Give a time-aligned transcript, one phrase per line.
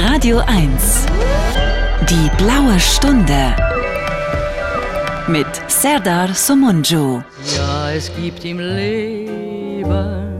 [0.00, 1.06] Radio 1.
[2.08, 3.56] Die blaue Stunde.
[5.26, 7.20] Mit Serdar Somunju.
[7.56, 10.38] Ja, es gibt im Leben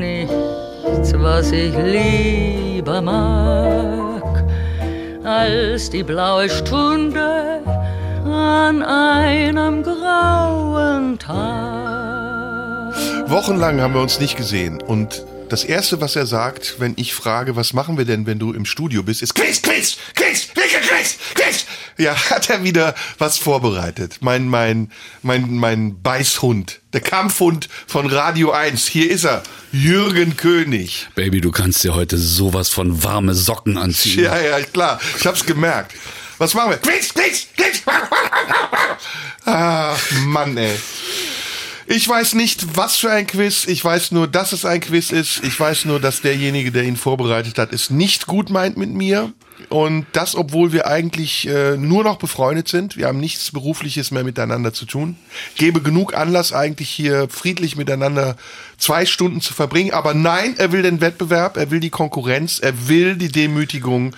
[0.00, 4.42] nichts, was ich lieber mag,
[5.22, 7.60] als die blaue Stunde
[8.24, 12.94] an einem grauen Tag.
[13.26, 17.56] Wochenlang haben wir uns nicht gesehen und das erste, was er sagt, wenn ich frage,
[17.56, 21.66] was machen wir denn, wenn du im Studio bist, ist Quiz, Quiz, Quiz, Quiz, Quiz.
[21.98, 24.16] Ja, hat er wieder was vorbereitet.
[24.20, 28.86] Mein, mein, mein, mein Beißhund, der Kampfhund von Radio 1.
[28.86, 31.08] Hier ist er, Jürgen König.
[31.14, 34.24] Baby, du kannst dir heute sowas von warme Socken anziehen.
[34.24, 35.00] Ja, ja, klar.
[35.18, 35.92] Ich hab's gemerkt.
[36.38, 36.78] Was machen wir?
[36.78, 37.82] Quiz, Quiz, Quiz.
[39.44, 40.78] Ah, Mann, ey.
[41.94, 43.66] Ich weiß nicht, was für ein Quiz.
[43.66, 45.44] Ich weiß nur, dass es ein Quiz ist.
[45.44, 49.30] Ich weiß nur, dass derjenige, der ihn vorbereitet hat, es nicht gut meint mit mir.
[49.68, 52.96] Und das, obwohl wir eigentlich äh, nur noch befreundet sind.
[52.96, 55.16] Wir haben nichts Berufliches mehr miteinander zu tun.
[55.56, 58.36] Gebe genug Anlass, eigentlich hier friedlich miteinander
[58.78, 59.92] zwei Stunden zu verbringen.
[59.92, 64.16] Aber nein, er will den Wettbewerb, er will die Konkurrenz, er will die Demütigung.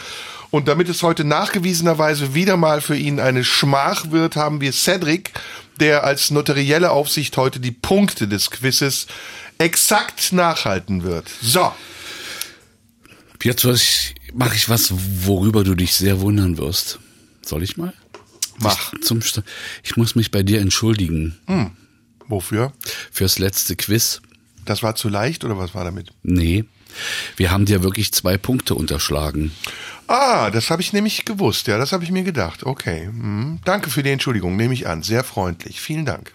[0.52, 5.32] Und damit es heute nachgewiesenerweise wieder mal für ihn eine Schmach wird, haben wir Cedric,
[5.80, 9.06] der als notarielle Aufsicht heute die Punkte des Quizzes
[9.58, 11.28] exakt nachhalten wird.
[11.42, 11.72] So.
[13.42, 13.66] Jetzt
[14.32, 14.90] mache ich was,
[15.26, 16.98] worüber du dich sehr wundern wirst.
[17.44, 17.92] Soll ich mal?
[18.58, 18.92] Mach.
[18.94, 19.42] Ich, zum, St-
[19.82, 21.36] ich muss mich bei dir entschuldigen
[22.26, 22.72] Wofür?
[23.12, 24.22] fürs letzte Quiz.
[24.64, 26.10] Das war zu leicht oder was war damit?
[26.22, 26.64] Nee,
[27.36, 29.52] wir haben dir wirklich zwei Punkte unterschlagen.
[30.06, 31.66] Ah, das habe ich nämlich gewusst.
[31.66, 32.64] Ja, das habe ich mir gedacht.
[32.64, 33.06] Okay.
[33.06, 33.60] Hm.
[33.64, 34.56] Danke für die Entschuldigung.
[34.56, 35.02] Nehme ich an.
[35.02, 35.80] Sehr freundlich.
[35.80, 36.32] Vielen Dank.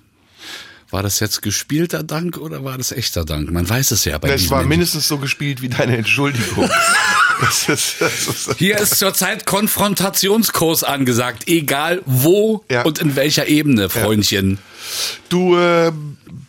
[0.91, 3.51] War das jetzt gespielter Dank oder war das echter Dank?
[3.51, 4.69] Man weiß es ja bei Es diesen war Menschen.
[4.69, 6.67] mindestens so gespielt wie deine Entschuldigung.
[7.41, 12.83] das ist, das ist, Hier ist zurzeit Konfrontationskurs angesagt, egal wo Ja.
[12.83, 14.57] und in welcher Ebene, Freundchen.
[15.29, 15.91] du äh,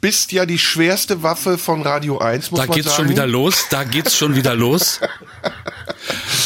[0.00, 3.02] bist ja die schwerste Waffe von Radio 1, muss Da man geht's sagen.
[3.02, 5.00] schon wieder los, da geht's schon wieder los.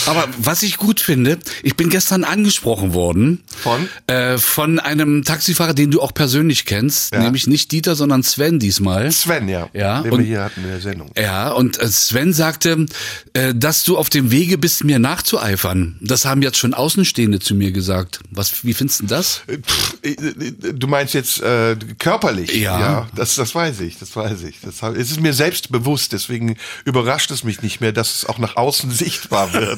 [0.06, 3.88] Aber was ich gut finde, ich bin gestern angesprochen worden Von?
[4.06, 7.20] äh, von einem Taxifahrer, den du auch persönlich kennst, Ja.
[7.22, 9.10] nämlich nicht Dieter, sondern Sven diesmal.
[9.12, 9.68] Sven, ja.
[9.72, 11.10] Ja, Den und- wir hier hatten in der Sendung.
[11.18, 12.86] Ja, und äh, Sven sagte,
[13.32, 15.96] äh, dass du auf dem Wege bist, mir nachzueifern.
[16.00, 18.20] Das haben jetzt schon Außenstehende zu mir gesagt.
[18.30, 19.42] Was, wie findest du das?
[19.46, 22.54] Äh, pff, äh, Du meinst jetzt äh, körperlich?
[22.54, 23.08] Ja.
[23.14, 24.58] das, das weiß ich, das weiß ich.
[24.62, 28.38] Das, es ist mir selbst bewusst, deswegen überrascht es mich nicht mehr, dass es auch
[28.38, 29.73] nach außen sichtbar wird.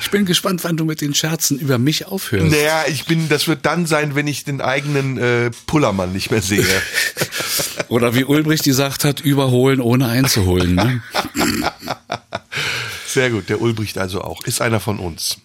[0.00, 2.50] Ich bin gespannt, wann du mit den Scherzen über mich aufhörst.
[2.50, 6.42] naja, ich bin, das wird dann sein, wenn ich den eigenen äh, Pullermann nicht mehr
[6.42, 6.66] sehe.
[7.88, 10.74] Oder wie Ulbricht gesagt hat, überholen ohne einzuholen.
[10.74, 11.02] Ne?
[13.14, 14.44] Sehr gut, der Ulbricht also auch.
[14.44, 15.38] Ist einer von uns.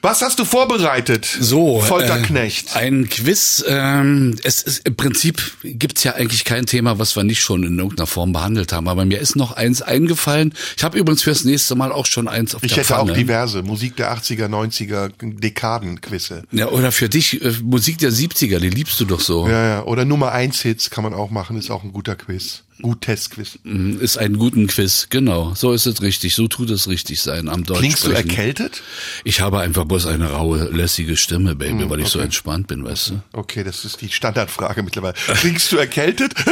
[0.00, 1.24] Was hast du vorbereitet?
[1.24, 2.74] So, Folterknecht.
[2.74, 3.64] Äh, ein Quiz.
[3.68, 7.78] Ähm, es ist im Prinzip gibt's ja eigentlich kein Thema, was wir nicht schon in
[7.78, 8.88] irgendeiner Form behandelt haben.
[8.88, 10.52] Aber mir ist noch eins eingefallen.
[10.76, 13.12] Ich habe übrigens fürs nächste Mal auch schon eins auf ich der hätte Pfanne.
[13.12, 16.42] auch diverse Musik der 80er, 90er, Dekaden-Quizze.
[16.50, 19.46] ja, oder für dich äh, Musik der 70er, die liebst du doch so.
[19.46, 19.82] Ja, ja.
[19.84, 22.64] Oder Nummer 1 Hits kann man auch machen, ist auch ein guter Quiz.
[22.82, 23.58] Gutes Quiz.
[23.62, 25.54] Mhm, Ist ein guten Quiz, genau.
[25.54, 26.34] So ist es richtig.
[26.34, 28.28] So tut es richtig sein am Deutsch Klingst du sprechen.
[28.30, 28.82] erkältet?
[29.24, 33.10] Ich habe einfach bloß eine raue, lässige Stimme, Baby, weil ich so entspannt bin, weißt
[33.10, 33.22] du?
[33.32, 35.14] Okay, das ist die Standardfrage mittlerweile.
[35.14, 36.34] Klingst du erkältet?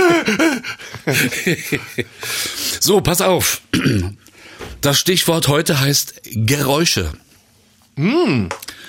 [2.80, 3.60] So, pass auf.
[4.80, 7.12] Das Stichwort heute heißt Geräusche.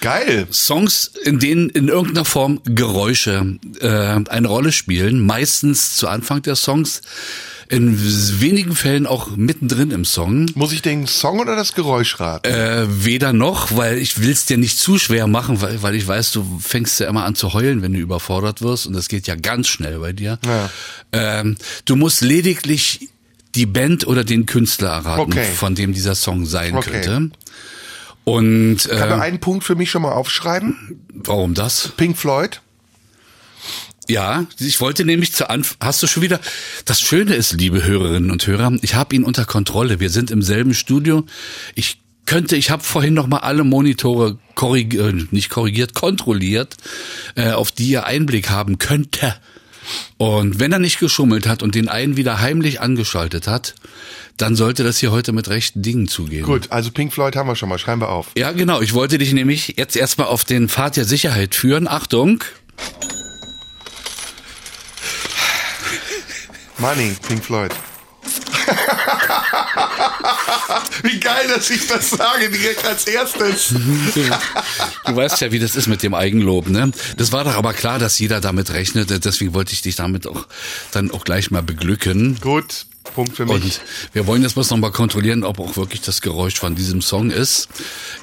[0.01, 0.47] Geil.
[0.51, 6.56] Songs, in denen in irgendeiner Form Geräusche äh, eine Rolle spielen, meistens zu Anfang der
[6.56, 7.01] Songs,
[7.69, 7.97] in
[8.41, 10.47] wenigen Fällen auch mittendrin im Song.
[10.56, 12.45] Muss ich den Song oder das Geräusch raten?
[12.51, 16.31] Äh, weder noch, weil ich will's dir nicht zu schwer machen, weil, weil ich weiß,
[16.31, 19.35] du fängst ja immer an zu heulen, wenn du überfordert wirst und das geht ja
[19.35, 20.38] ganz schnell bei dir.
[20.45, 20.69] Ja.
[21.13, 23.07] Ähm, du musst lediglich
[23.56, 25.45] die Band oder den Künstler erraten, Okay.
[25.56, 26.89] von dem dieser Song sein Okay.
[27.01, 27.31] könnte.
[28.23, 31.01] Und Kann du äh, einen Punkt für mich schon mal aufschreiben?
[31.13, 31.94] warum das?
[31.97, 32.62] Pink Floyd?
[34.07, 36.39] Ja, ich wollte nämlich zu Anfang, hast du schon wieder,
[36.85, 40.00] das Schöne ist, liebe Hörerinnen und Hörer, ich habe ihn unter Kontrolle.
[40.00, 41.25] Wir sind im selben Studio.
[41.75, 46.75] Ich könnte, ich habe vorhin noch mal alle Monitore korrigiert, äh, nicht korrigiert, kontrolliert,
[47.35, 49.35] äh, auf die er Einblick haben könnte.
[50.17, 53.75] Und wenn er nicht geschummelt hat und den einen wieder heimlich angeschaltet hat,
[54.41, 56.43] dann sollte das hier heute mit rechten Dingen zugehen.
[56.43, 57.77] Gut, also Pink Floyd haben wir schon mal.
[57.77, 58.27] Schreiben wir auf.
[58.35, 58.81] Ja, genau.
[58.81, 61.88] Ich wollte dich nämlich jetzt erstmal auf den Pfad der Sicherheit führen.
[61.88, 62.43] Achtung.
[66.79, 67.71] Money, Pink Floyd.
[71.03, 73.69] Wie geil, dass ich das sage, direkt als erstes.
[73.69, 73.79] Du,
[75.05, 76.91] du weißt ja, wie das ist mit dem Eigenlob, ne?
[77.17, 80.47] Das war doch aber klar, dass jeder damit rechnete, deswegen wollte ich dich damit auch
[80.91, 82.39] dann auch gleich mal beglücken.
[82.41, 83.54] Gut, Punkt für mich.
[83.56, 83.81] Und
[84.13, 87.30] wir wollen jetzt bloß noch mal kontrollieren, ob auch wirklich das Geräusch von diesem Song
[87.30, 87.68] ist.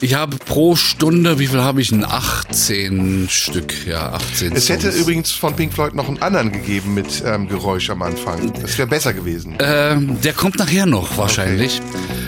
[0.00, 1.92] Ich habe pro Stunde, wie viel habe ich?
[1.92, 4.96] Ein 18 Stück, ja, 18 es hätte Songs.
[5.02, 8.52] übrigens von Pink Floyd noch einen anderen gegeben mit ähm, Geräusch am Anfang.
[8.60, 9.56] Das wäre besser gewesen.
[9.60, 11.80] Ähm, der kommt nachher noch wahrscheinlich,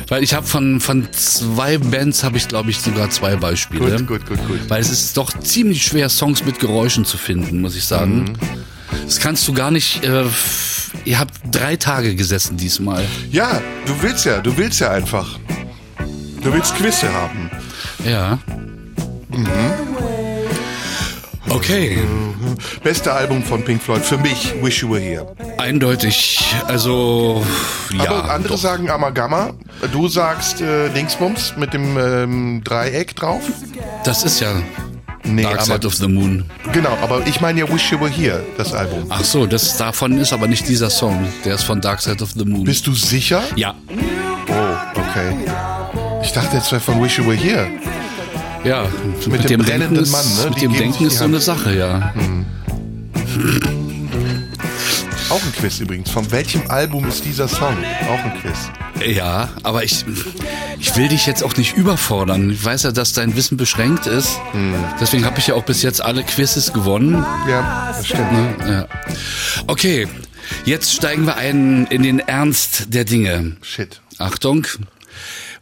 [0.09, 3.97] weil ich habe von von zwei Bands habe ich glaube ich sogar zwei Beispiele.
[3.99, 4.61] Gut, gut, gut, gut.
[4.69, 8.25] Weil es ist doch ziemlich schwer Songs mit Geräuschen zu finden, muss ich sagen.
[8.25, 8.33] Mhm.
[9.05, 10.05] Das kannst du gar nicht.
[10.05, 10.25] Äh,
[11.05, 13.05] ihr habt drei Tage gesessen diesmal.
[13.31, 15.39] Ja, du willst ja, du willst ja einfach.
[16.43, 17.51] Du willst Quizze haben.
[18.05, 18.39] Ja.
[19.29, 19.47] Mhm.
[21.49, 21.99] Okay,
[22.85, 25.27] Beste Album von Pink Floyd für mich, Wish You Were Here.
[25.59, 26.39] eindeutig.
[26.67, 27.45] Also
[27.93, 28.09] ja.
[28.09, 28.61] Aber andere doch.
[28.61, 29.51] sagen Amagama.
[29.93, 33.43] Du sagst äh, Dingsbums mit dem ähm, Dreieck drauf.
[34.05, 34.53] das ist ja
[35.23, 36.45] Nee, Dark Side of the Moon.
[36.73, 39.05] genau, aber ich meine ja Wish You Were Here, das Album.
[39.11, 41.27] Ach so, das davon ist aber nicht dieser Song.
[41.45, 42.65] Der ist von Dark Side of the Moon.
[42.65, 43.43] Bist du sicher?
[43.57, 43.75] ja,
[44.49, 45.37] Oh, okay.
[46.23, 47.67] Ich dachte jetzt wäre von Wish You Were Here.
[48.65, 48.85] ja.
[49.31, 50.45] Mit, dem dem brennenden Denken ist, Mann, ne?
[50.51, 51.41] Mit Die dem Denken ist so eine.
[51.41, 52.13] Sache, ja.
[55.31, 56.11] Auch ein Quiz übrigens.
[56.11, 57.77] Von welchem Album ist dieser Song?
[58.09, 58.71] Auch ein Quiz.
[59.07, 60.05] Ja, aber ich,
[60.81, 62.51] ich will dich jetzt auch nicht überfordern.
[62.51, 64.41] Ich weiß ja, dass dein Wissen beschränkt ist.
[65.01, 67.25] Deswegen habe ich ja auch bis jetzt alle Quizzes gewonnen.
[67.49, 68.61] Ja, das stimmt.
[68.61, 68.89] Ja.
[69.69, 70.09] Okay,
[70.65, 73.57] jetzt steigen wir ein in den Ernst der Dinge.
[73.63, 74.01] Shit.
[74.19, 74.67] Achtung,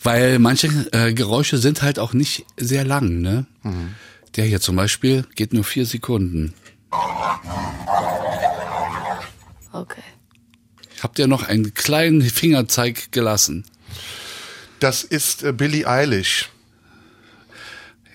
[0.03, 3.21] weil manche äh, Geräusche sind halt auch nicht sehr lang.
[3.21, 3.45] Ne?
[4.37, 6.55] Der hier zum Beispiel geht nur vier Sekunden.
[9.79, 10.03] Okay.
[11.03, 13.65] Habt ihr noch einen kleinen Fingerzeig gelassen?
[14.81, 16.49] Das ist äh, Billie Eilish.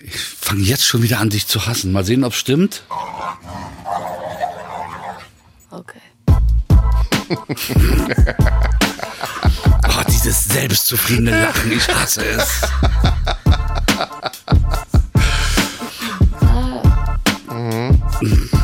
[0.02, 1.94] Ich fange jetzt schon wieder an, dich zu hassen.
[1.94, 2.84] Mal sehen, ob stimmt.
[5.70, 6.02] Okay.
[9.86, 12.62] Oh, dieses selbstzufriedene Lachen, ich hasse es.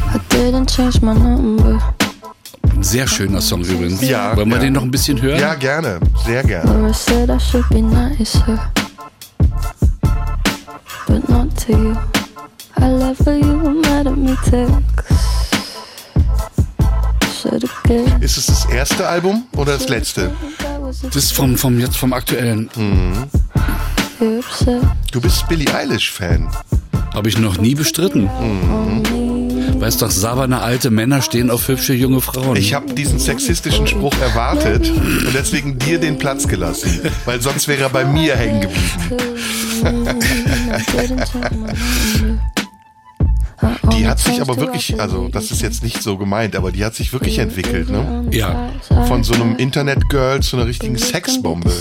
[0.09, 1.79] I didn't change my number.
[2.79, 4.01] Ein sehr schöner Song übrigens.
[4.01, 4.63] Ja, Wollen wir ja.
[4.63, 5.37] den noch ein bisschen hören?
[5.37, 5.99] Ja, gerne.
[6.25, 6.93] Sehr gerne.
[11.05, 11.93] But not to you.
[12.79, 14.71] I love you mad at me text.
[18.21, 20.31] Ist es das erste Album oder das letzte?
[21.03, 22.69] Das ist vom, vom, jetzt vom aktuellen.
[24.21, 26.47] upset Du bist Billie Eilish-Fan.
[27.13, 28.23] Habe ich noch nie bestritten.
[28.23, 29.28] me.
[29.79, 32.57] Weißt doch, saberne alte Männer stehen auf hübsche junge Frauen.
[32.57, 37.83] Ich habe diesen sexistischen Spruch erwartet und deswegen dir den Platz gelassen, weil sonst wäre
[37.83, 39.19] er bei mir hängen geblieben.
[43.93, 46.95] Die hat sich aber wirklich, also das ist jetzt nicht so gemeint, aber die hat
[46.95, 48.25] sich wirklich entwickelt, ne?
[48.31, 48.69] Ja.
[49.07, 51.71] Von so einem Internet-Girl zu einer richtigen Sexbombe.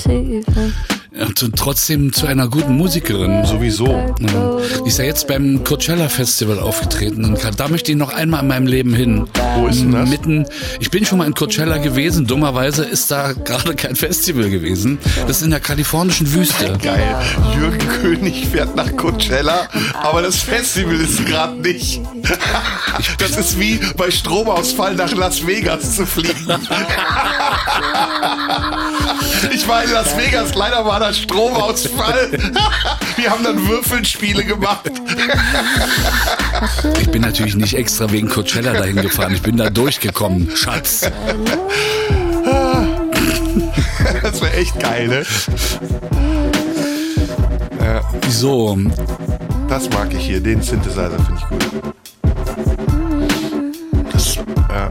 [1.10, 3.44] Und trotzdem zu einer guten Musikerin.
[3.46, 3.86] Sowieso.
[4.20, 4.58] Ja.
[4.84, 7.24] Die ist ja jetzt beim Coachella Festival aufgetreten.
[7.24, 9.26] Und da möchte ich noch einmal in meinem Leben hin.
[9.56, 10.08] Wo ist denn das?
[10.08, 10.46] Mitten,
[10.80, 12.26] ich bin schon mal in Coachella gewesen.
[12.26, 14.98] Dummerweise ist da gerade kein Festival gewesen.
[15.26, 16.76] Das ist in der kalifornischen Wüste.
[16.82, 17.16] Geil.
[17.58, 22.00] Jürgen König fährt nach Coachella, aber das Festival ist gerade nicht.
[23.18, 26.46] Das ist wie bei Stromausfall nach Las Vegas zu fliegen.
[29.52, 32.30] Ich war in Las Vegas, leider war da Stromausfall.
[33.16, 34.90] Wir haben dann Würfelspiele gemacht.
[37.00, 39.34] Ich bin natürlich nicht extra wegen Coachella dahin gefahren.
[39.34, 41.10] Ich bin da durchgekommen, Schatz.
[44.22, 45.24] Das wäre echt geil, ne?
[48.28, 48.78] So,
[49.68, 51.66] Das mag ich hier, den Synthesizer finde ich gut.
[54.12, 54.88] Das, ja.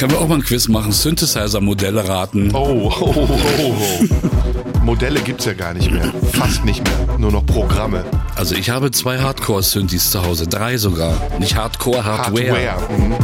[0.00, 0.92] Können wir auch mal ein Quiz machen.
[0.92, 2.54] Synthesizer-Modelle raten.
[2.54, 4.82] Oh, oh, oh, oh, oh.
[4.82, 6.10] Modelle gibt's ja gar nicht mehr.
[6.32, 7.18] Fast nicht mehr.
[7.18, 8.06] Nur noch Programme.
[8.34, 10.46] Also ich habe zwei Hardcore-Synthes zu Hause.
[10.46, 11.20] Drei sogar.
[11.38, 12.72] Nicht Hardcore, Hardware.
[12.72, 12.98] Hardware.
[12.98, 13.14] Mhm.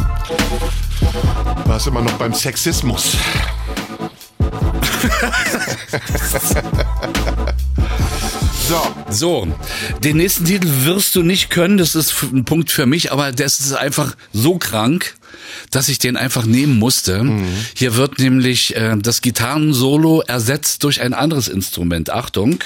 [1.63, 3.17] Du warst immer noch beim Sexismus.
[8.67, 9.47] so, So,
[10.03, 13.59] den nächsten Titel wirst du nicht können, das ist ein Punkt für mich, aber das
[13.61, 15.15] ist einfach so krank,
[15.71, 17.25] dass ich den einfach nehmen musste.
[17.75, 22.09] Hier wird nämlich äh, das Gitarrensolo ersetzt durch ein anderes Instrument.
[22.09, 22.59] Achtung.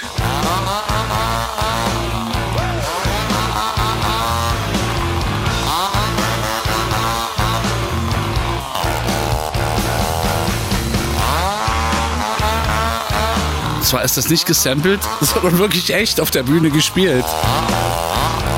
[13.92, 17.26] zwar ist das nicht gesampelt, sondern wirklich echt auf der Bühne gespielt.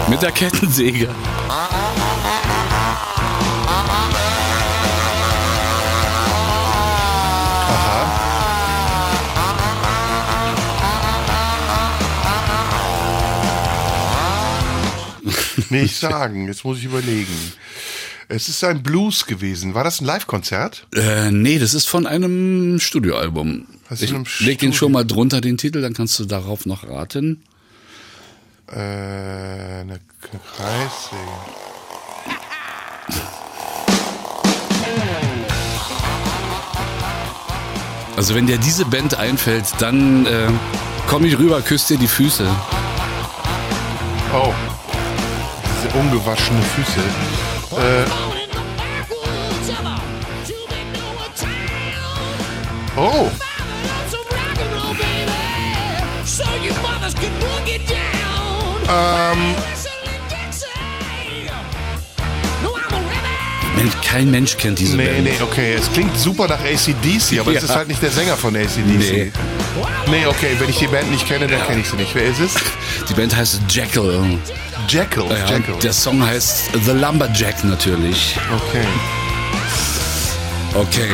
[0.08, 1.10] Mit der Kettensäge.
[15.82, 17.34] Nicht sagen, jetzt muss ich überlegen.
[18.30, 19.74] Es ist ein Blues gewesen.
[19.74, 20.88] War das ein Live-Konzert?
[20.96, 23.65] Äh, nee, das ist von einem Studioalbum.
[23.89, 26.65] Was Ich einem leg den Studio- schon mal drunter, den Titel, dann kannst du darauf
[26.65, 27.44] noch raten.
[28.72, 31.20] Äh, eine Kreissäge.
[38.15, 40.48] Also wenn dir diese Band einfällt, dann äh,
[41.08, 42.48] komm ich rüber, küsst dir die Füße.
[45.94, 47.00] Ungewaschene Füße.
[47.78, 48.06] Äh,
[52.98, 53.30] oh.
[58.90, 59.56] Ähm,
[64.13, 65.24] kein Mensch kennt diese nee, Band.
[65.24, 65.74] nee, okay.
[65.74, 67.70] Es klingt super nach ACDC, aber es Ja.
[67.70, 68.86] ist halt nicht der Sänger von ACDC.
[68.86, 69.32] Nee.
[70.08, 70.56] Nee, okay.
[70.60, 72.13] Wenn ich die Band nicht kenne, dann kenne ich sie nicht.
[72.15, 72.53] Wer ist es?
[73.10, 74.39] Die Band heißt Jekyll.
[74.88, 75.25] Jekyll.
[75.30, 75.75] Ja, Jekyll.
[75.82, 78.38] Der Song heißt The Lumberjack natürlich.
[78.56, 78.86] Okay.
[80.75, 81.10] Okay.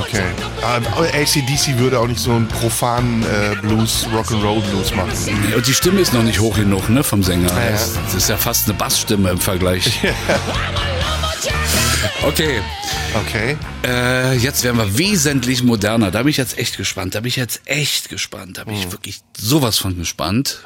[0.00, 0.22] Okay.
[0.62, 5.10] ACDC würde auch nicht so einen profanen äh, Blues, Rock'n'Roll Blues machen.
[5.54, 7.48] Und die Stimme ist noch nicht hoch genug, ne, vom Sänger.
[7.48, 7.70] Ja.
[7.70, 10.00] Das, das ist ja fast eine Bassstimme im Vergleich.
[12.22, 12.60] Okay,
[13.14, 13.56] Okay.
[13.84, 16.10] äh, jetzt werden wir wesentlich moderner.
[16.10, 17.14] Da bin ich jetzt echt gespannt.
[17.14, 18.58] Da bin ich jetzt echt gespannt.
[18.58, 20.62] Da bin ich wirklich sowas von gespannt.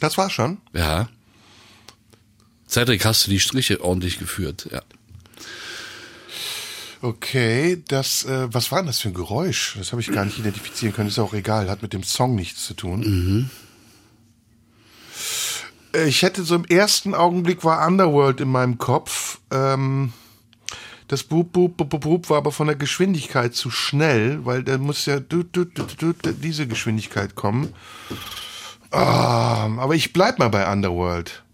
[0.00, 0.58] Das war's schon.
[0.72, 1.08] Ja.
[2.68, 4.68] Cedric, hast du die Striche ordentlich geführt?
[4.70, 4.82] Ja.
[7.06, 9.76] Okay, das, äh, was war denn das für ein Geräusch?
[9.78, 11.08] Das habe ich gar nicht identifizieren können.
[11.08, 13.48] Ist auch egal, hat mit dem Song nichts zu tun.
[15.94, 19.38] Äh, Ich hätte so im ersten Augenblick war Underworld in meinem Kopf.
[19.52, 20.14] Ähm,
[21.06, 25.06] das Boop, Boop, Boop, Boop, war aber von der Geschwindigkeit zu schnell, weil da muss
[25.06, 27.72] ja du, du, du, diese Geschwindigkeit kommen.
[28.90, 31.44] Ah, aber ich bleib mal bei Underworld.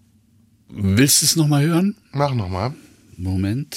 [0.71, 1.99] Willst du es nochmal hören?
[2.13, 2.73] Mach noch mal.
[3.19, 3.77] Moment.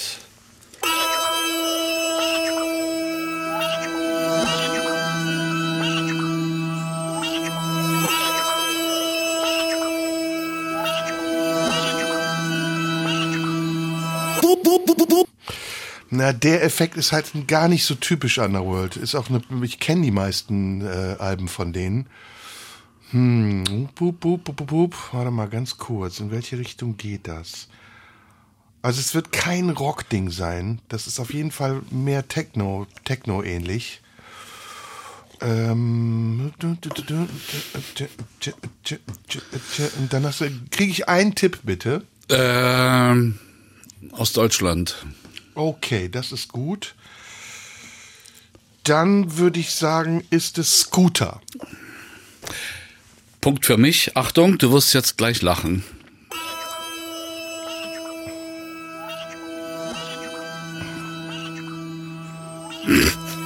[16.09, 18.95] Na, der Effekt ist halt gar nicht so typisch Underworld.
[18.95, 22.07] Ist auch eine, ich kenne die meisten äh, Alben von denen.
[23.12, 24.95] Hm, bup, bup, bup, bup, bup.
[25.12, 26.19] Warte mal ganz kurz.
[26.19, 27.67] In welche Richtung geht das?
[28.81, 30.79] Also es wird kein Rock-Ding sein.
[30.89, 34.01] Das ist auf jeden Fall mehr Techno, Techno ähnlich.
[35.41, 36.79] Ähm, dann
[40.71, 42.03] kriege ich einen Tipp bitte.
[42.29, 43.39] Ähm,
[44.12, 45.05] aus Deutschland.
[45.55, 46.95] Okay, das ist gut.
[48.83, 51.41] Dann würde ich sagen, ist es Scooter.
[53.39, 54.17] Punkt für mich.
[54.17, 55.83] Achtung, du wirst jetzt gleich lachen.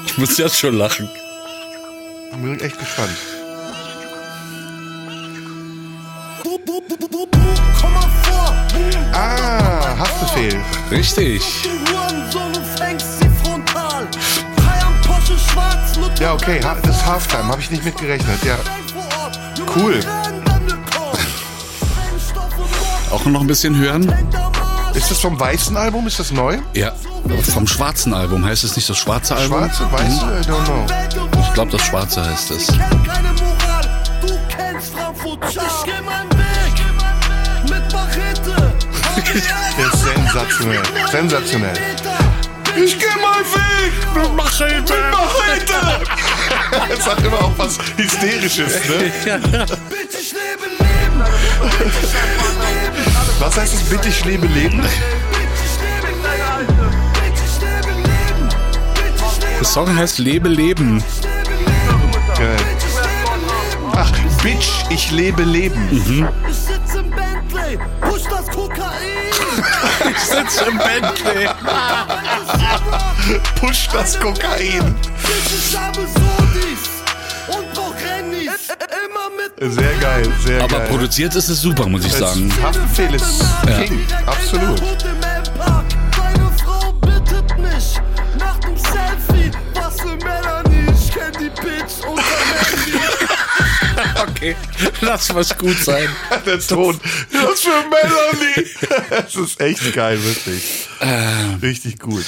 [0.07, 1.07] Ich muss jetzt schon lachen.
[2.31, 3.17] Bin echt gespannt.
[7.81, 7.95] Komm
[9.91, 10.59] Ah, Haftbefehl.
[10.91, 11.41] Richtig.
[16.19, 18.43] Ja, okay, ha- das ist Halftime, habe ich nicht mit gerechnet.
[18.43, 18.57] Ja,
[19.75, 19.99] Cool.
[23.11, 24.13] Auch noch ein bisschen hören?
[24.93, 26.05] ist das vom weißen Album?
[26.07, 26.59] Ist das neu?
[26.73, 26.91] Ja.
[27.53, 28.43] Vom schwarzen Album.
[28.45, 29.59] Heißt es nicht das schwarze Album?
[29.71, 30.25] Schwarze, weiße?
[30.25, 30.85] I don't know.
[31.41, 32.69] Ich glaube, das schwarze heißt es.
[32.69, 33.81] Ich kenn keine Moral,
[34.21, 35.39] du kennst Frankfurt.
[39.35, 40.81] Ist sensationell.
[41.11, 41.73] Sensationell.
[42.75, 44.93] Ich gehe mal Weg mit Machete.
[44.93, 45.79] Mit Machete.
[46.93, 49.11] Es hat immer auch was Hysterisches, ne?
[49.89, 51.23] Bitch, ich lebe Leben.
[53.39, 54.79] Was heißt es, bitte ich lebe Leben?
[54.79, 54.89] Bitch,
[55.65, 56.89] ich lebe Leben.
[57.13, 58.49] Bitch, ich lebe Leben.
[58.93, 61.03] Bitch, ich lebe Der Song heißt Lebe Leben.
[62.37, 62.57] Geil.
[63.95, 64.11] Ach,
[64.43, 65.87] Bitch, ich lebe Leben.
[65.91, 69.08] Ich sitz im Bentley, push das Kokain
[70.09, 71.49] ich sitze im Bentley.
[73.55, 74.95] Push das Kokain.
[79.61, 80.81] Sehr geil, sehr Aber geil.
[80.81, 82.51] Aber produziert ist es super, muss ich sagen.
[82.61, 84.19] Haftbefehl ist King, ja.
[84.25, 84.81] absolut.
[94.41, 94.55] Okay,
[95.01, 96.07] lass was gut sein.
[96.45, 96.97] Der Ton.
[97.31, 98.69] Was für Melanie.
[99.09, 100.87] Das ist echt geil, wirklich.
[101.61, 102.25] Richtig gut.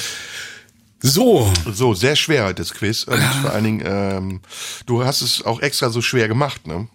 [1.04, 3.04] So, So, sehr schwer heute das Quiz.
[3.04, 4.40] Und vor allen Dingen, ähm,
[4.86, 6.86] du hast es auch extra so schwer gemacht, ne?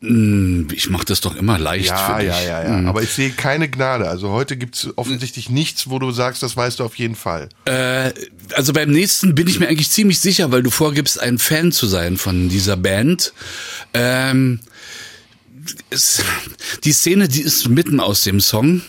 [0.72, 2.30] ich mache das doch immer leicht Ja, für dich.
[2.30, 2.88] ja, ja, ja.
[2.88, 4.08] Aber ich sehe keine Gnade.
[4.08, 7.50] Also heute gibt's offensichtlich nichts, wo du sagst, das weißt du auf jeden Fall.
[7.66, 8.12] Äh,
[8.54, 11.86] also beim nächsten bin ich mir eigentlich ziemlich sicher, weil du vorgibst, ein Fan zu
[11.88, 13.34] sein von dieser Band.
[13.94, 14.62] Ähm,
[15.90, 16.24] es,
[16.84, 18.82] die Szene, die ist mitten aus dem Song.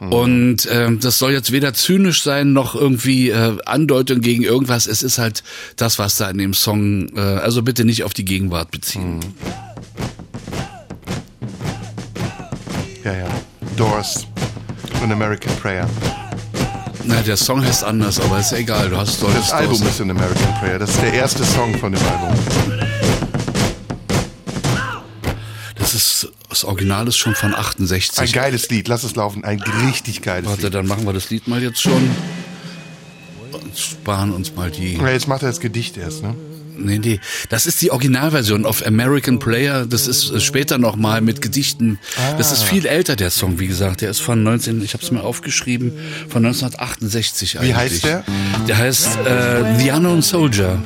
[0.00, 4.86] Und ähm, das soll jetzt weder zynisch sein noch irgendwie äh, Andeutung gegen irgendwas.
[4.86, 5.42] Es ist halt
[5.76, 7.16] das, was da in dem Song.
[7.16, 9.20] Äh, also bitte nicht auf die Gegenwart beziehen.
[13.04, 13.28] Ja, ja.
[13.76, 14.26] Doors.
[15.02, 15.88] An American Prayer.
[17.04, 18.90] Na, der Song heißt anders, aber ist ja egal.
[18.90, 20.78] Du hast Das Album ist An American Prayer.
[20.78, 22.95] Das ist der erste Song von dem Album.
[25.96, 28.18] Ist das Original ist schon von 68.
[28.18, 28.88] Ein geiles Lied.
[28.88, 29.44] Lass es laufen.
[29.44, 30.74] Ein richtig geiles Warte, Lied.
[30.74, 32.10] dann machen wir das Lied mal jetzt schon.
[33.52, 34.96] Und sparen uns mal die.
[34.96, 36.34] Ja, jetzt macht er das Gedicht erst, ne?
[36.78, 37.20] Nee, nee.
[37.48, 39.86] Das ist die Originalversion auf American Player.
[39.86, 41.98] Das ist äh, später nochmal mit Gedichten.
[42.36, 44.02] Das ist viel älter, der Song, wie gesagt.
[44.02, 45.92] Der ist von 19, ich habe es mir aufgeschrieben,
[46.28, 47.70] von 1968 eigentlich.
[47.70, 48.24] Wie heißt der?
[48.68, 50.78] Der heißt äh, The Unknown Soldier.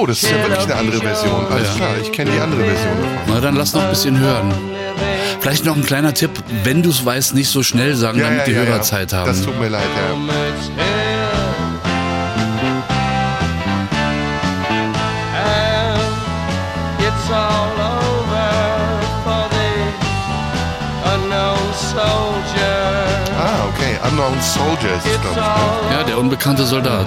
[0.00, 1.46] Oh, das ist ja wirklich eine andere Version.
[1.52, 2.96] Alles klar, ich kenne die andere Version.
[3.26, 4.50] Na, dann lass noch ein bisschen hören.
[5.40, 6.30] Vielleicht noch ein kleiner Tipp,
[6.64, 9.26] wenn du es weißt, nicht so schnell sagen, damit die Hörer Zeit haben.
[9.26, 10.14] Das tut mir leid, ja.
[23.38, 23.98] Ah, okay.
[24.08, 25.90] Unknown Soldier ist es, glaube ich.
[25.90, 25.96] Ne?
[25.96, 27.06] ja, der unbekannte Soldat.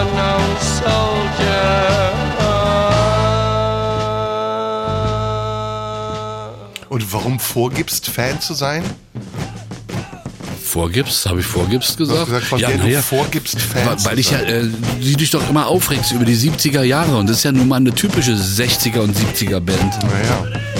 [0.00, 2.12] Unknown soldier.
[6.88, 8.82] Und warum vorgibst, Fan zu sein?
[10.62, 12.30] Vorgibst, habe ich vorgibst gesagt?
[12.30, 12.98] gesagt, ja, naja.
[12.98, 14.68] du vorgibst, Fan Weil, ich ja, äh,
[15.00, 17.76] die dich doch immer aufregst über die 70er Jahre und das ist ja nun mal
[17.76, 19.98] eine typische 60er und 70er Band.
[20.02, 20.71] Naja.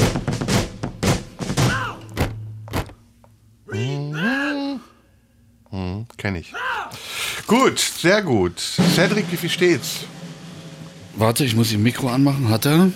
[7.47, 8.55] Gut, sehr gut.
[8.95, 10.01] Cedric, wie viel steht's?
[11.15, 12.49] Warte, ich muss das Mikro anmachen.
[12.49, 12.91] Hat er?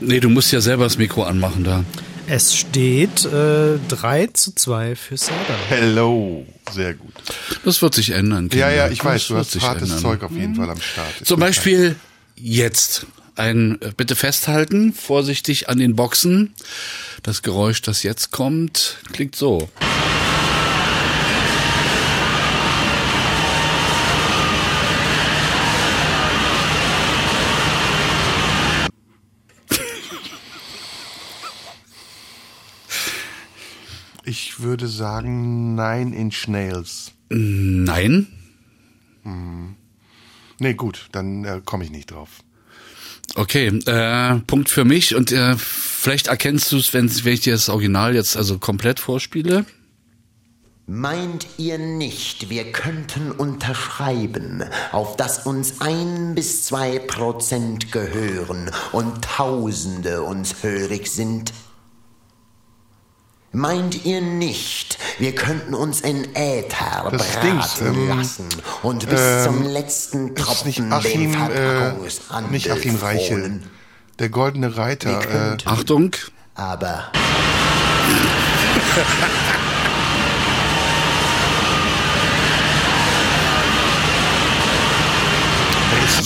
[0.00, 1.84] Nee, du musst ja selber das Mikro anmachen da.
[2.26, 5.34] Es steht äh, 3 zu 2 für Sada.
[5.68, 6.46] Hello.
[6.72, 7.12] Sehr gut.
[7.64, 8.44] Das wird sich ändern.
[8.52, 8.74] Ja, Kinder.
[8.86, 9.98] ja, ich Das weiß, du wird hast sich hartes ändern.
[9.98, 11.20] Zeug auf jeden Fall am Start.
[11.20, 11.96] Ist Zum Beispiel
[12.36, 13.06] jetzt.
[13.36, 16.52] Ein, äh, bitte festhalten, vorsichtig an den Boxen.
[17.22, 19.68] Das Geräusch, das jetzt kommt, klingt so.
[34.30, 37.10] Ich würde sagen Nine Inch Nails.
[37.30, 38.28] Nein.
[40.60, 42.28] Nee, gut, dann äh, komme ich nicht drauf.
[43.34, 47.54] Okay, äh, Punkt für mich und äh, vielleicht erkennst du es, wenn, wenn ich dir
[47.54, 49.66] das Original jetzt also komplett vorspiele.
[50.86, 54.62] Meint ihr nicht, wir könnten unterschreiben,
[54.92, 61.52] auf dass uns ein bis zwei Prozent gehören und Tausende uns hörig sind?
[63.52, 68.46] Meint ihr nicht, wir könnten uns in Äther Das braten ähm, lassen
[68.84, 73.60] und bis ähm, zum letzten ist nicht Tropfen Achim, den äh, Verpackungshandel nicht Achim Reichel.
[74.20, 75.54] Der goldene Reiter.
[75.54, 76.12] Äh, Achtung.
[76.54, 77.10] aber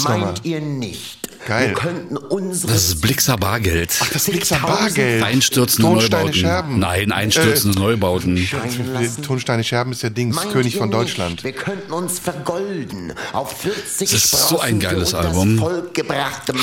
[0.05, 1.69] meint ihr nicht, Geil.
[1.69, 3.91] wir könnten unsere Das ist Blixer Bargeld.
[4.01, 5.23] Ach, das Blixer Bargeld.
[5.23, 6.41] Einstürzende Tonsteine Neubauten.
[6.41, 6.79] Scherben.
[6.79, 8.37] Nein, einstürzende Neubauten.
[8.39, 9.23] scheinen lassen?
[9.23, 11.45] Tonsteine Scherben ist der Dings, Meint König von nicht, Deutschland.
[11.45, 15.61] Wir könnten uns vergolden auf 40 Das ist so ein geiles Album.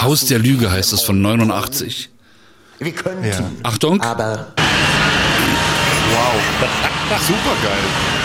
[0.01, 2.09] Haus der Lüge heißt es von 89.
[2.79, 3.51] Wir könnten, Ja.
[3.63, 4.01] Achtung.
[4.01, 4.53] aber
[6.13, 6.41] Wow.
[7.27, 8.20] Super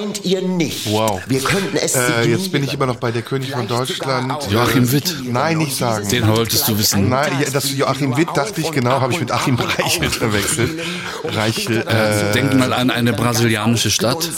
[0.00, 0.90] meint Meint ihr nicht?
[0.90, 1.20] Wow.
[1.26, 4.50] Wir könnten es Äh, jetzt bin ich immer noch bei der König von Deutschland.
[4.50, 5.16] Joachim Witt.
[5.24, 6.08] Nein, nicht sagen.
[6.08, 7.08] Den wolltest du wissen.
[7.08, 10.80] Nein, ja, das Joachim Witt dachte ich genau, habe ich mit Achim Reichel verwechselt.
[11.24, 14.28] Reichel, äh, Denk mal an eine brasilianische Stadt.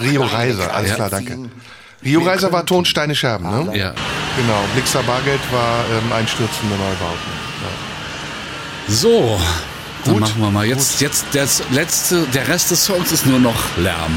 [0.00, 1.50] Rio Reiser, alles klar, danke.
[2.04, 3.76] Rio Reiser war Tonsteine Scherben, ne?
[3.76, 3.94] Ja.
[4.36, 7.48] Genau, Blixer Bargeld war ähm, einstürzende Neubauten.
[8.88, 9.38] So,
[10.04, 10.66] dann Gut, machen wir mal.
[10.66, 14.12] Jetzt, jetzt das letzte, der Rest des Songs ist nur noch Lärm.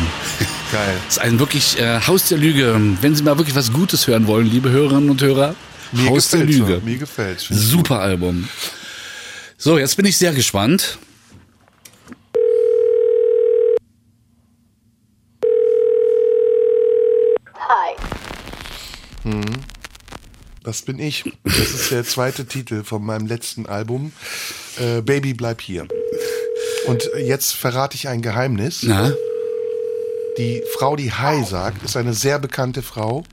[0.72, 0.94] Geil.
[1.06, 2.80] Das ist ein wirklich äh, Haus der Lüge.
[3.02, 5.56] Wenn Sie mal wirklich was Gutes hören wollen, liebe Hörerinnen und Hörer,
[5.92, 6.80] Mir Haus der Lüge.
[6.80, 7.46] so, Mir gefällt's.
[7.46, 8.48] Find's Super Album.
[9.58, 10.98] So, jetzt bin ich sehr gespannt.
[20.64, 21.24] Das bin ich.
[21.44, 24.12] Das ist der zweite Titel von meinem letzten Album.
[24.80, 25.88] Äh, Baby, bleib hier.
[26.88, 28.84] Und jetzt verrate ich ein Geheimnis.
[28.84, 29.12] Na,
[30.38, 33.24] Die Frau, die Hi sagt, ist eine sehr bekannte Frau.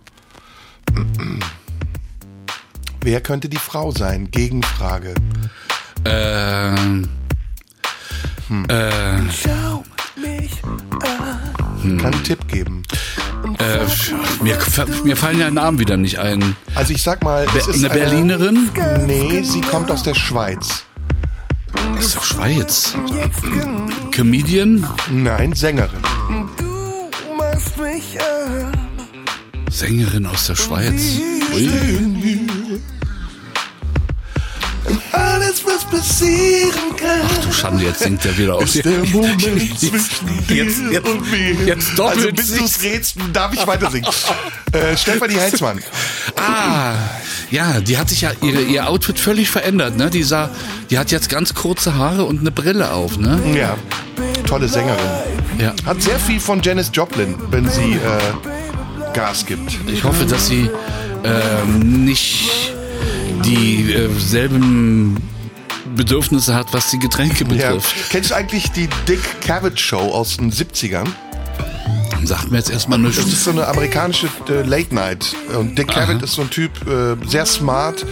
[3.02, 4.30] Wer könnte die Frau sein?
[4.30, 5.14] Gegenfrage.
[6.04, 7.08] ähm,
[8.68, 9.18] äh,
[11.82, 12.82] Kann einen Tipp geben.
[13.58, 14.58] äh, mir,
[15.04, 16.56] mir fallen ja Namen wieder nicht ein.
[16.74, 18.70] Also ich sag mal, es ist Eine Berlinerin?
[19.06, 20.84] Nee, sie kommt aus der Schweiz.
[21.98, 22.94] Aus der Schweiz.
[24.14, 24.86] Comedian?
[25.10, 26.00] Nein, Sängerin.
[29.70, 31.18] Sängerin aus der Schweiz.
[31.54, 32.48] Ui.
[35.12, 38.74] Alles, was passieren kann, Du Schande, jetzt singt er wieder aus.
[38.76, 41.54] ist der Moment zwischen dir Jetzt- jetzt- und mir.
[41.66, 44.06] jetzt doppelt Also bis du es rätst, darf ich weiter singen.
[44.72, 45.80] äh, Stefanie Heinzmann.
[46.36, 46.94] Ah,
[47.50, 50.10] ja, die hat sich ja ihre, ihr Outfit völlig verändert, ne?
[50.10, 50.50] Die sah,
[50.90, 53.40] die hat jetzt ganz kurze Haare und eine Brille auf, ne?
[53.54, 53.76] Ja,
[54.46, 54.98] tolle Sängerin.
[55.58, 55.72] Ja.
[55.86, 59.78] Hat sehr viel von Janis Joplin, wenn sie äh, Gas gibt.
[59.86, 60.70] Ich hoffe, dass sie
[61.24, 62.74] ähm, nicht
[63.44, 65.16] dieselben
[65.96, 67.70] Bedürfnisse hat, was die Getränke Ja.
[67.70, 67.94] betrifft.
[68.10, 71.08] Kennst du eigentlich die Dick Cavett Show aus den 70ern?
[72.24, 73.32] Sagt mir jetzt erstmal Das nichts.
[73.32, 75.34] ist so eine amerikanische äh, Late Night.
[75.56, 78.04] Und Dick Cavett ist so ein Typ, äh, sehr smart,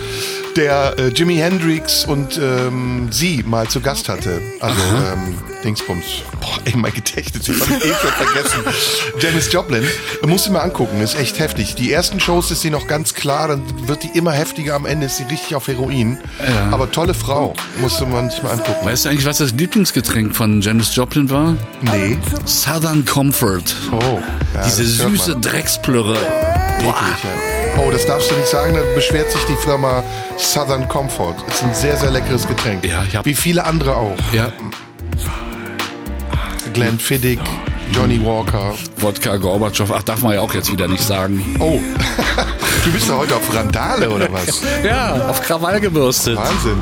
[0.56, 4.40] der äh, Jimi Hendrix und ähm, sie mal zu Gast hatte.
[4.60, 6.22] Also ähm, Dingsbums.
[6.40, 8.64] Boah, ey, mein Gedächtnis, ich hab eh schon vergessen.
[9.20, 9.86] Janis Joplin.
[10.26, 11.74] Musst du mal angucken, ist echt heftig.
[11.74, 15.06] Die ersten Shows ist sie noch ganz klar, dann wird die immer heftiger, am Ende
[15.06, 16.18] ist sie richtig auf Heroin.
[16.70, 18.84] Aber tolle Frau, musste man sich mal angucken.
[18.84, 21.56] Weißt du eigentlich, was das Lieblingsgetränk von Janis Joplin war?
[21.82, 22.18] Nee.
[22.44, 23.64] Southern Comfort.
[23.92, 24.20] Oh.
[24.54, 25.36] Ja, Diese süße.
[25.40, 26.14] Drecksplürre.
[26.82, 26.94] Ja.
[27.78, 30.02] Oh, das darfst du nicht sagen, da beschwert sich die Firma
[30.38, 31.34] Southern Comfort.
[31.48, 32.84] Ist ein sehr, sehr leckeres Getränk.
[32.84, 34.14] Ja, ich hab- Wie viele andere auch.
[34.32, 34.52] Ja,
[36.72, 37.40] Glenn Fiddick,
[37.92, 38.74] Johnny Walker.
[38.98, 39.90] Wodka Gorbatschow.
[39.92, 41.56] Ach, darf man ja auch jetzt wieder nicht sagen.
[41.58, 41.80] Oh,
[42.84, 44.60] du bist ja heute auf Randale oder was?
[44.84, 46.36] Ja, auf Krawall gebürstet.
[46.36, 46.78] Wahnsinn.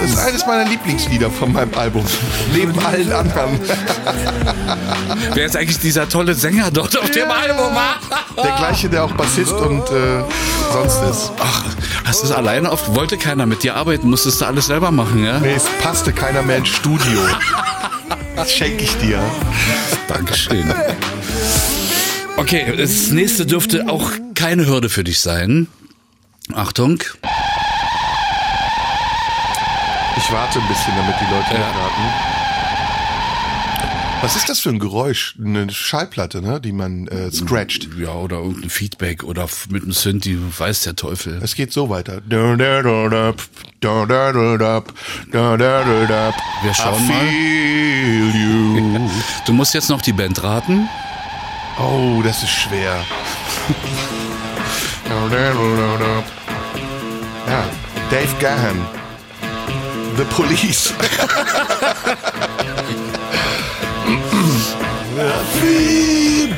[0.00, 2.04] Das ist eines meiner Lieblingslieder von meinem Album.
[2.54, 3.60] Neben allen anderen.
[5.34, 7.72] Wer ist eigentlich dieser tolle Sänger dort auf dem Album?
[8.36, 10.24] Der gleiche, der auch Bassist und äh,
[10.72, 11.32] sonst ist.
[11.38, 11.64] Ach,
[12.04, 12.94] hast du es alleine auf?
[12.94, 14.08] Wollte keiner mit dir arbeiten?
[14.08, 15.38] Musstest du alles selber machen, ja?
[15.38, 17.20] Nee, es passte keiner mehr ins Studio.
[18.36, 19.20] Das schenke ich dir.
[20.08, 20.72] Dankeschön.
[22.36, 25.68] Okay, das nächste dürfte auch keine Hürde für dich sein.
[26.54, 27.00] Achtung.
[30.16, 32.04] Ich warte ein bisschen, damit die Leute mitraten.
[34.22, 35.34] Was ist das für ein Geräusch?
[35.42, 37.88] Eine Schallplatte, ne, die man äh, scratcht.
[37.96, 41.40] Ja, oder irgendein Feedback oder mit einem Synth, die weiß der Teufel.
[41.42, 42.20] Es geht so weiter.
[42.28, 42.38] Wir
[46.74, 47.24] schauen mal.
[49.46, 50.86] Du musst jetzt noch die Band raten.
[51.78, 53.02] Oh, das ist schwer.
[57.46, 57.64] Ja,
[58.10, 58.86] Dave Gahan.
[60.20, 60.92] The Police.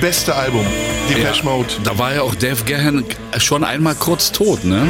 [0.01, 0.67] Beste Album.
[1.09, 1.69] Depeche Mode.
[1.85, 3.05] Da war ja auch Dave Gahan
[3.39, 4.85] schon einmal kurz tot, ne?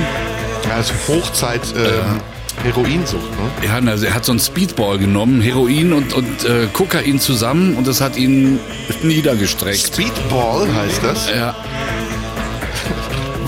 [0.67, 2.23] Ja, also Hochzeit ähm,
[2.63, 3.51] Heroinsucht, ne?
[3.67, 7.87] Ja, also er hat so einen Speedball genommen, Heroin und, und äh, Kokain zusammen und
[7.87, 8.59] das hat ihn
[9.03, 9.89] niedergestreckt.
[9.89, 11.29] Speedball heißt das.
[11.29, 11.55] Ja,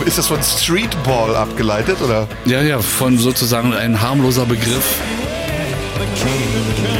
[0.05, 2.29] Ist das von Streetball abgeleitet oder?
[2.45, 4.85] ja, ja, von sozusagen ein harmloser Begriff.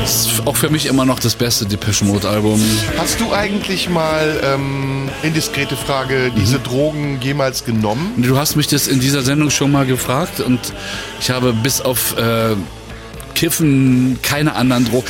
[0.05, 2.61] Ist auch für mich immer noch das beste Depeche Mode Album.
[2.99, 8.13] Hast du eigentlich mal ähm, indiskrete Frage diese Drogen jemals genommen?
[8.19, 10.61] Du hast mich das in dieser Sendung schon mal gefragt und
[11.21, 12.55] ich habe bis auf äh,
[13.35, 15.07] Kiffen keine anderen Drogen.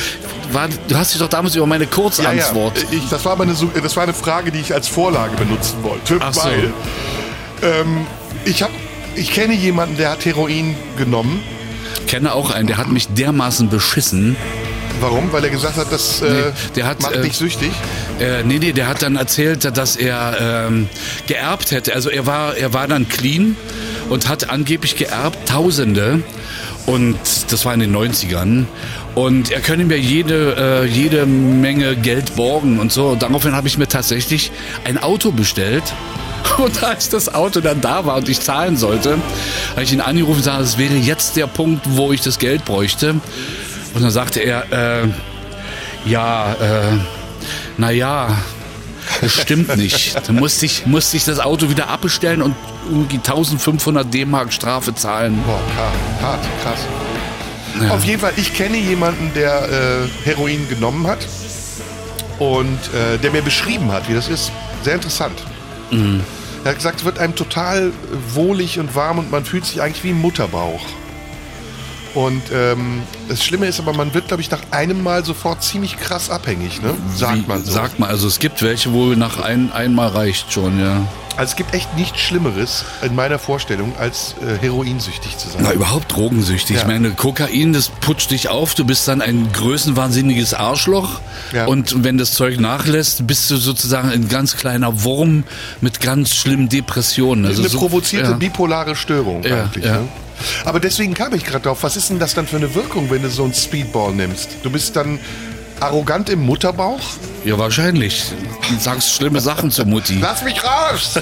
[0.51, 2.77] war, du hast dich doch damals über meine Kurzantwort.
[2.77, 2.97] Ja, ja.
[3.03, 5.75] Ich, das, war aber eine, Su- das war eine Frage, die ich als Vorlage benutzen
[5.83, 6.17] wollte.
[6.21, 6.41] Ach so.
[6.45, 6.73] Weil
[7.61, 8.05] ähm,
[8.45, 8.71] ich, hab,
[9.15, 11.41] ich kenne jemanden, der hat Heroin genommen.
[12.07, 14.35] kenne auch einen, der hat mich dermaßen beschissen.
[15.01, 15.31] Warum?
[15.31, 16.41] Weil er gesagt hat, das äh, Nee,
[16.75, 17.71] der hat, macht äh, nicht süchtig.
[18.19, 20.87] Äh, nee, nee, der hat dann erzählt, dass er ähm,
[21.27, 21.93] geerbt hätte.
[21.93, 23.57] Also er war, er war dann clean
[24.09, 26.21] und hat angeblich geerbt Tausende.
[26.85, 27.17] Und
[27.49, 28.65] das war in den 90ern.
[29.15, 33.07] Und er könne mir jede, äh, jede Menge Geld borgen und so.
[33.09, 34.51] Und daraufhin habe ich mir tatsächlich
[34.83, 35.83] ein Auto bestellt.
[36.57, 39.17] Und als das Auto dann da war und ich zahlen sollte,
[39.71, 42.65] habe ich ihn angerufen und gesagt, es wäre jetzt der Punkt, wo ich das Geld
[42.65, 43.15] bräuchte.
[43.93, 45.07] Und dann sagte er, äh,
[46.05, 46.97] ja, äh,
[47.77, 48.37] naja,
[49.21, 50.15] das stimmt nicht.
[50.27, 52.55] Da musste ich, musste ich das Auto wieder abbestellen und
[52.89, 55.41] irgendwie 1500 D-Mark Strafe zahlen.
[55.45, 55.59] Boah,
[56.21, 56.79] hart, krass.
[57.89, 61.19] Auf jeden Fall, ich kenne jemanden, der äh, Heroin genommen hat
[62.39, 64.51] und äh, der mir beschrieben hat, wie das ist.
[64.83, 65.41] Sehr interessant.
[65.91, 67.91] Er hat gesagt, es wird einem total
[68.33, 70.81] wohlig und warm und man fühlt sich eigentlich wie im Mutterbauch.
[72.15, 75.97] Und ähm, das Schlimme ist aber, man wird, glaube ich, nach einem Mal sofort ziemlich
[75.97, 76.95] krass abhängig, ne?
[77.13, 77.71] Sagt Wie- man so.
[77.71, 81.05] Sagt man, also es gibt welche, wo nach ein, einmal reicht schon, ja.
[81.37, 85.61] Also es gibt echt nichts Schlimmeres in meiner Vorstellung, als äh, heroinsüchtig zu sein.
[85.63, 86.77] Na, überhaupt drogensüchtig.
[86.77, 86.81] Ja.
[86.83, 91.19] Ich meine, Kokain, das putscht dich auf, du bist dann ein größenwahnsinniges Arschloch.
[91.53, 91.65] Ja.
[91.65, 95.43] Und wenn das Zeug nachlässt, bist du sozusagen ein ganz kleiner Wurm
[95.81, 97.45] mit ganz schlimmen Depressionen.
[97.45, 98.37] Also eine so- provozierte ja.
[98.37, 99.85] bipolare Störung Ja, eigentlich.
[99.85, 100.07] Ne?
[100.65, 103.21] Aber deswegen kam ich gerade drauf, was ist denn das dann für eine Wirkung, wenn
[103.21, 104.49] du so einen Speedball nimmst?
[104.63, 105.19] Du bist dann
[105.79, 107.01] arrogant im Mutterbauch?
[107.43, 108.31] Ja, wahrscheinlich.
[108.69, 110.17] Du sagst schlimme Sachen zur Mutti.
[110.19, 111.19] Lass mich raus!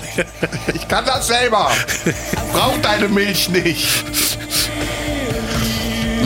[0.73, 1.71] Ich kann das selber!
[2.51, 3.87] Brauch deine Milch nicht!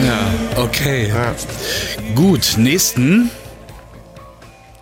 [0.04, 1.08] Ja, okay.
[1.08, 1.34] Ja.
[2.14, 3.30] Gut, nächsten.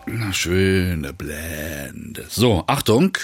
[0.06, 2.26] Na, schöne Blende.
[2.28, 3.16] So, Achtung.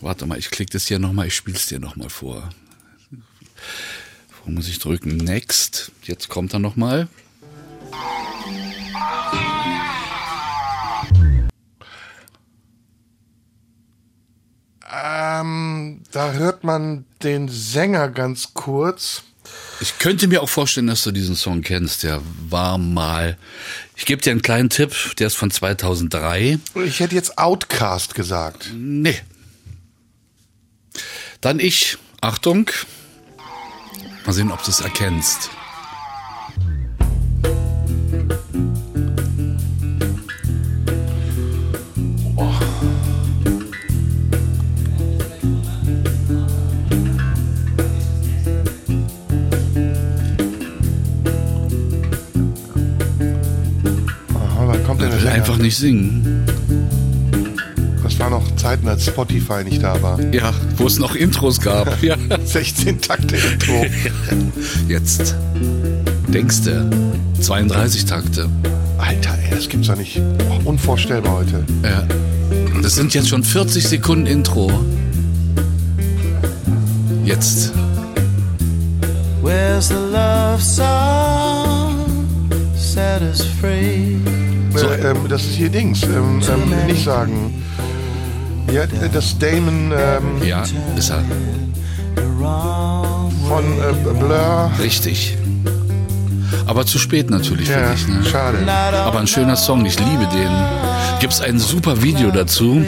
[0.00, 2.50] Warte mal, ich klicke das hier nochmal, ich spiele es dir nochmal vor.
[4.44, 5.16] Wo muss ich drücken?
[5.16, 5.90] Next.
[6.02, 7.08] Jetzt kommt er nochmal.
[14.88, 19.22] Ähm, da hört man den Sänger ganz kurz.
[19.80, 22.02] Ich könnte mir auch vorstellen, dass du diesen Song kennst.
[22.02, 23.36] Der war mal.
[23.96, 24.94] Ich gebe dir einen kleinen Tipp.
[25.18, 26.58] Der ist von 2003.
[26.84, 28.70] Ich hätte jetzt Outcast gesagt.
[28.74, 29.20] Nee.
[31.40, 31.98] Dann ich.
[32.20, 32.70] Achtung.
[34.24, 35.50] Mal sehen, ob du es erkennst.
[54.34, 56.45] Aha, wann kommt denn will einfach nicht singen.
[58.26, 60.20] Das war noch Zeiten, als Spotify nicht da war.
[60.32, 62.02] Ja, wo es noch Intros gab.
[62.02, 62.16] Ja.
[62.44, 63.86] 16 Takte Intro.
[64.88, 65.36] Jetzt.
[66.26, 66.90] Denkst du?
[67.40, 68.48] 32 Takte.
[68.98, 70.20] Alter, ey, das gibt's doch nicht.
[70.50, 71.64] Oh, unvorstellbar heute.
[71.84, 72.02] Ja.
[72.82, 74.72] Das sind jetzt schon 40 Sekunden Intro.
[77.24, 77.72] Jetzt.
[79.40, 82.04] Where's the love song?
[82.74, 84.16] Set us free.
[84.74, 86.02] So, ähm, das ist hier Dings.
[86.02, 87.62] Ähm, ähm, nicht sagen.
[88.72, 90.64] Ja, das Damon ähm, Ja,
[90.96, 91.22] ist er.
[93.48, 94.70] von äh, Blur.
[94.80, 95.36] Richtig.
[96.66, 98.24] Aber zu spät natürlich, Ja, finde ich.
[98.24, 98.30] Ne?
[98.30, 98.58] schade.
[99.04, 100.50] Aber ein schöner Song, ich liebe den.
[101.20, 102.84] Gibt's ein super Video dazu.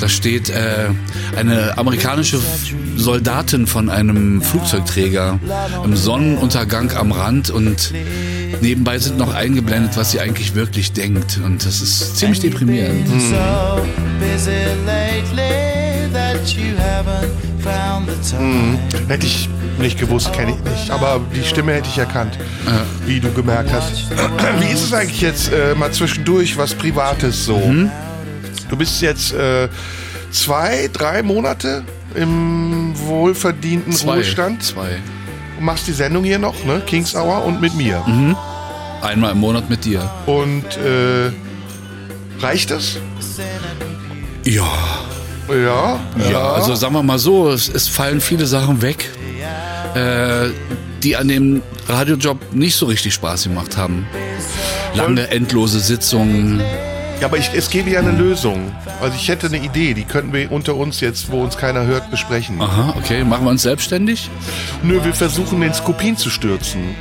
[0.00, 0.88] Da steht äh,
[1.36, 2.38] eine amerikanische
[2.96, 5.38] Soldatin von einem Flugzeugträger
[5.84, 7.92] im Sonnenuntergang am Rand und
[8.60, 11.40] nebenbei sind noch eingeblendet, was sie eigentlich wirklich denkt.
[11.44, 13.08] Und das ist ziemlich deprimierend.
[13.08, 13.34] Hm.
[18.30, 18.78] Time.
[19.08, 20.90] Hätte ich nicht gewusst, kenne ich nicht.
[20.90, 22.38] Aber die Stimme hätte ich erkannt,
[23.06, 24.10] wie du gemerkt hast.
[24.60, 27.58] Wie ist es eigentlich jetzt äh, mal zwischendurch was Privates so?
[28.68, 29.68] Du bist jetzt äh,
[30.30, 34.14] zwei, drei Monate im wohlverdienten Zwei.
[34.14, 34.62] Ruhestand.
[34.62, 34.98] Zwei.
[35.58, 36.82] Du machst die Sendung hier noch, ne?
[36.86, 38.02] Kings Hour und mit mir.
[39.02, 40.10] Einmal im Monat mit dir.
[40.26, 41.30] Und äh,
[42.40, 42.98] reicht das?
[44.44, 44.66] Ja.
[45.48, 46.00] Ja.
[46.30, 49.10] Ja, also sagen wir mal so, es, es fallen viele Sachen weg,
[49.94, 50.48] äh,
[51.02, 54.06] die an dem Radiojob nicht so richtig Spaß gemacht haben.
[54.94, 56.62] Lange, endlose Sitzungen,
[57.20, 58.72] Ja, aber ich, es gäbe ja eine Lösung.
[59.00, 62.10] Also ich hätte eine Idee, die könnten wir unter uns jetzt, wo uns keiner hört,
[62.10, 62.60] besprechen.
[62.60, 63.24] Aha, okay.
[63.24, 64.28] Machen wir uns selbstständig?
[64.82, 66.94] Nö, wir versuchen den Skopin zu stürzen.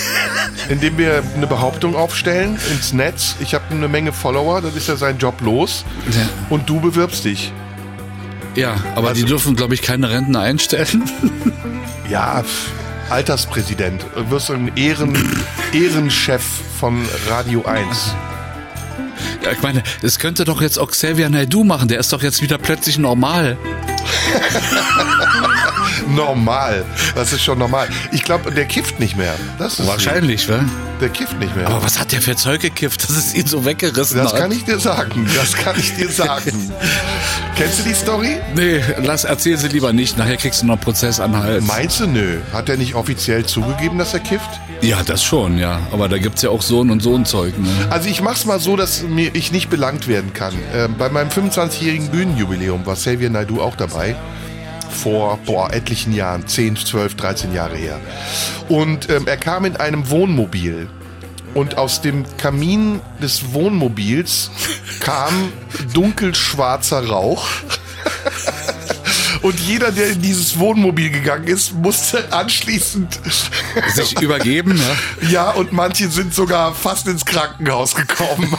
[0.68, 3.36] Indem wir eine Behauptung aufstellen ins Netz.
[3.40, 5.84] Ich habe eine Menge Follower, dann ist ja sein Job los.
[6.10, 6.28] Ja.
[6.50, 7.50] Und du bewirbst dich.
[8.54, 11.04] Ja, aber Also- die dürfen, glaube ich, keine Rentner einstellen.
[12.10, 12.42] Ja,
[13.10, 14.02] Alterspräsident.
[14.14, 15.12] Du wirst ein Ehren,
[15.74, 16.42] Ehrenchef
[16.80, 18.14] von Radio 1.
[19.44, 21.88] Ja, ich meine, es könnte doch jetzt auch Xavier Naidoo machen.
[21.88, 23.56] Der ist doch jetzt wieder plötzlich normal.
[26.08, 26.84] Normal.
[27.14, 27.88] Das ist schon normal.
[28.12, 29.34] Ich glaube, der kifft nicht mehr.
[29.58, 30.64] Das ist Wahrscheinlich, wa?
[31.00, 31.66] Der kifft nicht mehr.
[31.68, 34.40] Aber was hat der für Zeug gekifft, dass es ihn so weggerissen das hat?
[34.40, 35.28] kann ich dir sagen.
[35.36, 36.72] Das kann ich dir sagen.
[37.56, 38.36] Kennst du die Story?
[38.54, 40.18] Nee, lass, erzähl sie lieber nicht.
[40.18, 41.64] Nachher kriegst du noch einen Prozess an den Hals.
[41.66, 42.38] Meinst du, nö?
[42.52, 44.48] Hat er nicht offiziell zugegeben, dass er kifft?
[44.80, 45.80] Ja, das schon, ja.
[45.92, 47.68] Aber da gibt's ja auch so und so ein Zeug, ne?
[47.90, 50.54] Also ich mach's mal so, dass mir ich nicht belangt werden kann.
[50.74, 54.16] Ähm, bei meinem 25-jährigen Bühnenjubiläum war Xavier Naidoo auch dabei.
[54.90, 58.00] Vor boah, etlichen Jahren, 10, 12, 13 Jahre her.
[58.68, 60.88] Und ähm, er kam in einem Wohnmobil.
[61.54, 64.50] Und aus dem Kamin des Wohnmobils
[65.00, 65.52] kam
[65.94, 67.46] dunkelschwarzer Rauch.
[69.42, 73.20] Und jeder, der in dieses Wohnmobil gegangen ist, musste anschließend
[73.94, 74.96] Sich übergeben, ne?
[75.30, 78.56] ja, und manche sind sogar fast ins Krankenhaus gekommen.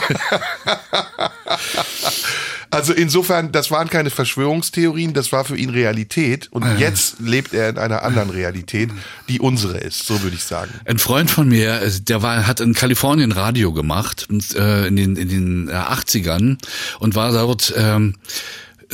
[2.70, 6.48] also insofern, das waren keine Verschwörungstheorien, das war für ihn Realität.
[6.52, 8.90] Und jetzt lebt er in einer anderen Realität,
[9.28, 10.72] die unsere ist, so würde ich sagen.
[10.84, 15.16] Ein Freund von mir, äh, der war, hat in Kalifornien Radio gemacht, äh, in den,
[15.16, 16.58] in den äh, 80ern
[17.00, 18.14] und war dort ähm,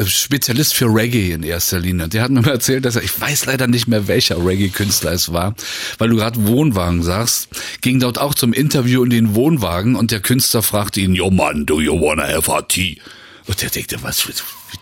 [0.04, 2.08] Spezialist für Reggae in erster Linie.
[2.08, 5.32] Der hat mir mal erzählt, dass er, ich weiß leider nicht mehr, welcher Reggae-Künstler es
[5.32, 5.54] war,
[5.98, 7.48] weil du gerade Wohnwagen sagst,
[7.80, 11.64] ging dort auch zum Interview in den Wohnwagen und der Künstler fragte ihn, yo man,
[11.66, 12.98] do you wanna have a tea?
[13.46, 14.32] Und der denkt, was für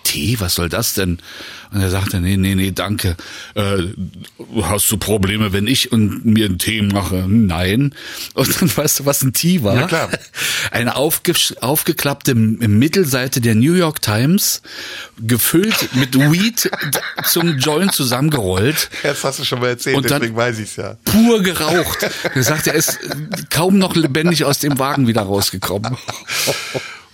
[0.04, 1.18] Tee, was soll das denn?
[1.70, 3.16] Und er sagte, nee, nee, nee, danke.
[3.54, 3.82] Äh,
[4.62, 7.24] hast du Probleme, wenn ich und mir einen Tee mache?
[7.28, 7.94] Nein.
[8.34, 9.74] Und dann weißt du, was ein Tee war?
[9.74, 10.08] Ja, klar.
[10.70, 14.62] Eine aufge aufgeklappte Mittelseite der New York Times,
[15.20, 16.70] gefüllt mit Weed
[17.24, 20.96] zum Joint zusammengerollt, Das hast du schon mal erzählt, Und dann- deswegen weiß ich's ja.
[21.04, 22.06] pur geraucht.
[22.34, 22.98] Er sagt, er ist
[23.50, 25.96] kaum noch lebendig aus dem Wagen wieder rausgekommen.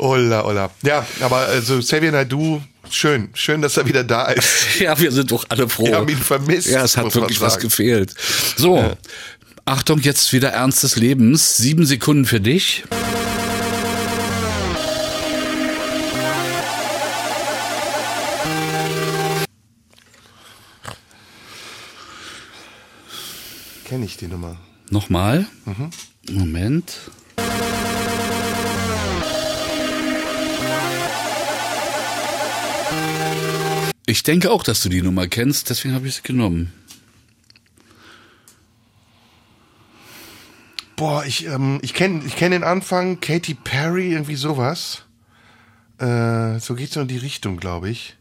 [0.00, 0.70] Ola, ola.
[0.82, 3.28] Ja, aber also Xavier Naidoo, schön.
[3.34, 4.48] Schön, dass er wieder da ist.
[4.80, 5.84] Ja, wir sind doch alle froh.
[5.84, 8.14] Wir haben ihn vermisst, Ja, es hat wirklich was gefehlt.
[8.56, 8.96] So,
[9.66, 11.58] Achtung, jetzt wieder Ernst des Lebens.
[11.58, 12.84] Sieben Sekunden für dich.
[23.84, 24.56] Kenne ich die Nummer.
[24.88, 25.46] Nochmal.
[25.66, 25.90] Mhm.
[26.30, 26.94] Moment.
[34.06, 36.72] Ich denke auch, dass du die Nummer kennst, deswegen habe ich sie genommen.
[40.96, 45.04] Boah, ich, ähm, ich kenne ich kenn den Anfang, Katy Perry, irgendwie sowas.
[45.98, 48.16] Äh, so geht's so in die Richtung, glaube ich.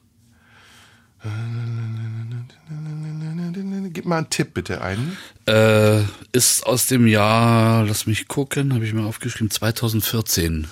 [3.92, 5.18] Gib mal einen Tipp bitte ein.
[5.46, 10.68] Äh, ist aus dem Jahr, lass mich gucken, habe ich mir aufgeschrieben, 2014.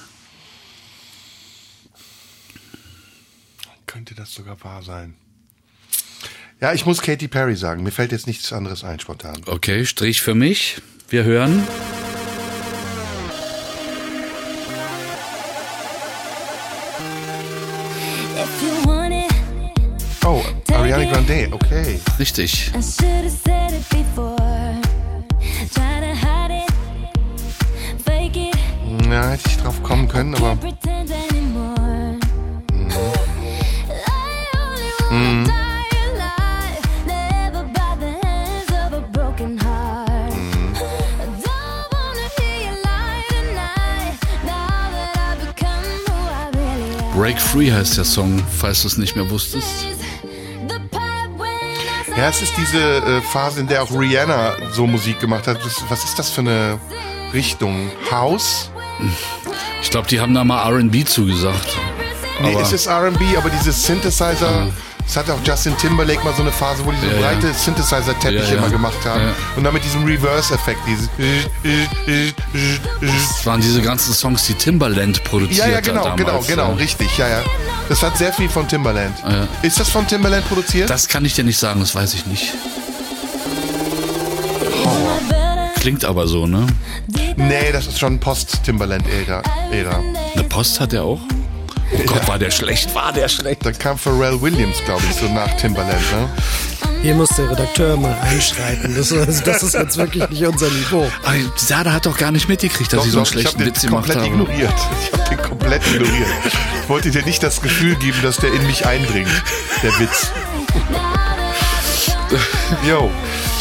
[3.88, 5.16] Könnte das sogar wahr sein?
[6.60, 7.84] Ja, ich muss Katy Perry sagen.
[7.84, 9.42] Mir fällt jetzt nichts anderes ein spontan.
[9.46, 10.82] Okay, Strich für mich.
[11.10, 11.64] Wir hören.
[20.26, 22.02] Oh, Ariana Grande, okay.
[22.20, 22.72] Richtig.
[29.10, 30.58] Na, hätte ich drauf kommen können, aber
[35.12, 35.48] am.
[47.16, 49.68] Break Free heißt der Song, falls du es nicht mehr wusstest.
[52.16, 55.64] Ja, es ist diese äh, Phase, in der auch Rihanna so Musik gemacht hat.
[55.64, 56.80] Was, was ist das für eine
[57.34, 57.92] Richtung?
[58.10, 58.72] House?
[59.82, 61.78] Ich glaube, die haben da mal R&B zugesagt.
[62.42, 64.68] Nee, Aber- es ist R&B, aber dieses Synthesizer,
[65.08, 67.20] es hatte auch Justin Timberlake mal so eine Phase, wo die so Ja, ja.
[67.22, 68.58] breite Synthesizer-Teppiche Ja, ja.
[68.58, 69.22] immer gemacht haben.
[69.22, 69.34] Ja.
[69.56, 71.10] Und dann mit diesem Reverse-Effekt, dieses
[73.02, 76.18] Das waren diese ganzen Songs, die Timbaland produziert Ja, ja, hat genau, damals.
[76.22, 76.76] genau, genau, ja.
[76.76, 77.42] richtig, ja, ja.
[77.90, 79.18] Das hat sehr viel von Timberland.
[79.24, 79.48] Ja.
[79.62, 80.90] Ist das von Timberland produziert?
[80.90, 82.54] Das kann ich dir nicht sagen, das weiß ich nicht.
[85.80, 86.68] Klingt aber so, ne?
[87.38, 89.42] Nee, das ist schon Post-Timberland-Ära.
[89.72, 90.02] Ära.
[90.34, 91.22] Eine Post hat er auch?
[91.94, 93.66] Oh Gott, war der schlecht, war der schlecht.
[93.66, 96.30] Da kam Pharrell Williams, glaube ich, so nach Timberland, ne?
[97.02, 98.96] Hier muss der Redakteur mal einschreiten.
[98.96, 101.10] Das, also das ist jetzt wirklich nicht unser Niveau.
[101.24, 103.60] Aber Sada hat doch gar nicht mitgekriegt, dass Doch, ich so einen doch, ich schlechten
[103.60, 104.28] habe den Witz gemacht komplett habe.
[104.28, 104.74] ignoriert.
[105.04, 106.28] Ich habe den komplett ignoriert.
[106.84, 109.30] Ich wollte dir nicht das Gefühl geben, dass der in mich eindringt,
[109.84, 110.32] der Witz.
[112.88, 113.10] Jo,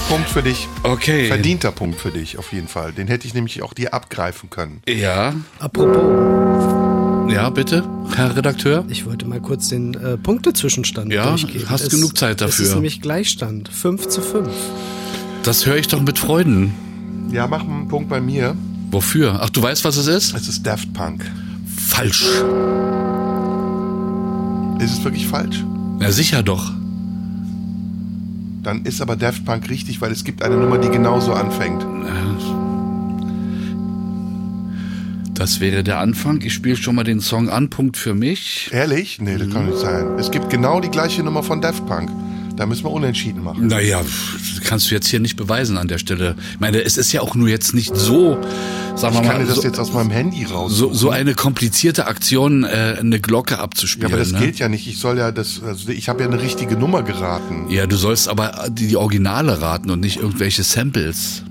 [0.09, 0.67] Punkt für dich.
[0.83, 1.29] Okay.
[1.29, 2.93] Verdienter Punkt für dich, auf jeden Fall.
[2.93, 4.83] Den hätte ich nämlich auch dir abgreifen können.
[4.89, 6.86] Ja, Apropos,
[7.29, 7.83] ja, bitte,
[8.15, 8.85] Herr Redakteur.
[8.89, 11.69] ich wollte mal kurz den äh, Punktezwischenstand Ja, durchgeben.
[11.69, 12.65] hast Es- genug Zeit dafür.
[12.65, 13.69] ist nämlich Gleichstand.
[13.69, 14.49] 5 zu 5.
[15.43, 16.73] Das höre ich doch mit Freuden.
[17.33, 18.55] Ja, mach einen Punkt bei mir.
[18.91, 19.41] Wofür?
[19.43, 20.35] Ach, du weißt, was es ist?
[20.37, 21.25] Es ist Daft Punk.
[21.77, 22.23] Falsch.
[24.81, 25.65] Ist es wirklich falsch?
[26.01, 26.73] Ja, sicher doch.
[28.63, 31.85] Dann ist aber Daft Punk richtig, weil es gibt eine Nummer, die genauso anfängt.
[35.39, 36.41] Das wäre der Anfang.
[36.43, 37.69] Ich spiele schon mal den Song an.
[37.69, 38.71] Punkt für mich.
[38.73, 39.21] Ehrlich?
[39.21, 40.19] Nee, das kann nicht sein.
[40.19, 42.11] Es gibt genau die gleiche Nummer von Daft Punk.
[42.57, 43.67] Da müssen wir unentschieden machen.
[43.67, 44.01] Naja,
[44.65, 46.37] kannst du jetzt hier nicht beweisen an der Stelle.
[46.55, 48.39] Ich meine, es ist ja auch nur jetzt nicht so,
[48.97, 50.73] sagen wir Ich kann mal, dir das so, jetzt aus meinem Handy raus.
[50.73, 54.11] so, so eine komplizierte Aktion, äh, eine Glocke ja, abzuspielen.
[54.11, 54.39] aber das ne?
[54.39, 54.87] gilt ja nicht.
[54.89, 57.67] Ich soll ja das, also ich habe ja eine richtige Nummer geraten.
[57.69, 61.43] Ja, du sollst aber die, die Originale raten und nicht irgendwelche Samples.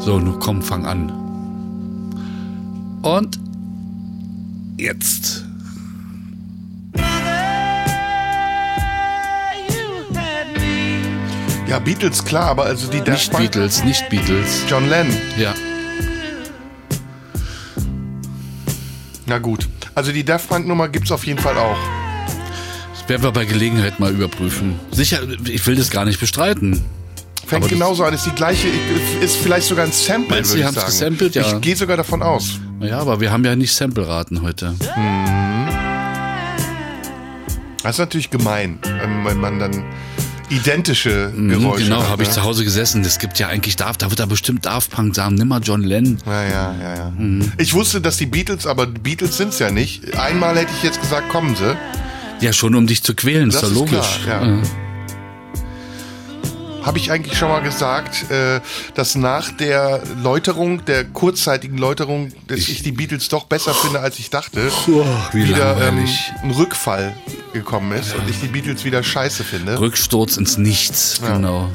[0.00, 1.12] So, nun komm, fang an.
[3.02, 3.38] Und
[4.78, 5.44] jetzt.
[11.68, 13.52] Ja, Beatles, klar, aber also die Daft Nicht Punk.
[13.52, 14.64] Beatles, nicht Beatles.
[14.68, 15.16] John Lennon.
[15.38, 15.54] Ja.
[19.26, 19.68] Na gut.
[19.94, 21.76] Also die Daft Punk Nummer gibt's auf jeden Fall auch.
[22.92, 24.80] Das werden wir bei Gelegenheit mal überprüfen.
[24.90, 26.84] Sicher, ich will das gar nicht bestreiten.
[27.50, 28.68] Fängt Aber genauso an, ist die gleiche,
[29.20, 30.86] ist vielleicht sogar ein Sample, würde die ich sagen.
[30.86, 31.34] gesampelt?
[31.34, 31.42] Ja.
[31.56, 32.60] Ich gehe sogar davon aus.
[32.78, 34.76] Ja, aber wir haben ja nicht Sample-Raten heute.
[37.82, 38.78] Das ist natürlich gemein,
[39.24, 39.84] wenn man dann
[40.48, 42.34] identische Geräusche genau, habe ich ne?
[42.36, 43.02] zu Hause gesessen.
[43.02, 45.82] Es gibt ja eigentlich, Daft, da wird da bestimmt Daft Punk sagen, nimm mal John
[45.82, 46.18] Lennon.
[46.26, 47.12] Ja, ja, ja, ja.
[47.58, 50.16] Ich wusste, dass die Beatles, aber Beatles sind's ja nicht.
[50.16, 51.76] Einmal hätte ich jetzt gesagt, kommen sie.
[52.40, 54.20] Ja, schon um dich zu quälen, ist Das ist logisch.
[54.22, 54.62] klar, ja.
[56.82, 58.60] Habe ich eigentlich schon mal gesagt, äh,
[58.94, 64.18] dass nach der Läuterung, der kurzzeitigen Läuterung, dass ich, die Beatles doch besser finde, als
[64.18, 64.70] ich dachte,
[65.32, 66.06] wie wieder ähm,
[66.42, 67.14] ein Rückfall
[67.52, 69.78] gekommen ist und ich die Beatles wieder scheiße finde.
[69.78, 71.68] Rücksturz ins Nichts, genau.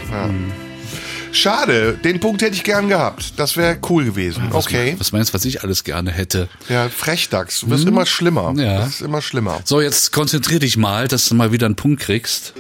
[1.31, 3.33] Schade, den Punkt hätte ich gern gehabt.
[3.37, 4.43] Das wäre cool gewesen.
[4.51, 4.95] Was- Okay.
[4.97, 6.47] Was meinst du, was ich alles gerne hätte?
[6.69, 7.59] Ja, Frechdachs.
[7.59, 8.49] Du wirst immer schlimmer.
[8.51, 8.59] Hm?
[8.59, 8.79] Ja.
[8.79, 9.59] Das ist immer schlimmer.
[9.65, 12.53] So, jetzt konzentrier dich mal, dass du mal wieder einen Punkt kriegst.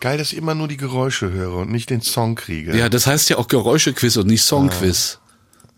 [0.00, 2.76] Geil, dass ich immer nur die Geräusche höre und nicht den Song kriege.
[2.76, 5.18] Ja, das heißt ja auch Geräuschequiz und nicht Songquiz.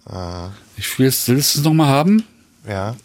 [0.05, 0.51] Ah.
[0.77, 2.25] Ich spiel's, willst du es nochmal haben?
[2.69, 2.97] Ja.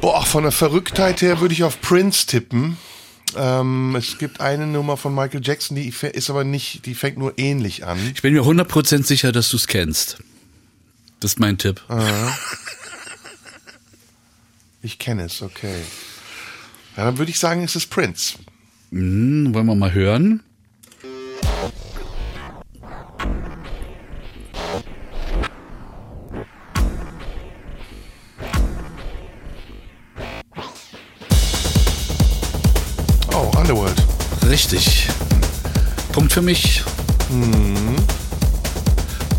[0.00, 2.76] Boah, von der Verrücktheit her würde ich auf Prince tippen.
[3.36, 7.38] Ähm, es gibt eine Nummer von Michael Jackson, die ist aber nicht, die fängt nur
[7.38, 7.98] ähnlich an.
[8.14, 10.18] Ich bin mir 100% sicher, dass du es kennst.
[11.22, 11.80] Das ist mein Tipp.
[14.82, 15.80] Ich kenne es, okay.
[16.96, 18.34] Ja, dann würde ich sagen, es ist Prince.
[18.90, 20.42] Hm, wollen wir mal hören?
[33.32, 34.02] Oh, Underworld.
[34.48, 35.06] Richtig.
[36.10, 36.82] Punkt für mich.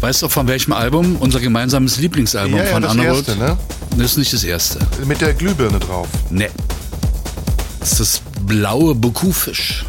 [0.04, 1.16] Weißt du, von welchem Album?
[1.22, 3.26] Unser gemeinsames Lieblingsalbum Ja, ja, von das Underworld?
[3.26, 3.58] erste, ne?
[3.96, 4.80] Das ist nicht das erste.
[5.06, 6.10] Mit der Glühbirne drauf.
[6.30, 6.50] Ne.
[7.80, 9.86] Das ist das blaue Bukufisch.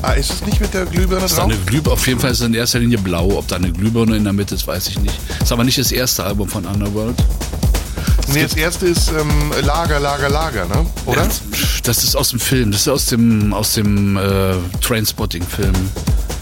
[0.00, 1.44] Ah, ist es nicht mit der Glühbirne Ist drauf?
[1.44, 3.36] eine Glühbirne, auf jeden Fall ist es in erster Linie blau.
[3.36, 5.14] Ob da eine Glühbirne in der Mitte ist, weiß ich nicht.
[5.42, 7.22] Ist aber nicht das erste Album von Underworld.
[8.32, 10.86] Nee, das erste ist ähm, Lager, Lager, Lager, ne?
[11.04, 11.24] Oder?
[11.24, 11.28] Ja,
[11.82, 12.72] Das ist aus dem Film.
[12.72, 15.74] Das ist aus dem, aus dem äh, Trainspotting-Film.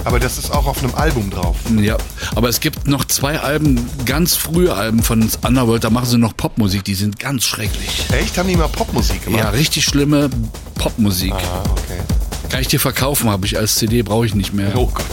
[0.05, 1.57] Aber das ist auch auf einem Album drauf.
[1.78, 1.96] Ja,
[2.34, 6.36] aber es gibt noch zwei Alben, ganz frühe Alben von Underworld, da machen sie noch
[6.36, 8.07] Popmusik, die sind ganz schrecklich.
[8.11, 8.38] Echt?
[8.38, 9.44] Haben die mal Popmusik gemacht?
[9.44, 10.30] Ja, richtig schlimme
[10.74, 11.34] Popmusik.
[11.34, 12.01] Ah, okay.
[12.48, 14.72] Kann ich dir verkaufen, habe ich als CD, brauche ich nicht mehr.
[14.74, 15.05] Oh Gott.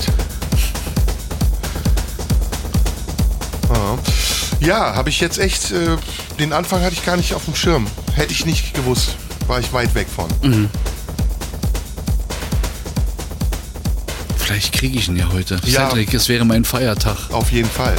[3.70, 3.98] Ah.
[4.60, 5.98] Ja, habe ich jetzt echt, äh,
[6.40, 7.86] den Anfang hatte ich gar nicht auf dem Schirm.
[8.16, 9.16] Hätte ich nicht gewusst.
[9.48, 10.28] War ich weit weg von.
[14.48, 15.60] Vielleicht kriege ich ihn ja heute.
[15.66, 15.89] Ja.
[15.89, 17.18] Cedric, es wäre mein Feiertag.
[17.32, 17.95] Auf jeden Fall.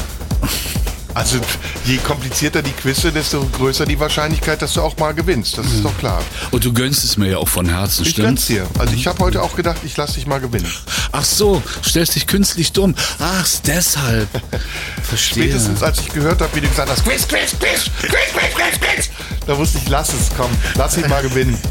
[1.12, 1.38] Also
[1.84, 5.58] je komplizierter die Quizze, desto größer die Wahrscheinlichkeit, dass du auch mal gewinnst.
[5.58, 6.22] Das ist doch klar.
[6.50, 8.46] Und du gönnst es mir ja auch von Herzen, Ich stimmt's?
[8.46, 8.66] gönn's dir.
[8.78, 10.72] Also ich habe heute auch gedacht, ich lasse dich mal gewinnen.
[11.12, 12.94] Ach so, stellst dich künstlich dumm.
[13.18, 14.28] Ach, deshalb.
[15.02, 15.44] Verstehe.
[15.44, 18.80] Spätestens als ich gehört habe, wie du gesagt hast, Quiz, Quiz, Quiz, Quiz, Quiz, Quiz,
[18.80, 19.10] Quiz.
[19.46, 21.58] Da wusste ich, lass es, komm, lass ihn mal gewinnen.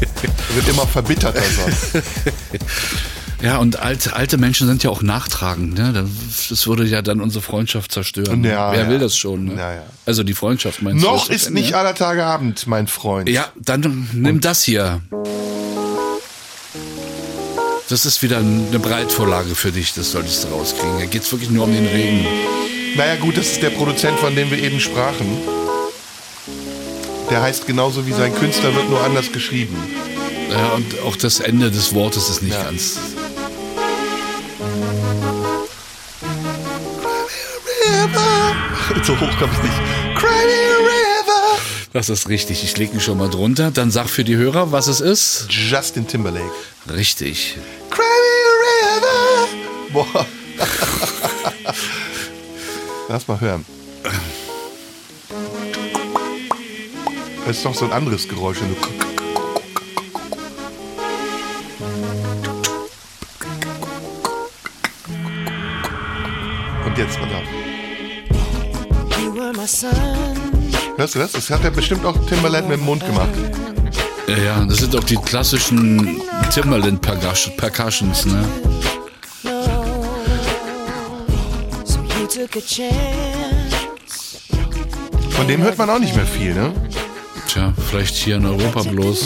[0.50, 2.04] Er wird immer verbitterter sonst.
[3.40, 5.78] Ja, und alte, alte Menschen sind ja auch nachtragend.
[5.78, 5.92] Ne?
[6.48, 8.42] Das würde ja dann unsere Freundschaft zerstören.
[8.42, 8.88] Ja, Wer ja.
[8.88, 9.44] will das schon?
[9.46, 9.54] Ne?
[9.56, 9.82] Ja, ja.
[10.06, 11.08] Also die Freundschaft meinst du?
[11.08, 11.78] Noch ist nicht ja?
[11.78, 13.28] aller Tage Abend, mein Freund.
[13.28, 15.00] Ja, dann nimm das hier.
[17.88, 20.98] Das ist wieder eine Breitvorlage für dich, das solltest du rauskriegen.
[20.98, 22.26] Da geht's wirklich nur um den Regen.
[22.96, 25.26] Naja gut, das ist der Produzent, von dem wir eben sprachen.
[27.30, 29.76] Der heißt genauso wie sein Künstler, wird nur anders geschrieben.
[30.50, 32.98] Ja, und auch das Ende des Wortes ist nicht ganz.
[39.02, 39.74] So hoch komme ich nicht.
[41.92, 42.62] Das ist richtig.
[42.64, 43.70] Ich lege ihn schon mal drunter.
[43.70, 45.46] Dann sag für die Hörer, was es ist.
[45.50, 46.50] Justin Timberlake.
[46.92, 47.56] Richtig.
[47.90, 50.04] Cry me river.
[50.12, 50.26] Boah.
[53.08, 53.64] Lass mal hören.
[57.46, 58.58] Das ist doch so ein anderes Geräusch.
[58.60, 58.76] wenn du-
[66.86, 67.67] Und jetzt, auf.
[70.96, 71.32] Hörst du das?
[71.32, 73.28] Das hat er bestimmt auch Timberland mit dem Mund gemacht.
[74.26, 78.44] Ja, ja, das sind auch die klassischen Timberland Percussion- Percussions, ne?
[85.30, 86.72] Von dem hört man auch nicht mehr viel, ne?
[87.46, 89.24] Tja, vielleicht hier in Europa bloß.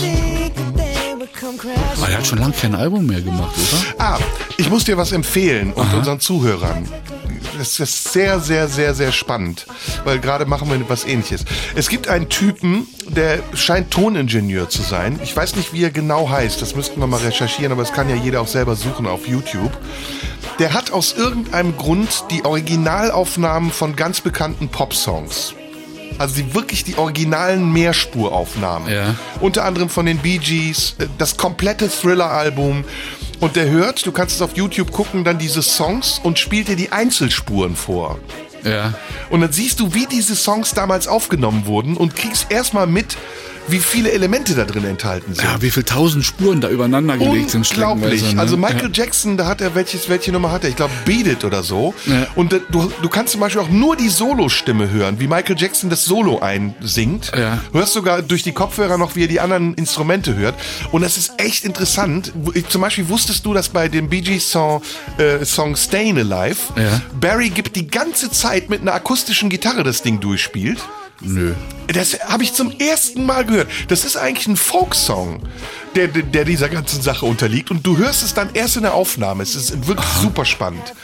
[1.97, 4.05] Aber er hat schon lange kein Album mehr gemacht, oder?
[4.05, 4.18] Ah,
[4.57, 6.88] ich muss dir was empfehlen und unseren Zuhörern.
[7.57, 9.66] Das ist sehr, sehr, sehr, sehr spannend,
[10.05, 11.44] weil gerade machen wir was ähnliches.
[11.74, 15.20] Es gibt einen Typen, der scheint Toningenieur zu sein.
[15.22, 18.09] Ich weiß nicht, wie er genau heißt, das müssten wir mal recherchieren, aber das kann
[18.09, 19.72] ja jeder auch selber suchen auf YouTube.
[20.59, 25.55] Der hat aus irgendeinem Grund die Originalaufnahmen von ganz bekannten Popsongs.
[26.18, 28.90] Also die, wirklich die originalen Mehrspuraufnahmen.
[28.90, 29.14] Ja.
[29.40, 32.84] Unter anderem von den Bee Gees, äh, das komplette Thriller-Album.
[33.43, 36.76] Und der hört, du kannst es auf YouTube gucken, dann diese Songs und spielt dir
[36.76, 38.20] die Einzelspuren vor.
[38.62, 38.95] Ja.
[39.30, 43.16] Und dann siehst du, wie diese Songs damals aufgenommen wurden und kriegst erstmal mit,
[43.68, 45.44] wie viele Elemente da drin enthalten sind.
[45.44, 47.68] Ja, wie viele tausend Spuren da übereinander gelegt sind.
[47.70, 48.34] Unglaublich.
[48.34, 48.40] ne?
[48.40, 49.04] Also Michael ja.
[49.04, 50.70] Jackson, da hat er welches, welche Nummer hat er?
[50.70, 51.94] Ich glaube Beat It oder so.
[52.06, 52.26] Ja.
[52.34, 56.04] Und du, du kannst zum Beispiel auch nur die Solostimme hören, wie Michael Jackson das
[56.04, 57.32] Solo einsingt.
[57.36, 57.60] Ja.
[57.72, 60.54] Du hörst sogar durch die Kopfhörer noch, wie er die anderen Instrumente hört.
[60.90, 62.32] Und das ist echt interessant.
[62.68, 64.82] Zum Beispiel wusstest du, dass bei dem Bee Gees Song,
[65.18, 66.56] äh, Song Stayin' Alive.
[67.20, 70.78] Barry gibt die ganze Zeit mit einer akustischen Gitarre das Ding durchspielt.
[71.24, 71.54] Nö.
[71.88, 73.68] Das habe ich zum ersten Mal gehört.
[73.88, 75.42] Das ist eigentlich ein Folksong,
[75.94, 77.70] der, der, dieser ganzen Sache unterliegt.
[77.70, 79.42] Und du hörst es dann erst in der Aufnahme.
[79.42, 80.94] Es ist wirklich super spannend.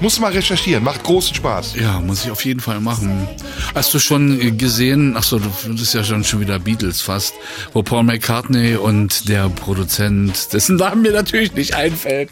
[0.00, 1.76] Muss mal recherchieren, macht großen Spaß.
[1.76, 3.28] Ja, muss ich auf jeden Fall machen.
[3.74, 7.32] Hast du schon äh, gesehen, ach so, das ist ja schon, schon wieder Beatles fast,
[7.72, 12.30] wo Paul McCartney und der Produzent, dessen Namen mir natürlich nicht einfällt.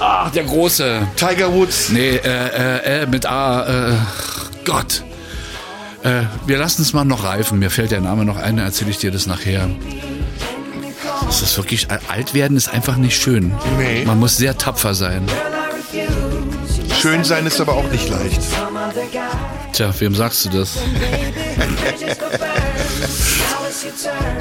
[0.00, 1.08] Ah, der große.
[1.16, 1.88] Tiger Woods.
[1.88, 3.96] Nee, äh, äh, äh, mit A, äh,
[4.64, 5.02] Gott.
[6.02, 7.58] Äh, wir lassen es mal noch reifen.
[7.58, 9.68] Mir fällt der Name noch ein, dann erzähle ich dir das nachher.
[11.26, 13.52] Das ist wirklich, alt werden ist einfach nicht schön.
[13.76, 14.04] Nee.
[14.04, 15.26] Man muss sehr tapfer sein.
[17.00, 18.40] Schön sein ist aber auch nicht leicht.
[19.72, 20.78] Tja, wem sagst du das?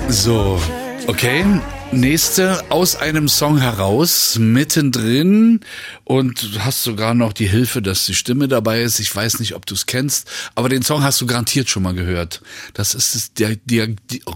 [0.10, 0.60] so,
[1.08, 1.46] okay.
[1.92, 5.62] Nächste aus einem Song heraus, mittendrin.
[6.04, 9.00] Und hast sogar noch die Hilfe, dass die Stimme dabei ist.
[9.00, 11.94] Ich weiß nicht, ob du es kennst, aber den Song hast du garantiert schon mal
[11.94, 12.42] gehört.
[12.74, 14.34] Das ist es, der, der, die, oh,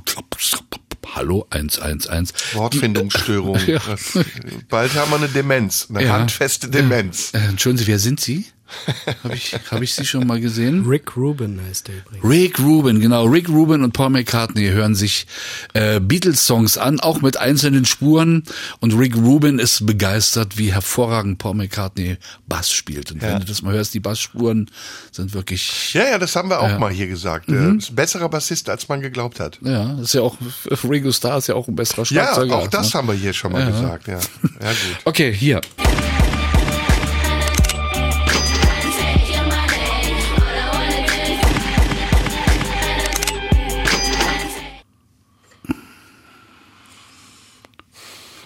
[1.13, 2.29] Hallo, 111.
[2.53, 3.59] Wortfindungsstörung.
[3.67, 3.79] Ja.
[4.69, 6.13] Bald haben wir eine Demenz, eine Ja.
[6.13, 7.31] handfeste Demenz.
[7.33, 8.45] Äh, Entschuldigen Sie, wer sind Sie?
[9.24, 10.86] Habe ich, hab ich Sie schon mal gesehen?
[10.88, 12.26] Rick Rubin heißt der übrigens.
[12.30, 13.26] Rick Rubin, genau.
[13.26, 15.28] Rick Rubin und Paul McCartney hören sich
[15.74, 18.43] äh, Beatles-Songs an, auch mit einzelnen Spuren.
[18.80, 22.17] Und Rick Rubin ist begeistert, wie hervorragend Paul McCartney
[22.47, 23.11] Bass spielt.
[23.11, 23.30] Und Ja.
[23.34, 24.69] wenn du das mal hörst, die Bassspuren
[25.11, 25.93] sind wirklich.
[25.93, 26.80] Ja, ja, das haben wir auch Ja.
[26.80, 27.49] mal hier gesagt.
[27.49, 27.76] Mhm.
[27.76, 29.59] Äh, Ist ein besserer Bassist, als man geglaubt hat.
[29.63, 30.38] Ja, ist ja auch
[30.84, 32.55] Ringo Starr ist ja auch ein besserer Ja, Schlagzeuger.
[32.57, 32.97] auch das ne?
[32.97, 33.69] haben wir hier schon mal Ja.
[33.69, 34.07] gesagt.
[34.07, 34.19] Ja, ja
[34.69, 34.97] gut.
[35.05, 35.61] Okay, hier.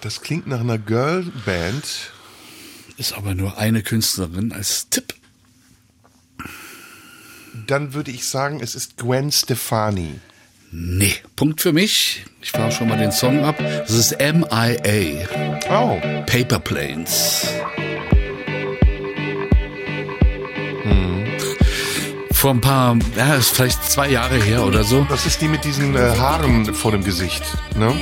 [0.06, 2.12] Das klingt nach einer Girlband.
[2.96, 5.14] ist aber nur eine Künstlerin als Tipp.
[7.66, 10.20] Dann würde ich sagen, es ist Gwen Stefani.
[10.70, 12.24] Nee, Punkt für mich.
[12.40, 13.56] Ich fahre schon mal den Song ab.
[13.58, 15.26] Das ist MIA.
[15.70, 16.00] Oh.
[16.24, 17.48] Paper Planes.
[22.46, 25.04] Vor ein paar, ja, ist vielleicht zwei Jahre her oder so.
[25.10, 27.42] Das ist die mit diesen äh, Haaren vor dem Gesicht.
[27.74, 27.92] Ne?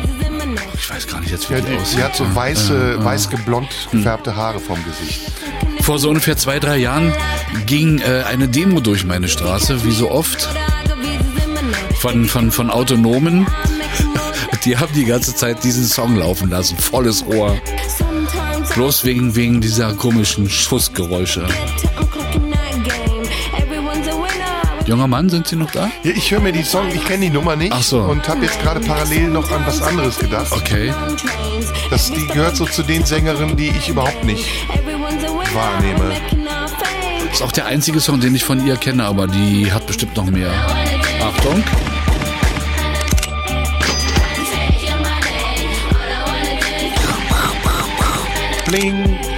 [0.75, 1.97] Ich weiß gar nicht jetzt, wie Ja, die, die, aussieht.
[1.97, 5.33] sie hat so weiße, weiß geblond gefärbte Haare vom Gesicht.
[5.81, 7.11] Vor so ungefähr zwei, drei Jahren
[7.65, 10.47] ging äh, eine Demo durch meine Straße, wie so oft,
[12.01, 13.47] von, von, von Autonomen.
[14.67, 17.57] Die haben die ganze Zeit diesen Song laufen lassen, volles Ohr.
[18.75, 21.47] Bloß wegen, wegen dieser komischen Schussgeräusche.
[24.87, 25.91] Junger Mann, sind Sie noch da?
[26.03, 28.03] Ja, ich höre mir die Song, ich kenne die Nummer nicht Ach so.
[28.03, 30.53] und habe jetzt gerade parallel noch an was anderes gedacht.
[30.53, 30.93] Okay.
[31.89, 34.45] Das, die gehört so zu den Sängerinnen, die ich überhaupt nicht
[35.55, 36.13] wahrnehme.
[37.33, 40.27] Ist auch der einzige Song, den ich von ihr kenne, aber die hat bestimmt noch
[40.27, 40.53] mehr.
[41.23, 41.65] Achtung.
[48.67, 49.34] Bling.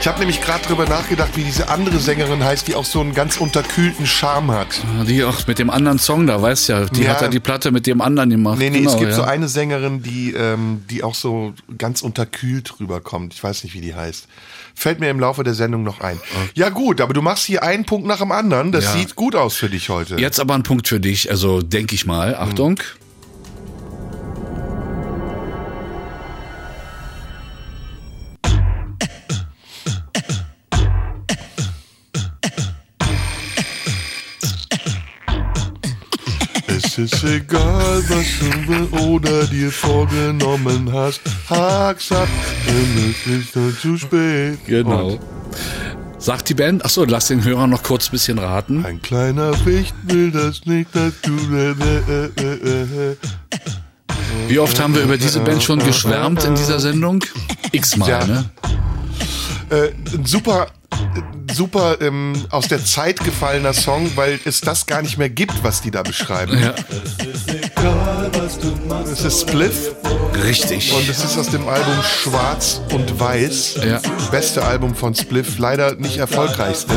[0.00, 3.14] Ich habe nämlich gerade drüber nachgedacht, wie diese andere Sängerin heißt, die auch so einen
[3.14, 4.68] ganz unterkühlten Charme hat.
[5.08, 7.10] Die auch mit dem anderen Song da, weißt ja, die Ja.
[7.14, 8.58] hat ja die Platte mit dem anderen gemacht.
[8.58, 9.16] Nee, nee, genau, es gibt ja.
[9.16, 13.34] so eine Sängerin, die, ähm, die auch so ganz unterkühlt rüberkommt.
[13.34, 14.28] Ich weiß nicht, wie die heißt.
[14.74, 16.18] Fällt mir im Laufe der Sendung noch ein.
[16.54, 18.70] Ja gut, aber du machst hier einen Punkt nach dem anderen.
[18.70, 18.92] Das Ja.
[18.92, 20.16] sieht gut aus für dich heute.
[20.16, 22.36] Jetzt aber ein Punkt für dich, also denke ich mal.
[22.36, 22.78] Achtung.
[36.98, 41.20] Es ist egal, was du oder dir vorgenommen hast.
[41.48, 42.26] Hak's ab,
[42.66, 44.58] denn es ist dann zu spät.
[44.66, 45.10] Genau.
[45.10, 45.20] Und
[46.20, 48.84] Sagt die Band, achso, lass den Hörer noch kurz ein bisschen raten.
[48.84, 51.36] ein kleiner Wicht will das nicht, dass du...
[51.54, 51.70] Äh,
[52.42, 53.16] äh, äh.
[54.48, 57.24] Wie oft haben wir über diese Band schon geschwärmt in dieser Sendung?
[57.70, 58.24] X-mal, Ja.
[58.26, 58.44] ne?
[59.70, 59.90] Äh,
[60.24, 60.66] super,
[61.52, 65.80] super ähm, aus der Zeit gefallener Song, weil es das gar nicht mehr gibt, was
[65.80, 66.58] die da beschreiben.
[66.58, 66.74] Ja,
[69.12, 69.92] Es ist Spliff
[70.44, 70.92] richtig.
[70.94, 73.78] und es ist aus dem Album Schwarz und Weiß.
[73.84, 74.00] Ja.
[74.30, 76.94] Beste Album von Spliff, leider nicht erfolgreichste.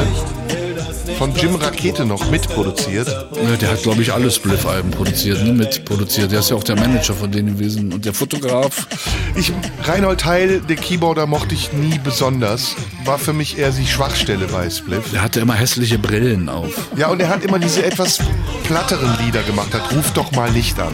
[1.17, 3.07] Von Jim Rakete noch mitproduziert.
[3.07, 5.53] Ja, der hat, glaube ich, alle Spliff-Alben produziert, ne?
[5.53, 6.31] mitproduziert.
[6.31, 8.87] Der ist ja auch der Manager von denen gewesen und der Fotograf.
[9.35, 9.51] Ich,
[9.83, 12.75] Reinhold Heil, der Keyboarder, mochte ich nie besonders.
[13.05, 15.11] War für mich eher die Schwachstelle bei Spliff.
[15.11, 16.71] Der hatte immer hässliche Brillen auf.
[16.97, 18.19] Ja, und er hat immer diese etwas
[18.63, 19.73] platteren Lieder gemacht.
[19.73, 20.93] Hat Ruf doch mal Licht an.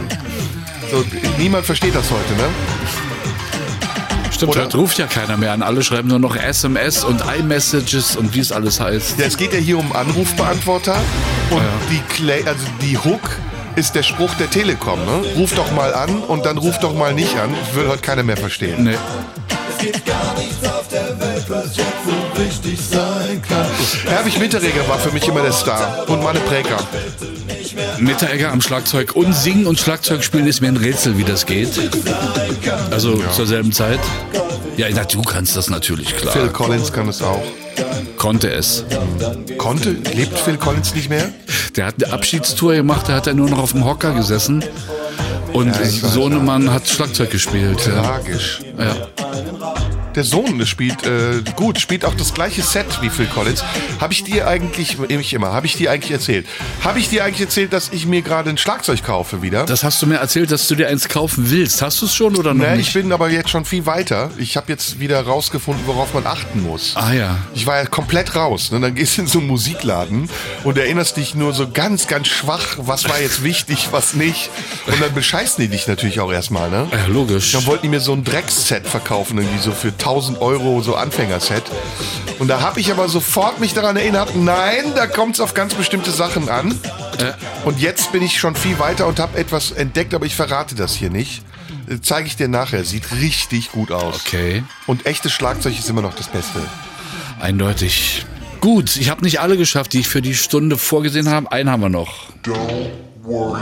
[0.91, 1.03] So,
[1.37, 2.49] niemand versteht das heute, ne?
[4.31, 4.65] Stimmt, Oder?
[4.65, 5.61] heute ruft ja keiner mehr an.
[5.61, 9.19] Alle schreiben nur noch SMS und iMessages und wie es alles heißt.
[9.19, 10.95] Ja, es geht ja hier um Anrufbeantworter
[11.49, 13.21] und die Clay, also die Hook
[13.77, 15.23] ist der Spruch der Telekom, ne?
[15.37, 17.53] Ruf doch mal an und dann ruf doch mal nicht an.
[17.73, 18.83] Will heute keiner mehr verstehen.
[18.83, 18.97] Nee.
[24.07, 26.79] Herbig Mitterreger war für mich immer der Star und Manne Präker.
[27.99, 31.79] Mitteregger am Schlagzeug und Singen und Schlagzeug spielen ist mir ein Rätsel, wie das geht.
[32.89, 33.99] Also zur selben Zeit.
[34.75, 36.33] Ja, na, du kannst das natürlich, klar.
[36.33, 37.43] Phil Collins kann es auch.
[38.17, 38.83] Konnte es.
[39.57, 39.91] Konnte?
[39.91, 41.29] Lebt Phil Collins nicht mehr?
[41.75, 44.63] Der hat eine Abschiedstour gemacht, da hat er nur noch auf dem Hocker gesessen.
[45.53, 45.85] Und Ja.
[45.85, 47.79] Sohnemann hat Schlagzeug gespielt.
[47.79, 48.61] Tragisch.
[48.77, 48.95] Ja.
[50.17, 53.63] Der Sohn spielt äh, gut, spielt auch das gleiche Set wie Phil Collins.
[54.01, 56.47] Habe ich dir eigentlich, ich immer, habe ich dir eigentlich erzählt?
[56.83, 59.67] Habe ich dir eigentlich erzählt, dass ich mir gerade ein Schlagzeug kaufe wieder?
[59.67, 61.83] Das hast du mir erzählt, dass du dir eins kaufen willst.
[61.83, 62.93] Hast du es schon oder noch ich nicht?
[62.93, 64.31] bin aber jetzt schon viel weiter.
[64.39, 66.93] Ich habe jetzt wieder rausgefunden, worauf man achten muss.
[66.95, 67.37] ah ja.
[67.53, 68.71] Ich war ja komplett raus.
[68.71, 68.79] Ne?
[68.79, 70.31] Dann gehst du in so einen Musikladen
[70.63, 74.49] und erinnerst dich nur so ganz, ganz schwach, was war jetzt wichtig, was nicht.
[74.87, 76.71] Und dann bescheißen die dich natürlich auch erstmal.
[76.71, 76.87] Ne?
[76.91, 77.51] Ja, logisch.
[77.51, 81.63] Dann wollten die mir so ein Drecksset verkaufen, irgendwie so für 1000 Euro, so Anfängerset.
[82.39, 85.73] Und da habe ich aber sofort mich daran erinnert, nein, da kommt es auf ganz
[85.73, 86.77] bestimmte Sachen an.
[87.65, 90.93] Und jetzt bin ich schon viel weiter und habe etwas entdeckt, aber ich verrate das
[90.93, 91.41] hier nicht.
[91.89, 92.83] Äh, Zeige ich dir nachher.
[92.83, 94.21] Sieht richtig gut aus.
[94.25, 94.63] Okay.
[94.85, 96.59] Und echtes Schlagzeug ist immer noch das Beste.
[97.39, 98.25] Eindeutig.
[98.61, 101.51] Gut, ich habe nicht alle geschafft, die ich für die Stunde vorgesehen habe.
[101.51, 102.29] Einen haben wir noch.
[102.43, 102.89] Don't
[103.23, 103.61] worry,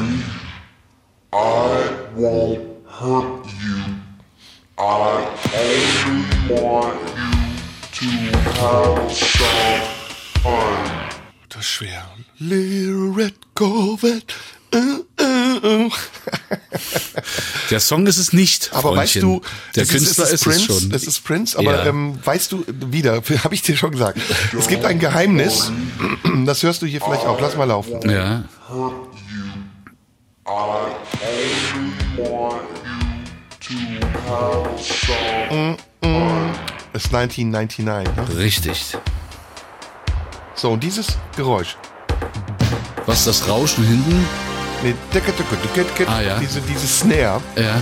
[1.33, 2.59] I won't
[2.99, 3.94] hurt you.
[4.77, 6.99] I only want
[8.01, 9.81] you to have some
[10.43, 10.77] fun.
[11.49, 12.05] Das ist schwer.
[12.39, 14.33] Little Red Corvette.
[17.71, 18.71] Der Song ist es nicht.
[18.73, 19.21] Aber weißt Freundchen.
[19.21, 19.41] du,
[19.75, 20.89] der das Künstler ist, ist, Prince, es schon.
[20.89, 21.85] Das ist Prince, aber Ja.
[21.85, 24.19] ähm, weißt du, wieder, habe ich dir schon gesagt,
[24.57, 25.71] es gibt ein Geheimnis,
[26.45, 28.09] das hörst du hier vielleicht auch, lass mal laufen.
[28.09, 28.43] ja.
[30.47, 32.61] I only want
[33.65, 33.99] some
[36.93, 38.15] Das ist 1999.
[38.15, 38.37] Ne?
[38.37, 38.97] Richtig.
[40.53, 41.75] So, und dieses Geräusch,
[43.05, 44.25] Was das Rauschen hinten?
[44.83, 44.95] nee,
[46.07, 46.39] Ah, ja.
[46.39, 47.81] diese, diese Snare, Ja.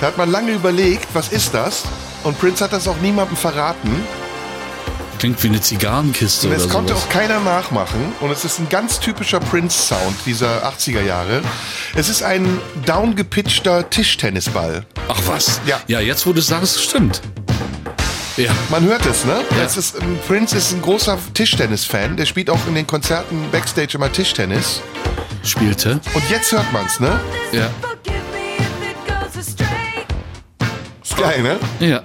[0.00, 1.84] da hat man lange überlegt, was ist das?
[2.24, 4.04] Und Prince hat das auch niemandem verraten.
[5.22, 7.04] Klingt wie eine Zigarrenkiste Und oder es konnte sowas.
[7.04, 8.12] auch keiner nachmachen.
[8.20, 11.42] Und es ist ein ganz typischer Prince-Sound dieser 80er Jahre.
[11.94, 14.84] Es ist ein downgepitchter Tischtennisball.
[15.06, 15.60] Ach was?
[15.64, 15.80] Ja.
[15.86, 17.20] Ja, jetzt wo du es sagst, stimmt.
[18.36, 18.50] Ja.
[18.68, 19.44] Man hört es, ne?
[19.56, 19.62] Ja.
[19.62, 22.16] Es ist, ähm, Prince ist ein großer Tischtennis-Fan.
[22.16, 24.80] Der spielt auch in den Konzerten Backstage immer Tischtennis.
[25.44, 26.00] Spielte.
[26.14, 27.20] Und jetzt hört man's, ne?
[27.52, 27.70] Ja.
[31.00, 31.60] Ist geil, ne?
[31.78, 32.02] Ja.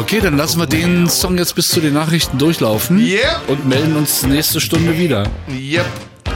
[0.00, 2.98] Okay, dann lassen wir den Song jetzt bis zu den Nachrichten durchlaufen.
[2.98, 3.48] Yep.
[3.48, 5.28] Und melden uns nächste Stunde wieder.
[5.46, 5.84] Yep.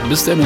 [0.07, 0.45] Bis dann.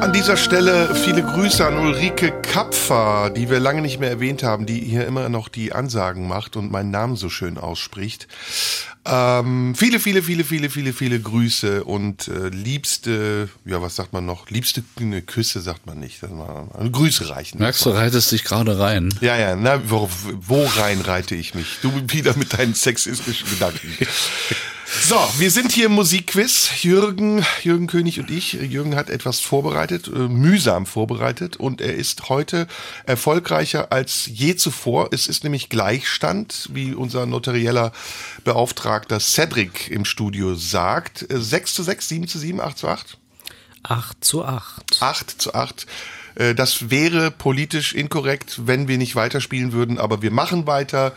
[0.00, 4.66] An dieser Stelle viele Grüße an Ulrike Kapfer, die wir lange nicht mehr erwähnt haben,
[4.66, 8.28] die hier immer noch die Ansagen macht und meinen Namen so schön ausspricht.
[9.06, 14.24] Ähm, viele, viele, viele, viele, viele, viele Grüße und äh, liebste, ja, was sagt man
[14.24, 14.48] noch?
[14.48, 16.22] Liebste ne, Küsse sagt man nicht.
[16.22, 17.58] Also Grüße reichen.
[17.58, 19.12] Merkst du, reitest dich gerade rein.
[19.20, 21.78] Ja, ja, na, wo, wo rein reite ich mich?
[21.82, 23.94] Du wieder mit deinen sexistischen Gedanken.
[24.86, 26.82] So, wir sind hier im Musikquiz.
[26.82, 28.52] Jürgen, Jürgen König und ich.
[28.52, 32.66] Jürgen hat etwas vorbereitet, äh, mühsam vorbereitet und er ist heute
[33.06, 35.08] erfolgreicher als je zuvor.
[35.12, 37.92] Es ist nämlich Gleichstand, wie unser notarieller
[38.44, 41.30] Beauftragter Cedric im Studio sagt.
[41.30, 43.18] Äh, 6 zu 6, 7 zu 7, 8 zu 8?
[43.84, 45.02] 8 zu 8.
[45.02, 45.86] 8 zu 8.
[46.36, 51.12] Äh, Das wäre politisch inkorrekt, wenn wir nicht weiterspielen würden, aber wir machen weiter.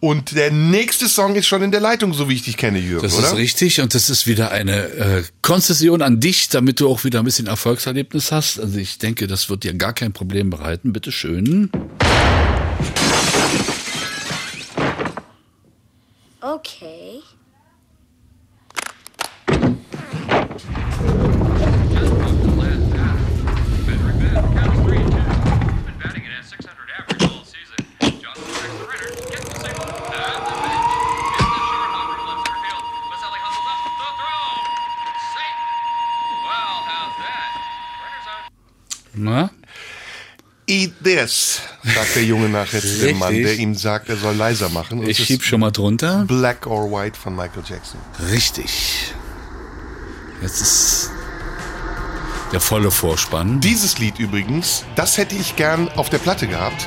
[0.00, 3.02] Und der nächste Song ist schon in der Leitung, so wie ich dich kenne, Jürgen,
[3.02, 3.28] Das oder?
[3.28, 7.20] ist richtig und das ist wieder eine äh, Konzession an dich, damit du auch wieder
[7.20, 8.58] ein bisschen Erfolgserlebnis hast.
[8.60, 10.92] Also ich denke, das wird dir gar kein Problem bereiten.
[10.92, 11.70] Bitte schön.
[16.40, 17.05] Okay.
[40.68, 44.68] Eat this, sagt der Junge nachher zu dem Mann, der ihm sagt, er soll leiser
[44.68, 44.98] machen.
[44.98, 46.24] Und Ich schieb schon mal drunter.
[46.26, 48.00] Black or White von Michael Jackson.
[48.32, 49.12] Richtig.
[50.42, 51.10] Jetzt ist
[52.52, 53.60] der volle Vorspann.
[53.60, 56.86] Dieses Lied übrigens, das hätte ich gern auf der Platte gehabt.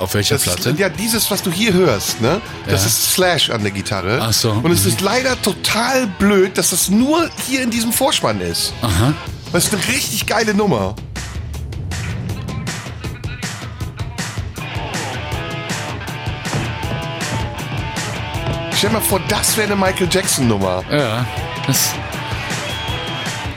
[0.00, 0.74] Auf welcher Das, Platte?
[0.76, 2.40] Ja, dieses, was du hier hörst, ne?
[2.66, 2.86] Das Ja.
[2.88, 4.18] ist Slash an der Gitarre.
[4.20, 4.88] Ach so, Und es mhm.
[4.88, 8.72] ist leider total blöd, dass das nur hier in diesem Vorspann ist.
[8.82, 9.14] Aha.
[9.52, 10.96] Das ist eine richtig geile Nummer.
[18.82, 20.82] Stell dir mal vor, das wäre eine Michael Jackson Nummer.
[20.90, 21.24] Ja.
[21.68, 21.92] Das,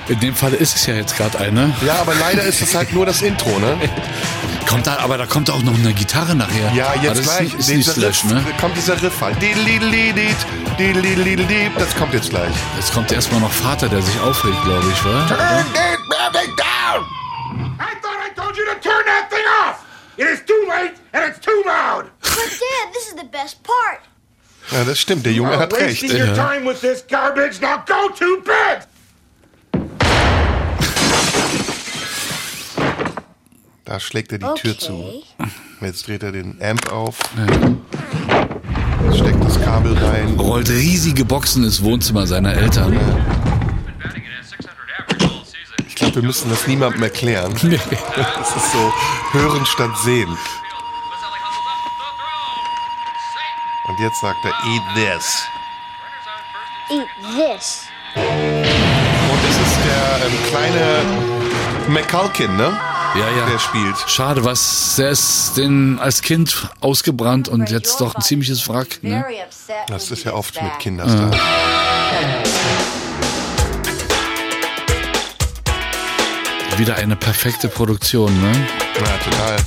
[0.07, 1.75] in dem Fall ist es ja jetzt gerade eine.
[1.83, 3.75] Ja, aber leider ist das halt nur das Intro, ne?
[4.69, 6.71] Kommt da, aber da kommt auch noch eine Gitarre nachher.
[6.75, 7.47] Ja, Aber jetzt das gleich.
[7.47, 8.45] Ist, ist nicht Dieser Slash, Riff, ne?
[8.61, 9.37] Kommt dieser Riff halt.
[11.79, 12.53] Das kommt jetzt gleich.
[12.75, 15.25] Jetzt kommt erstmal noch Vater, der sich aufregt, glaube ich, wa?
[15.27, 17.03] Turn that thing down!
[17.79, 19.83] I thought I told you to turn that thing off!
[20.17, 22.11] It is too late and it's too loud!
[22.21, 24.01] But Dad, this is the best part.
[24.71, 25.25] Ja, das stimmt.
[25.25, 26.01] Der Junge hat recht.
[26.03, 27.61] wasting your time with this garbage.
[27.61, 28.87] Now go to bed!
[33.85, 34.93] Da schlägt er die Tür zu.
[34.93, 35.49] Okay.
[35.81, 37.19] Jetzt dreht er den Amp auf.
[39.13, 40.35] Steckt das Kabel rein.
[40.39, 42.97] Rollt riesige Boxen ins Wohnzimmer seiner Eltern.
[45.77, 47.53] Ich Ich glaube, wir müssen das niemandem erklären.
[47.61, 47.79] Nee.
[48.15, 48.93] Das ist so
[49.33, 50.35] hören statt sehen.
[53.95, 55.47] Und jetzt sagt er, eat this.
[56.89, 57.85] Eat this.
[58.13, 61.01] Und es ist der ähm, kleine
[61.87, 62.77] McCulkin, ne?
[63.15, 63.45] Ja, ja.
[63.45, 63.95] Der spielt.
[64.07, 69.01] Schade, was, der ist den als Kind ausgebrannt und jetzt doch ein ziemliches Wrack.
[69.01, 69.23] Ne?
[69.87, 70.79] Das ist ja oft mit back.
[70.79, 71.37] Kinderstars.
[76.75, 78.67] Wieder eine perfekte Produktion, ne?
[78.97, 79.64] Ja, total.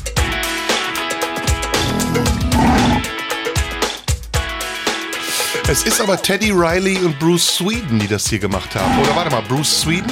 [5.70, 8.98] Es ist aber Teddy Riley und Bruce Sweden, die das hier gemacht haben.
[9.02, 10.10] Oder warte mal, Bruce Sweden?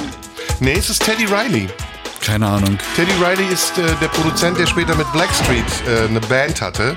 [0.61, 1.67] Nee, es ist Teddy Riley.
[2.23, 2.79] Keine Ahnung.
[2.95, 6.95] Teddy Riley ist äh, der Produzent, der später mit Blackstreet äh, eine Band hatte.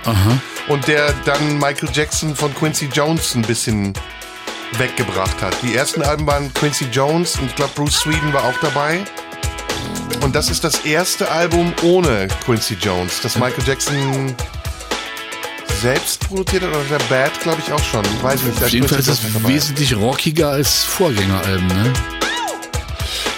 [0.68, 3.94] Und der dann Michael Jackson von Quincy Jones ein bisschen
[4.74, 5.56] weggebracht hat.
[5.64, 9.00] Die ersten Alben waren Quincy Jones und ich glaube Bruce Sweden war auch dabei.
[10.22, 14.36] Und das ist das erste Album ohne Quincy Jones, das Michael Jackson
[15.80, 18.06] selbst produziert hat oder der Bad, glaube ich, auch schon.
[18.22, 18.64] Weiß ich nicht.
[18.64, 19.50] Auf jeden Fall ist dabei.
[19.50, 21.94] wesentlich rockiger als Vorgängeralben, ne?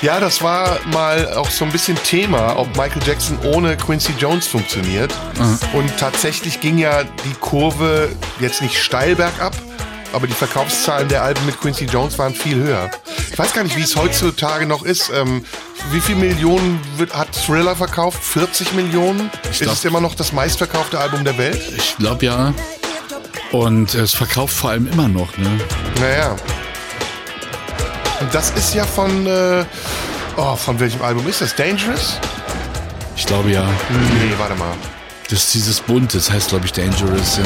[0.01, 4.47] Ja, das war mal auch so ein bisschen Thema, ob Michael Jackson ohne Quincy Jones
[4.47, 5.13] funktioniert.
[5.73, 9.55] Und tatsächlich ging ja die Kurve jetzt nicht steil bergab,
[10.11, 12.89] aber die Verkaufszahlen der Alben mit Quincy Jones waren viel höher.
[13.31, 15.11] Ich weiß gar nicht, wie es heutzutage noch ist.
[15.13, 15.45] Ähm,
[15.91, 18.23] wie viel Millionen wird, hat Thriller verkauft?
[18.23, 19.29] 40 Millionen?
[19.49, 21.61] ist glaub- es immer noch das meistverkaufte Album der Welt?
[21.75, 22.53] Ich glaube ja.
[23.51, 25.59] Und es verkauft vor allem immer noch, ne?
[25.99, 26.35] Naja.
[28.21, 29.65] Und das ist ja von, äh,
[30.37, 31.55] oh, von welchem Album ist das?
[31.55, 32.17] Dangerous?
[33.17, 33.63] Ich glaube ja.
[33.63, 34.73] Nee, warte mal.
[35.29, 37.37] Das ist dieses Bunt, das heißt, glaube ich, Dangerous.
[37.37, 37.43] Ja.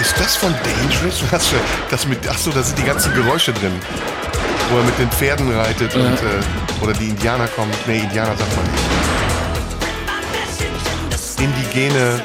[0.00, 1.22] Ist das von Dangerous?
[1.30, 1.56] Was für,
[1.90, 3.72] das mit, ach so, da sind die ganzen Geräusche drin.
[4.70, 7.72] Wo er mit den Pferden reitet und, äh, oder die Indianer kommen.
[7.86, 8.84] Nee, Indianer sagt man nicht.
[11.38, 12.22] Indigene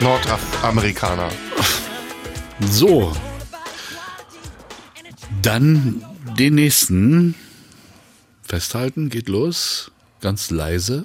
[0.00, 1.28] Nordamerikaner.
[2.60, 3.12] So.
[5.42, 6.04] Dann
[6.38, 7.34] den nächsten.
[8.42, 9.90] Festhalten, geht los.
[10.20, 11.04] Ganz leise.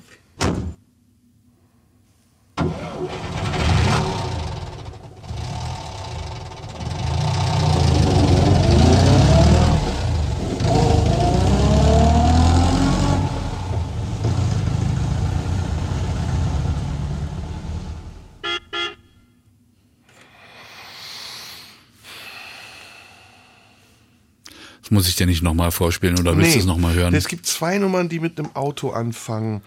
[24.91, 27.13] Muss ich dir nicht nochmal vorspielen oder willst du es nochmal hören?
[27.13, 29.61] Es gibt zwei Nummern, die mit einem Auto anfangen.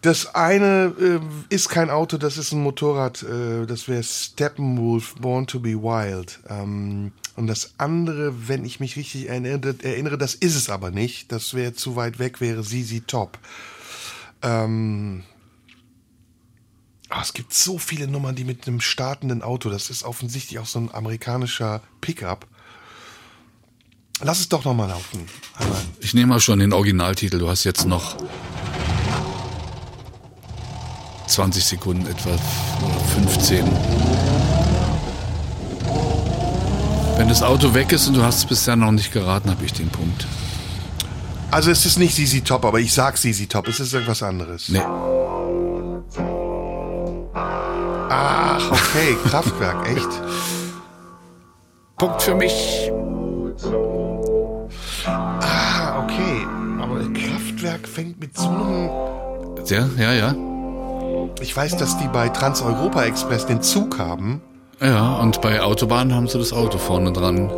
[0.00, 1.20] Das eine äh,
[1.54, 3.24] ist kein Auto, das ist ein Motorrad.
[3.24, 6.38] Äh, das wäre Steppenwolf, Born to be Wild.
[6.48, 11.32] Ähm, und das andere, wenn ich mich richtig erinnere, erinnere das ist es aber nicht.
[11.32, 13.38] Das wäre zu weit weg, wäre ZZ Top.
[14.42, 15.24] Ähm,
[17.08, 20.66] ah, es gibt so viele Nummern, die mit einem startenden Auto, das ist offensichtlich auch
[20.66, 22.46] so ein amerikanischer Pickup.
[24.20, 25.26] Lass es doch nochmal laufen.
[25.54, 25.78] Einmal.
[26.00, 27.38] Ich nehme mal schon den Originaltitel.
[27.38, 28.16] Du hast jetzt noch
[31.26, 33.64] 20 Sekunden etwa oder 15.
[37.16, 39.72] Wenn das Auto weg ist und du hast es bisher noch nicht geraten, habe ich
[39.72, 40.26] den Punkt.
[41.50, 43.68] Also es ist nicht ZZ Top, aber ich sag ZZ Top.
[43.68, 44.68] Es ist irgendwas anderes.
[44.68, 44.82] Nee.
[48.10, 50.08] Ach, okay, Kraftwerk, echt.
[51.96, 52.90] Punkt für mich.
[55.08, 56.46] Ah, okay.
[56.80, 58.90] Aber Kraftwerk fängt mit so einem...
[59.66, 60.34] Ja, ja, ja.
[61.40, 64.40] Ich weiß, dass die bei Trans-Europa Express den Zug haben.
[64.80, 67.48] Ja, und bei Autobahnen haben sie das Auto vorne dran.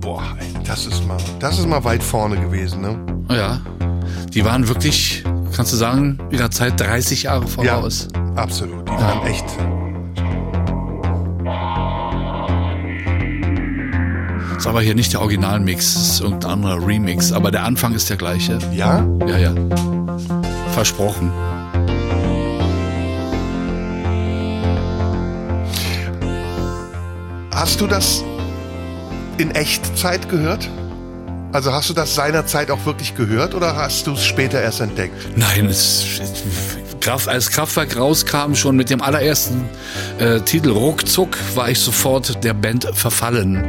[0.00, 2.98] Boah, ey, das ist mal, das ist mal weit vorne gewesen, ne?
[3.28, 3.60] Ja.
[4.32, 5.24] Die waren wirklich,
[5.54, 8.08] kannst du sagen, ihrer Zeit 30 Jahre voraus.
[8.34, 8.88] absolut.
[8.88, 9.44] Die waren echt...
[14.56, 18.08] Ist aber hier nicht der Originalmix, das ist irgendein anderer Remix, aber der Anfang ist
[18.08, 18.58] der gleiche.
[18.72, 19.06] Ja?
[19.26, 19.54] Ja, ja.
[20.72, 21.30] Versprochen.
[27.52, 28.24] Hast du das
[29.38, 30.68] in Echtzeit gehört?
[31.56, 35.14] Also hast du das seinerzeit auch wirklich gehört oder hast du es später erst entdeckt?
[35.36, 36.04] Nein, es,
[37.00, 39.64] Kraft, als Kraftwerk rauskam, schon mit dem allerersten
[40.18, 43.64] äh, Titel Ruckzuck, war ich sofort der Band verfallen.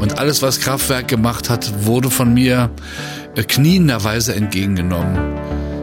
[0.00, 2.70] Und alles, was Kraftwerk gemacht hat, wurde von mir
[3.34, 5.18] äh, knienderweise entgegengenommen.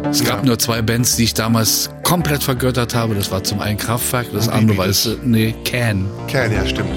[0.10, 3.14] Es gab nur zwei Bands, die ich damals komplett vergöttert habe.
[3.14, 6.10] Das war zum einen Kraftwerk, das Und andere war es, nee, Can.
[6.28, 6.90] Kern, ja, stimmt.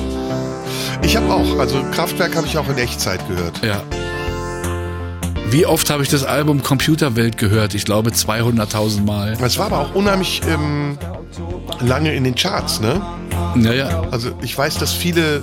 [1.03, 3.63] Ich habe auch, also Kraftwerk habe ich auch in Echtzeit gehört.
[3.63, 3.83] Ja.
[5.51, 7.75] Wie oft habe ich das Album Computerwelt gehört?
[7.75, 9.37] Ich glaube 200.000 Mal.
[9.41, 10.99] Es war aber auch unheimlich ähm,
[11.81, 13.01] lange in den Charts, ne?
[13.55, 15.43] Naja, Also ich weiß, dass viele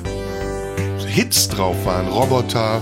[1.07, 2.07] Hits drauf waren.
[2.09, 2.81] Roboter,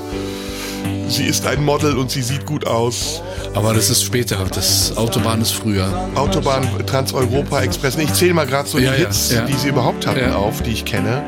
[1.07, 3.21] sie ist ein Model und sie sieht gut aus.
[3.53, 4.37] aber das ist später.
[4.53, 5.87] Das Autobahn ist früher.
[6.15, 7.97] Autobahn, Trans-Europa Express.
[7.97, 9.41] Ich zähle mal gerade so Ja, die ja, Hits, ja.
[9.45, 11.21] die sie überhaupt hatten, auf, die ich kenne.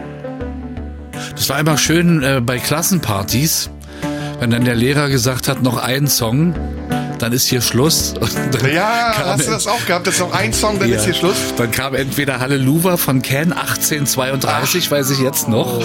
[1.35, 3.69] Das war immer schön äh, bei Klassenpartys,
[4.43, 6.53] wenn dann der Lehrer gesagt hat, noch einen Song,
[7.17, 8.13] dann ist hier Schluss.
[8.73, 10.05] Ja, hast du das auch gehabt?
[10.05, 10.97] Das ist noch ein Song, dann Ja.
[10.97, 11.37] ist hier Schluss.
[11.55, 15.81] Dann kam entweder Halleluja von Can 1832, weiß ich jetzt noch,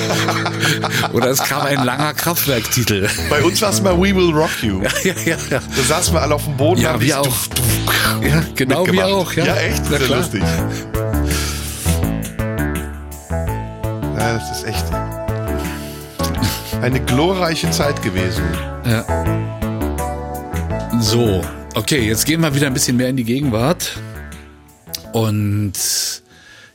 [1.12, 3.08] oder es kam ein langer Kraftwerktitel.
[3.30, 4.82] Bei uns war es mal We Will Rock You.
[5.04, 5.60] ja, ja, ja.
[5.76, 6.80] Da saßen wir alle auf dem Boden.
[6.80, 7.24] Ja, wir auch.
[7.26, 7.64] Duff, duff
[8.28, 9.12] Ja, genau wir mitgemacht.
[9.12, 9.32] auch.
[9.34, 9.82] Ja, Ja, echt?
[9.84, 10.18] Na Sehr klar.
[10.18, 10.42] lustig.
[14.18, 14.84] Ja, das ist echt
[16.82, 18.44] eine glorreiche Zeit gewesen.
[18.84, 19.04] Ja.
[21.00, 21.42] So,
[21.74, 23.98] okay, jetzt gehen wir wieder ein bisschen mehr in die Gegenwart.
[25.12, 25.72] Und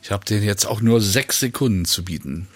[0.02, 2.48] ich habe denen jetzt auch nur sechs Sekunden zu bieten.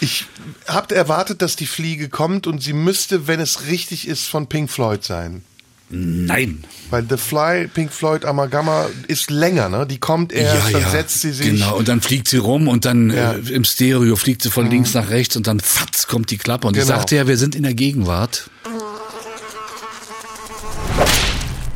[0.00, 0.26] Ich
[0.68, 4.70] habe erwartet, dass die Fliege kommt und sie müsste, wenn es richtig ist, von Pink
[4.70, 5.42] Floyd sein.
[5.90, 6.64] Nein.
[6.90, 9.86] Weil The Fly, Pink Floyd, Amalgama ist länger, ne?
[9.86, 11.46] Die kommt erst, dann setzt sie sich.
[11.46, 13.32] Genau, und dann fliegt sie rum und dann Ja.
[13.32, 16.66] äh, im Stereo fliegt sie von links nach rechts und dann fatz kommt die Klappe.
[16.66, 16.96] Und ich Genau.
[16.96, 18.50] sagte ja, wir sind in der Gegenwart.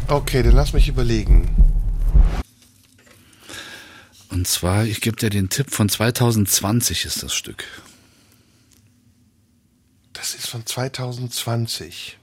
[0.09, 1.49] Okay, dann lass mich überlegen.
[4.29, 7.65] Und zwar, ich gebe dir den Tipp, von 2020 ist das Stück.
[10.13, 12.19] Das ist von 2020.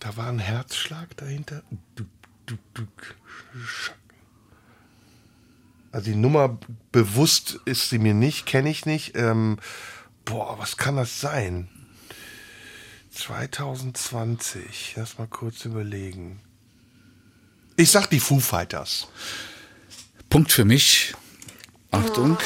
[0.00, 1.62] Da war ein Herzschlag dahinter.
[5.90, 6.58] Also die Nummer
[6.92, 9.16] bewusst ist sie mir nicht, kenne ich nicht.
[9.16, 9.58] Ähm,
[10.24, 11.68] boah, was kann das sein?
[13.10, 14.94] 2020.
[14.96, 16.40] Lass mal kurz überlegen.
[17.76, 19.08] Ich sag die Foo Fighters.
[20.30, 21.14] Punkt für mich.
[21.90, 22.36] Achtung.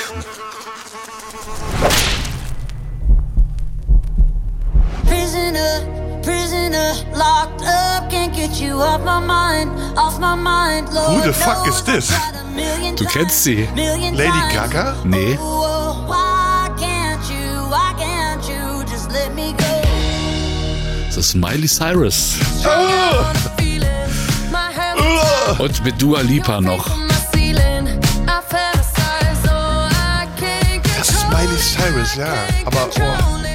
[5.05, 10.89] Prisoner, prisoner, locked up, can't get you off my mind, off my mind.
[10.89, 12.13] Who the fuck is this?
[12.97, 13.67] Du kennst sie.
[13.75, 14.41] Lady.
[14.53, 14.97] Gaga?
[15.05, 15.37] Nee.
[15.37, 19.83] Why can't you, why can't you just let me go?
[21.07, 22.37] Das ist Miley Cyrus.
[22.65, 23.25] Oh!
[24.99, 25.63] Oh!
[25.63, 26.89] Und mit Dua Lipa noch.
[26.89, 26.93] oh,
[30.99, 32.33] Das ist Miley Cyrus, ja.
[32.65, 33.52] Aber oh.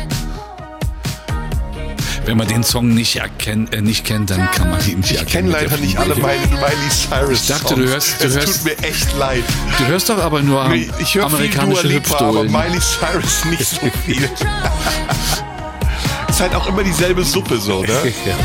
[2.27, 5.17] Wenn man den Song nicht, erkennt, äh, nicht kennt, dann kann man ihn nicht ich
[5.19, 5.49] erkennen.
[5.53, 7.41] kenne mit der leider nicht alle Miley, Miley Cyrus.
[7.43, 9.43] Ich dachte, du hörst- du es hörst- tut mir echt leid.
[9.77, 12.43] Du hörst doch aber nur Nee, Ich höre viel Dua amerikanische Lipa, aber.
[12.43, 14.23] Miley Cyrus nicht so viel.
[16.29, 17.87] ist halt auch immer dieselbe Suppe so, ne?
[18.25, 18.35] Ja.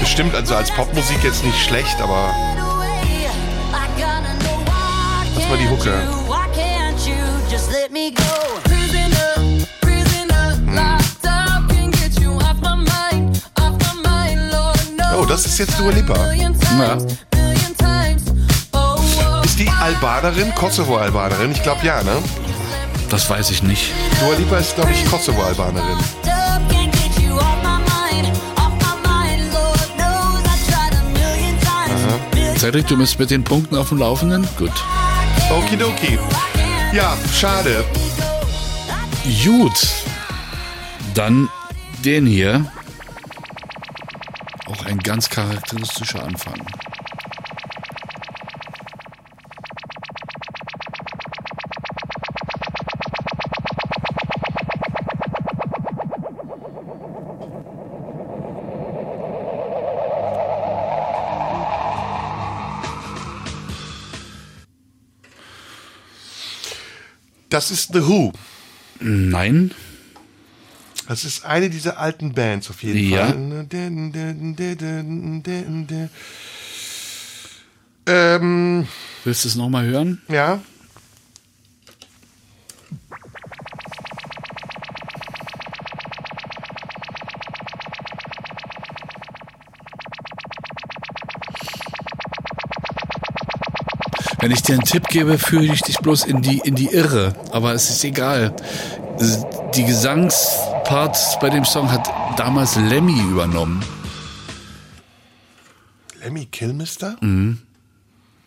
[0.00, 2.32] Bestimmt also als Popmusik jetzt nicht schlecht, aber
[5.36, 5.92] Lass mal die Hucke.
[6.10, 6.32] Oh,
[15.28, 16.32] das ist jetzt Dua Lipa.
[16.32, 16.96] Ja.
[19.44, 21.52] Ist die Albanerin, Kosovo-Albanerin?
[21.52, 22.16] Ich glaube ja, ne?
[23.10, 23.92] Das weiß ich nicht.
[24.20, 25.98] Dua Lipa ist, glaube ich, Kosovo-Albanerin.
[32.56, 34.46] Cedric, du bist mit den Punkten auf dem Laufenden?
[34.58, 34.72] Gut.
[35.50, 36.18] Okidoki.
[36.92, 37.84] Ja, schade.
[39.44, 39.88] Gut.
[41.14, 41.48] Dann
[42.04, 42.66] den hier.
[44.88, 46.54] Ein ganz charakteristischer Anfang.
[67.50, 68.32] Das ist The Who.
[69.00, 69.74] Nein.
[71.08, 73.28] Das ist eine dieser alten Bands auf jeden Ja.
[73.28, 73.66] Fall.
[78.06, 78.86] Ähm,
[79.24, 80.20] Willst du es nochmal hören?
[80.28, 80.60] ja.
[94.40, 97.34] Wenn ich dir einen Tipp gebe, führe ich dich bloß in die, in die Irre.
[97.50, 98.54] Aber es ist egal.
[99.74, 99.84] Die
[100.88, 102.08] Gesangsparts bei dem Song hat
[102.38, 103.84] damals Lemmy übernommen.
[106.22, 107.18] Lemmy Kilmister?
[107.20, 107.58] Mhm.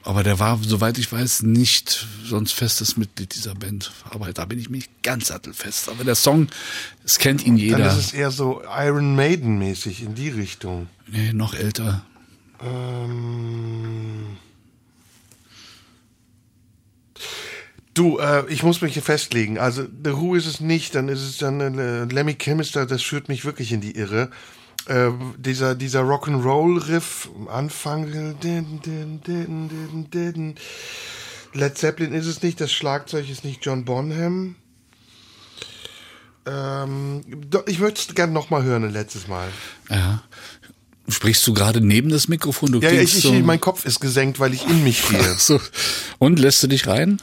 [0.04, 3.92] Aber der war, soweit ich weiß, nicht sonst festes Mitglied dieser Band.
[4.10, 5.88] Aber da bin ich mich ganz sattelfest.
[5.90, 6.48] Aber der Song,
[7.06, 7.88] es kennt ihn Dann jeder.
[7.92, 10.88] ist es eher so Iron Maiden mäßig in die Richtung.
[11.06, 12.04] Nee, noch älter.
[12.60, 14.38] Ähm
[17.94, 19.60] Du, äh, ich muss mich hier festlegen.
[19.60, 23.28] Also The Who ist es nicht, dann ist es dann äh, Lemmy Kilmister, das führt
[23.28, 24.30] mich wirklich in die Irre.
[24.88, 28.12] Äh, dieser dieser Rock'n'Roll-Riff am Anfang.
[28.42, 30.56] din, din, din, din, din.
[31.54, 34.56] Led Zeppelin ist es nicht, das Schlagzeug ist nicht John Bonham.
[36.46, 37.22] Ähm,
[37.68, 39.50] ich würde es gerne nochmal hören, ein letztes Mal.
[39.90, 40.24] Ja.
[41.08, 42.72] Sprichst du gerade neben das Mikrofon?
[42.72, 45.36] Du Ja, ja ich, ich, mein Kopf ist gesenkt, weil ich in mich gehe.
[45.38, 45.60] So.
[46.20, 47.20] Und lässt du dich rein?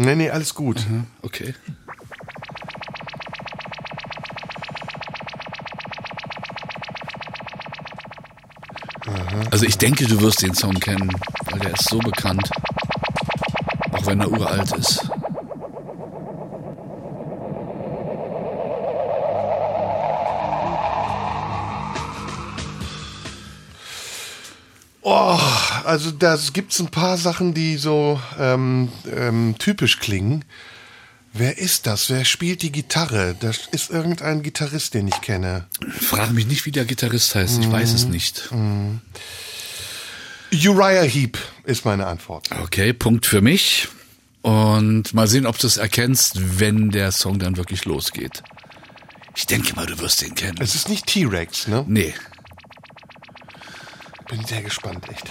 [0.00, 0.86] Nee, nee, alles gut.
[1.22, 1.54] Okay.
[9.50, 11.10] Also ich denke, du wirst den Song kennen,
[11.50, 12.48] weil der ist so bekannt.
[13.90, 15.10] Auch wenn er uralt ist.
[25.88, 30.44] Also da gibt's ein paar Sachen, die so ähm, ähm, typisch klingen.
[31.32, 32.10] Wer ist das?
[32.10, 33.34] Wer spielt die Gitarre?
[33.38, 35.66] Das ist irgendein Gitarrist, den ich kenne.
[35.90, 37.60] Frag mich nicht, wie der Gitarrist heißt.
[37.60, 38.50] Ich weiß es nicht.
[40.52, 42.50] Uriah Heep ist meine Antwort.
[42.62, 43.88] Okay, Punkt für mich.
[44.42, 48.42] Und mal sehen, ob du es erkennst, wenn der Song dann wirklich losgeht.
[49.36, 50.58] Ich denke mal, du wirst den kennen.
[50.60, 51.84] Es ist nicht T-Rex, ne?
[51.86, 52.14] Nee.
[54.28, 55.30] Bin sehr gespannt, echt.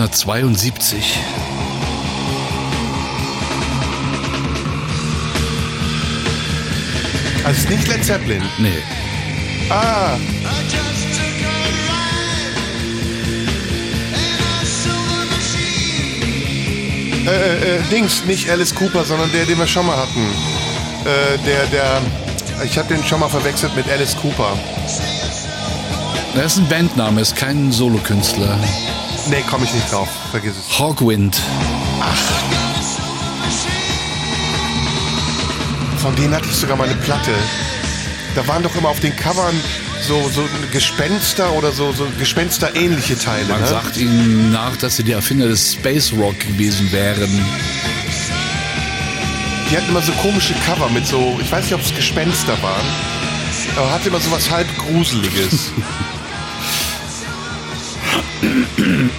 [0.00, 1.18] 1972.
[7.44, 8.42] Also es ist nicht Led Zeppelin.
[8.58, 8.70] Nee.
[9.68, 10.16] Ah,
[17.26, 20.20] äh, äh, äh, Dings, nicht Alice Cooper, sondern der, den wir schon mal hatten.
[21.04, 22.02] Äh, der, der,
[22.64, 24.56] ich habe den schon mal verwechselt mit Alice Cooper.
[26.34, 28.58] Das ist ein Bandname, ist kein Solokünstler.
[29.28, 30.08] Nee, komme ich nicht drauf.
[30.30, 30.78] Vergiss es.
[30.78, 31.40] Hawkwind.
[35.98, 37.30] Von denen hatte ich sogar mal eine Platte.
[38.34, 39.54] Da waren doch immer auf den Covern
[40.02, 43.46] so, so Gespenster oder so, so Gespenster-ähnliche Teile.
[43.46, 43.66] Man ne?
[43.66, 47.30] sagt ihnen nach, dass sie die Erfinder des Space Rock gewesen wären.
[49.70, 52.86] Die hatten immer so komische Cover mit so, ich weiß nicht, ob es Gespenster waren,
[53.76, 55.70] aber hatte immer so was halb Gruseliges.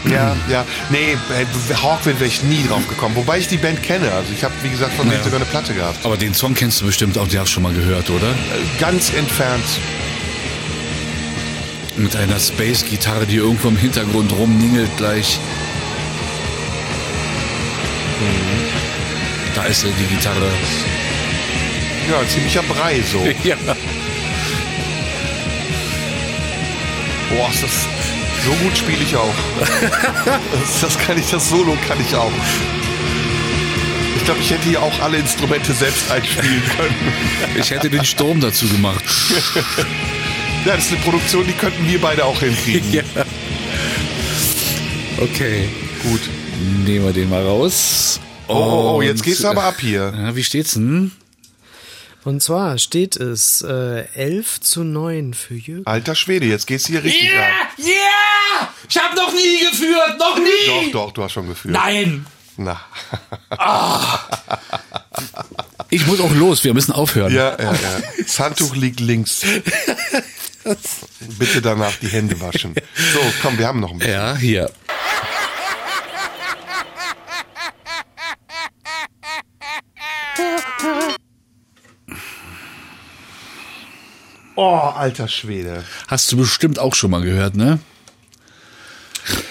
[0.10, 0.66] ja, ja.
[0.90, 3.16] Nee, äh, Hawkwind wäre ich nie drauf gekommen.
[3.16, 4.12] Wobei ich die Band kenne.
[4.12, 5.24] Also ich habe, wie gesagt, von denen Ja.
[5.24, 6.06] sogar eine Platte gehabt.
[6.06, 8.28] Aber den Song kennst du bestimmt auch, die hast du schon mal gehört, oder?
[8.30, 9.64] Äh, Ganz entfernt.
[11.96, 15.38] Mit einer Space-Gitarre, die irgendwo im Hintergrund rumningelt gleich.
[19.56, 20.50] Da ist sie, die Gitarre.
[22.10, 23.26] Ja, ziemlicher Brei so.
[23.44, 23.56] Ja.
[27.30, 27.88] Boah, ist das,
[28.46, 29.34] so gut spiele ich auch.
[29.60, 32.32] das, das kann ich, das Solo kann ich auch.
[34.18, 36.96] Ich glaube, ich hätte hier auch alle Instrumente selbst einspielen können.
[37.60, 39.04] Ich hätte den Sturm dazu gemacht.
[40.66, 42.94] Ja, das ist eine Produktion, die könnten wir beide auch hinkriegen.
[42.94, 43.04] Ja.
[45.18, 45.70] Okay.
[46.04, 46.22] Gut.
[46.86, 48.20] Nehmen wir den mal raus.
[48.48, 50.14] Oh, oh, oh, jetzt du aber ab äh, hier.
[50.16, 51.12] Ja, wie steht's denn?
[52.26, 55.86] Und zwar steht es äh, 11 zu 9 für Jürgen.
[55.86, 57.44] Alter Schwede, jetzt geht's hier richtig ab.
[57.78, 58.70] Yeah!
[58.90, 60.92] Ich habe noch nie geführt, noch nie!
[60.92, 61.74] Doch, doch, du hast schon gefühlt.
[61.74, 62.26] Nein!
[62.56, 62.80] Na.
[65.90, 67.34] Ich muss auch los, wir müssen aufhören.
[67.34, 68.02] Ja, ja, ja.
[68.18, 69.42] Das Handtuch liegt links.
[71.40, 72.76] Bitte danach die Hände waschen.
[73.14, 74.14] So, komm, wir haben noch ein bisschen.
[74.14, 74.72] Ja, hier.
[84.56, 85.84] Oh, alter Schwede.
[86.08, 87.80] Hast du bestimmt auch schon mal gehört, ne?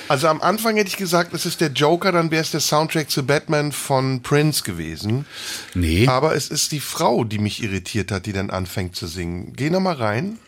[0.08, 3.10] Also am Anfang hätte ich gesagt, es ist der Joker, dann wäre es der Soundtrack
[3.10, 5.24] zu Batman von Prince gewesen.
[5.74, 6.06] Nee.
[6.06, 9.54] Aber es ist die Frau, die mich irritiert hat, die dann anfängt zu singen.
[9.56, 10.38] Geh noch mal rein.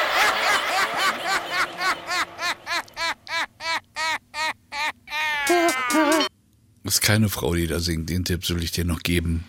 [6.85, 8.09] ist keine Frau, die da singt.
[8.09, 9.45] Den Tipp soll ich dir noch geben.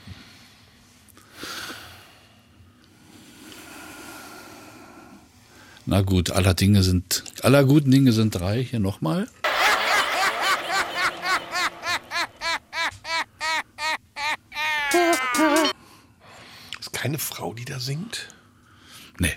[5.88, 8.64] Na gut, aller Dinge sind, aller guten Dinge sind drei.
[8.64, 9.28] Hier nochmal.
[16.80, 18.30] Ist keine Frau, die da singt?
[19.20, 19.36] Nee.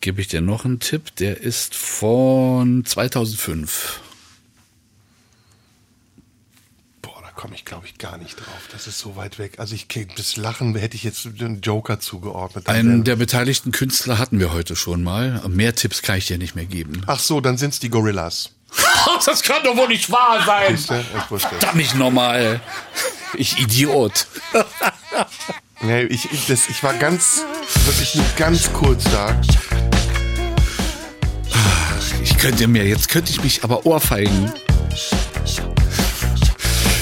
[0.00, 1.14] Gebe ich dir noch einen Tipp?
[1.16, 4.00] Der ist von 2005.
[7.00, 8.68] Boah, da komme ich, glaube ich, gar nicht drauf.
[8.70, 9.58] Das ist so weit weg.
[9.58, 12.68] Also ich das Lachen hätte ich jetzt den Joker zugeordnet.
[12.68, 15.42] Einen der beteiligten Künstler hatten wir heute schon mal.
[15.48, 17.02] Mehr Tipps kann ich dir nicht mehr geben.
[17.08, 18.50] Ach so, dann sind's die Gorillas.
[19.26, 20.74] das kann doch wohl nicht wahr sein.
[20.74, 21.48] Ich wusste.
[21.48, 22.60] Verdammt nicht normal.
[23.34, 24.28] Ich Idiot.
[25.84, 27.44] Nee, ich, ich, das, ich war ganz,
[27.86, 29.36] wirklich nur ganz kurz da.
[32.22, 34.52] Ich könnte mir, jetzt könnte ich mich aber ohrfeigen.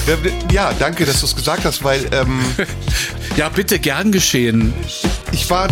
[0.07, 0.15] Ja,
[0.51, 2.39] Ja, danke, dass du es gesagt hast, weil ähm,
[3.37, 4.73] Ja, bitte gern geschehen.
[5.31, 5.67] ich war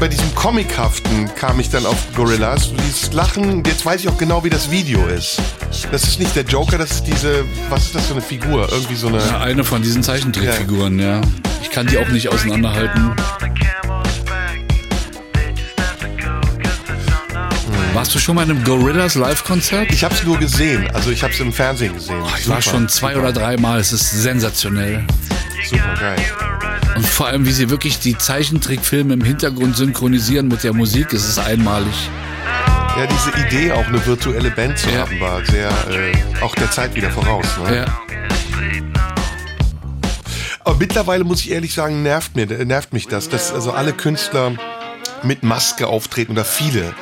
[0.00, 2.72] bei diesem Comichaften kam ich dann auf Gorillas.
[2.88, 5.40] Dieses Lachen, jetzt weiß ich auch genau, wie das Video ist.
[5.92, 8.68] Das ist nicht der Joker, das ist diese, was ist das für eine Figur?
[8.72, 9.18] Irgendwie so eine.
[9.18, 11.20] Ja, eine von diesen Zeichentrickfiguren, ja.
[11.62, 13.14] Ich kann die auch nicht auseinanderhalten.
[17.94, 19.92] Warst du schon mal in einem Gorillas Live-Konzert?
[19.92, 22.22] Ich habe es nur gesehen, also ich habe es im Fernsehen gesehen.
[22.38, 23.80] Ich war schon zwei oder drei Mal.
[23.80, 25.04] Es ist sensationell.
[25.64, 26.16] Super geil.
[26.96, 31.28] Und vor allem, wie sie wirklich die Zeichentrickfilme im Hintergrund synchronisieren mit der Musik, es
[31.28, 31.94] ist einmalig.
[32.96, 35.00] Ja, diese Idee, auch eine virtuelle Band zu Ja.
[35.00, 37.46] haben, war sehr, äh, auch der Zeit wieder voraus.
[37.64, 37.76] Ne?
[37.76, 37.84] Ja.
[40.64, 44.52] Aber mittlerweile muss ich ehrlich sagen, nervt mir, nervt mich das, dass also alle Künstler
[45.22, 46.94] mit Maske auftreten oder viele.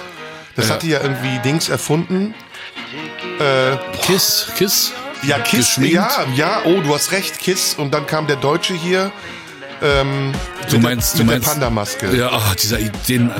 [0.56, 0.74] Das Ja.
[0.74, 2.34] hatte ja irgendwie Dings erfunden.
[4.02, 4.92] Kiss, Kiss.
[5.22, 5.94] Ja, Kiss, Geschminkt.
[5.94, 7.74] ja, ja, oh, du hast recht, Kiss.
[7.74, 9.12] Und dann kam der Deutsche hier.
[9.82, 10.32] Ähm,
[10.68, 11.46] Du mit meinst, der, du mit meinst.
[11.46, 12.16] der Panda-Maske.
[12.16, 13.30] Ja, ach, dieser, den,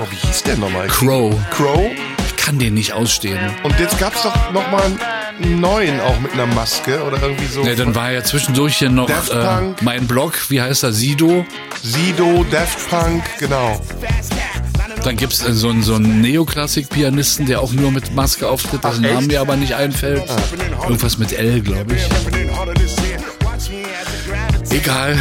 [0.00, 0.86] Oh, wie hieß der nochmal?
[0.86, 1.34] Crow.
[1.50, 1.90] Crow.
[2.28, 3.38] Ich kann den nicht ausstehen.
[3.64, 4.84] Und jetzt gab's doch nochmal
[5.42, 7.62] einen neuen auch mit einer Maske oder irgendwie so.
[7.64, 11.44] Ja, dann war ja zwischendurch hier noch Daft äh, mein Blog, wie heißt er, Sido.
[11.82, 13.80] Sido, Daft Punk, genau.
[15.04, 19.02] Dann gibt's äh, so einen, so einen Neoklassik-Pianisten, der auch nur mit Maske auftritt, dessen?
[19.02, 20.24] Namen mir aber nicht einfällt.
[20.82, 22.08] Irgendwas mit L, glaube ich.
[24.70, 25.18] Egal.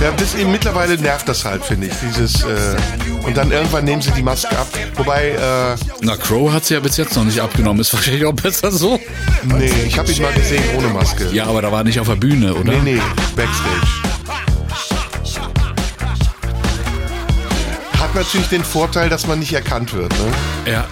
[0.00, 1.92] Ja, das eben mittlerweile nervt das halt, finde ich.
[2.02, 2.76] Dieses äh,
[3.24, 4.66] und dann irgendwann nehmen sie die Maske ab.
[4.96, 7.80] Wobei, äh, Na, Crow hat sie ja bis jetzt noch nicht abgenommen.
[7.80, 8.98] Ist wahrscheinlich auch besser so.
[9.44, 11.28] nee, ich habe ihn mal gesehen ohne Maske.
[11.32, 12.72] Ja, aber da war nicht auf der Bühne, oder?
[12.72, 13.02] Nee, nee,
[13.36, 14.01] Backstage.
[18.12, 20.12] Hat natürlich den Vorteil, dass man nicht erkannt wird.
[20.18, 20.32] Ne?
[20.72, 20.84] Ja.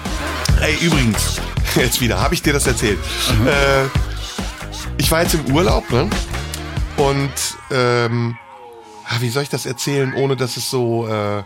[0.62, 1.38] Ey, übrigens,
[1.76, 2.98] jetzt wieder, habe ich dir das erzählt.
[3.46, 3.84] Äh,
[4.96, 6.08] ich war jetzt im Urlaub, ne?
[6.96, 7.30] Und
[7.70, 8.38] ähm,
[9.06, 11.42] ah, wie soll ich das erzählen, ohne dass es so äh,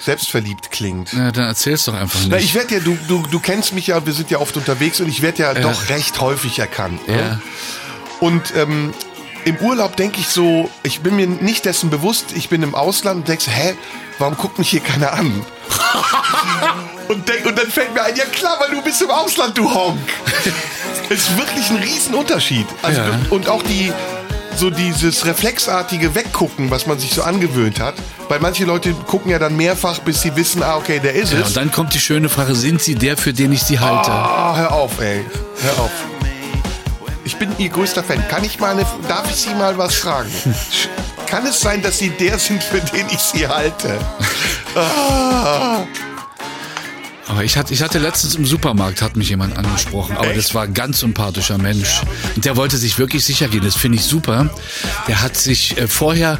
[0.00, 1.10] selbstverliebt klingt?
[1.12, 2.46] Na, dann erzähl's doch einfach Na, nicht.
[2.46, 5.10] ich werde ja, du, du, du kennst mich ja, wir sind ja oft unterwegs und
[5.10, 5.60] ich werde ja, Ja.
[5.60, 7.06] doch recht häufig erkannt.
[7.06, 7.18] Ne?
[7.20, 7.40] ja.
[8.20, 8.94] Und ähm,
[9.44, 13.20] im Urlaub denke ich so, ich bin mir nicht dessen bewusst, ich bin im Ausland
[13.20, 13.74] und denkst, hä,
[14.18, 15.44] warum guckt mich hier keiner an?
[17.08, 19.72] und, denk, und dann fällt mir ein, ja klar, weil du bist im Ausland, du
[19.72, 19.98] Honk.
[21.10, 22.66] Es ist wirklich ein Riesenunterschied.
[22.82, 23.18] Also, Ja.
[23.30, 23.92] Und auch die,
[24.56, 27.94] so dieses reflexartige Weggucken, was man sich so angewöhnt hat.
[28.28, 31.40] Weil manche Leute gucken ja dann mehrfach, bis sie wissen, ah, okay, der ist ja.
[31.40, 31.48] es.
[31.48, 34.10] Und dann kommt die schöne Frage, sind Sie der, für den ich Sie halte?
[34.10, 35.24] Ah, hör auf, ey.
[35.62, 36.17] Hör auf.
[37.28, 38.26] Ich bin Ihr größter Fan.
[38.28, 40.32] Kann ich mal eine, darf ich Sie mal was fragen?
[41.26, 43.98] Kann es sein, dass Sie der sind, für den ich Sie halte?
[44.74, 45.84] Ah.
[47.28, 50.38] Aber ich hatte, ich hatte letztens im Supermarkt, hat mich jemand angesprochen, aber Echt?
[50.38, 52.00] das war ein ganz sympathischer Mensch.
[52.34, 54.48] Und der wollte sich wirklich sicher gehen, das finde ich super.
[55.08, 56.38] Der hat sich äh, vorher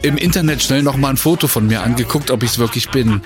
[0.00, 3.20] im Internet schnell nochmal ein Foto von mir angeguckt, ob ich es wirklich bin.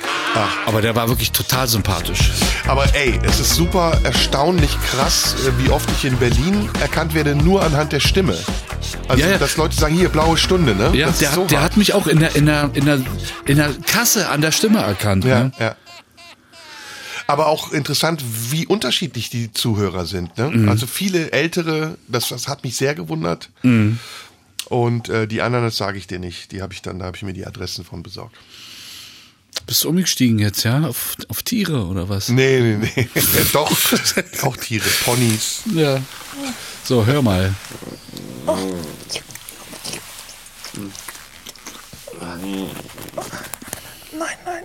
[0.66, 2.32] Aber der war wirklich total sympathisch.
[2.66, 7.34] Aber ey, es ist super erstaunlich krass, äh, wie oft ich in Berlin erkannt werde,
[7.34, 8.36] nur anhand der Stimme.
[9.08, 9.38] Also, Ja, ja.
[9.38, 10.90] dass Leute sagen, hier, blaue Stunde, ne?
[10.92, 13.00] Ja, Das der, so hat, der hat mich auch in der, in der, in der,
[13.46, 15.24] in der Kasse an der Stimme erkannt.
[15.24, 15.52] Ja, Ne?
[15.58, 15.76] ja.
[17.26, 20.36] Aber auch interessant, wie unterschiedlich die Zuhörer sind.
[20.38, 20.68] Ne?
[20.68, 23.50] Also viele ältere, das, das hat mich sehr gewundert.
[24.68, 26.52] Und äh, die anderen, das sage ich dir nicht.
[26.52, 28.36] Die habe ich dann, da habe ich mir die Adressen von besorgt.
[29.66, 30.82] Bist du umgestiegen jetzt, ja?
[30.86, 32.28] Auf, auf Tiere oder was?
[32.28, 33.08] Nee, nee, nee.
[33.52, 33.70] Doch,
[34.42, 35.62] auch Tiere, Ponys.
[35.74, 36.00] Ja.
[36.84, 37.54] So, hör mal.
[44.12, 44.64] Nein, nein.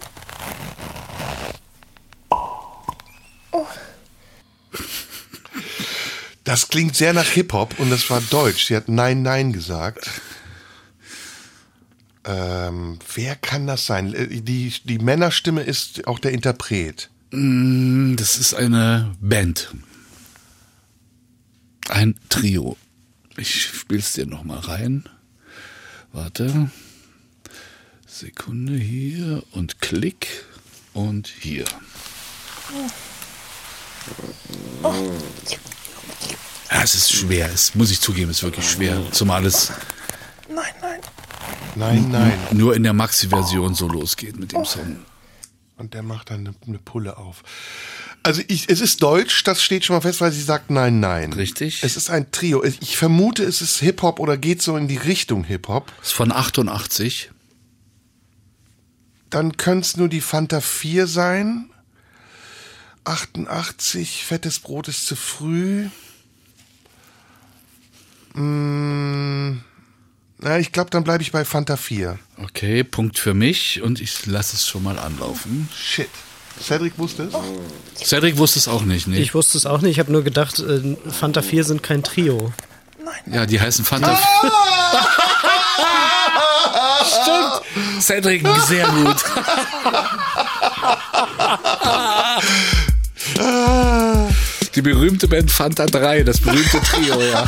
[6.43, 8.65] Das klingt sehr nach Hip-Hop und das war Deutsch.
[8.67, 10.09] Sie hat Nein, Nein gesagt.
[12.23, 14.13] Ähm, wer kann das sein?
[14.13, 17.09] Äh, Die, die Männerstimme ist auch der Interpret.
[17.31, 19.73] Mm, Das ist eine Band.
[21.89, 22.77] Ein Trio.
[23.37, 25.07] Ich spiel's dir noch mal rein.
[26.13, 26.69] Warte.
[28.07, 30.27] Sekunde hier und Klick
[30.93, 31.65] und hier.
[36.71, 37.49] Ja, es ist schwer.
[37.53, 39.01] Es muss ich zugeben, es ist wirklich schwer.
[39.11, 39.71] Zumal es
[40.49, 40.99] Nein, nein.
[41.75, 42.39] Nein, nein.
[42.51, 44.97] nur in der Maxi-Version so losgeht mit dem Song.
[45.77, 47.43] Und der macht dann eine, eine Pulle auf.
[48.23, 51.33] Also ich, es ist Deutsch, das steht schon mal fest, weil sie sagt Nein, Nein.
[51.33, 51.83] Richtig.
[51.83, 52.63] Es ist ein Trio.
[52.63, 55.91] Ich vermute, es ist Hip-Hop oder geht so in die Richtung Hip-Hop.
[56.03, 57.31] Ist von 88.
[59.31, 61.70] Dann könnte es nur die Fanta 4 sein.
[63.03, 65.87] 88, fettes Brot ist zu früh.
[68.33, 69.61] Mm,
[70.39, 72.17] na, ich glaube, dann bleibe ich bei Fanta 4.
[72.37, 75.69] Okay, Punkt für mich und ich lasse es schon mal anlaufen.
[75.75, 76.09] Shit.
[76.61, 77.33] Cedric wusste es?
[78.07, 79.17] Cedric wusste es auch nicht, ne?
[79.17, 79.91] Ich wusste es auch nicht.
[79.93, 82.53] Ich habe nur gedacht, äh, Fanta 4 sind kein Trio.
[83.25, 84.15] Ja, die heißen Fanta.
[87.05, 88.01] Stimmt.
[88.01, 89.15] Cedric, sehr gut.
[94.75, 97.45] Die berühmte Band Fanta 3, das berühmte Trio, ja.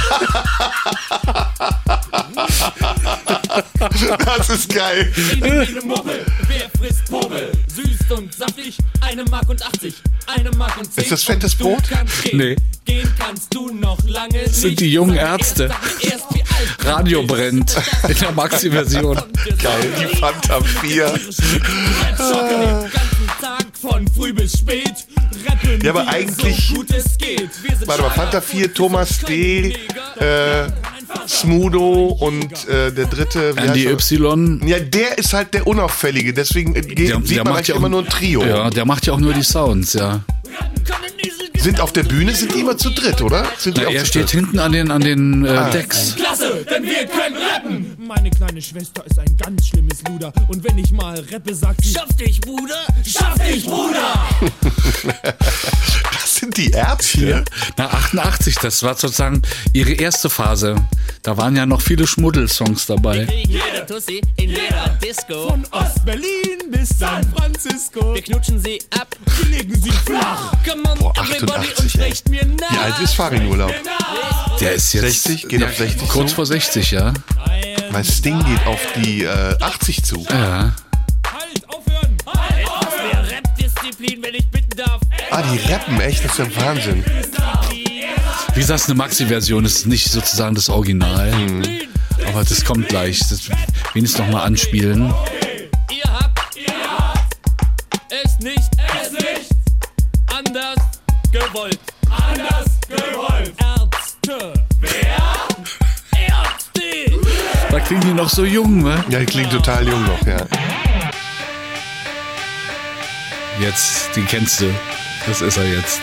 [4.25, 5.11] Das ist geil.
[5.41, 7.51] Eine Mummel, wer frisst Pummel?
[7.73, 9.93] Süß und saftig, eine Mark und 80,
[10.27, 11.03] eine Mark und 10.
[11.03, 11.83] Ist das fettes Du Brot?
[12.33, 12.55] Nee.
[12.85, 14.55] Gehen kannst du noch lange nicht.
[14.55, 15.69] sind die jungen Ärzte.
[16.79, 17.75] Radio brennt
[18.07, 19.15] in der Maxi-Version.
[19.61, 21.19] Geil, die Fanta 4.
[23.83, 24.93] von früh bis spät.
[25.45, 27.49] Rappen Ja, aber eigentlich- So gut es geht.
[27.61, 29.75] Wir sind Warte mal, Fanta 4, Thomas D.,
[30.19, 30.67] äh,
[31.27, 33.87] Smudo und äh, der dritte, Andy?
[33.87, 34.61] Y.
[34.65, 38.09] Ja, der ist halt der Unauffällige, deswegen äh, geht, sieht man eigentlich immer nur ein
[38.09, 38.43] Trio.
[38.45, 40.21] Ja, der macht ja auch nur die Sounds, ja.
[41.57, 43.45] Sind auf der Bühne, sind die immer zu dritt, oder?
[43.57, 44.31] Sind die Na, auch er zu steht dritt?
[44.31, 45.69] hinten an den, an den äh, Ah.
[45.69, 46.15] Decks.
[46.15, 47.95] Klasse, denn wir können rappen.
[48.05, 50.33] Meine kleine Schwester ist ein ganz schlimmes Luder.
[50.49, 52.85] Und wenn ich mal rappe, sagt sie: Schaff dich, Bruder!
[53.05, 54.27] Schaff dich, Bruder!
[56.11, 57.43] Das sind die Ärzte.
[57.77, 60.75] Na, 88, das war sozusagen ihre erste Phase.
[61.21, 63.27] Da waren ja noch viele Schmuddelsongs dabei.
[63.47, 65.49] Jede Tussi in jeder Disco.
[65.49, 68.13] Von Ost-Berlin bis San Francisco.
[68.15, 70.51] Wir knutschen sie ab, wir legen sie flach.
[70.67, 71.13] Come on, Boah,
[71.51, 72.71] 88, und sprecht mir nach.
[72.71, 73.73] Wie alt ist Farin-Urlaub?
[74.59, 76.35] Der ist jetzt 60, geht auf 60 kurz zu?
[76.35, 77.13] vor 60, ja.
[77.91, 80.25] Mein Sting geht auf die äh, 80 zu.
[80.29, 80.73] Ja.
[81.31, 82.17] Halt, aufhören!
[82.25, 82.67] Halt.
[85.31, 87.03] Ah, die rappen echt, das ist ja Wahnsinn.
[88.53, 91.33] Wie gesagt, eine Maxi-Version ist nicht sozusagen das Original.
[92.27, 93.19] Aber das kommt gleich.
[93.19, 93.49] Das
[93.93, 95.13] wenigstens nochmal anspielen.
[95.89, 97.37] Ihr habt, ihr habt
[98.09, 98.69] es nicht,
[99.01, 99.49] es nicht
[100.27, 100.92] anders
[101.33, 101.79] gewollt.
[102.09, 103.53] Anders gewollt.
[103.59, 104.53] Ärzte.
[104.79, 105.47] Wer?
[106.15, 107.19] Ärzte.
[107.71, 109.03] Da klingen die noch so jung, ne?
[109.09, 110.37] Ja, die klingt total jung noch, ja.
[113.59, 114.65] Jetzt, die kennst du.
[115.25, 116.01] Das ist er jetzt.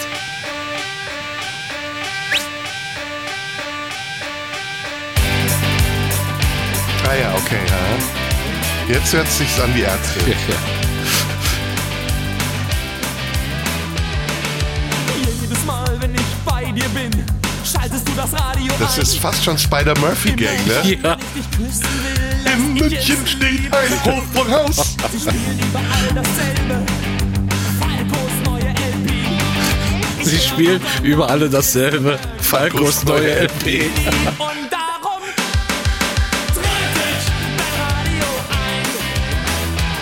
[7.09, 8.94] Ah ja, okay, ja.
[8.94, 10.20] Jetzt hört es sich an wie Ärzte.
[10.27, 10.90] Jedes
[16.71, 17.11] bei dir bin,
[17.65, 19.03] schaltest du das Radio Das ein.
[19.03, 20.99] ist fast schon Spider-Murphy-Gang, ne?
[21.03, 21.17] Ja.
[22.53, 24.97] In München steht ein Hochburghaus.
[25.11, 26.87] Sie spielen überall dasselbe.
[27.81, 30.25] Falkos neue LP.
[30.25, 32.19] Sie spielen über alle dasselbe.
[32.41, 33.67] Falkos neue LP.
[34.39, 35.23] Und darum
[36.55, 38.87] trete ich dein Radio ein.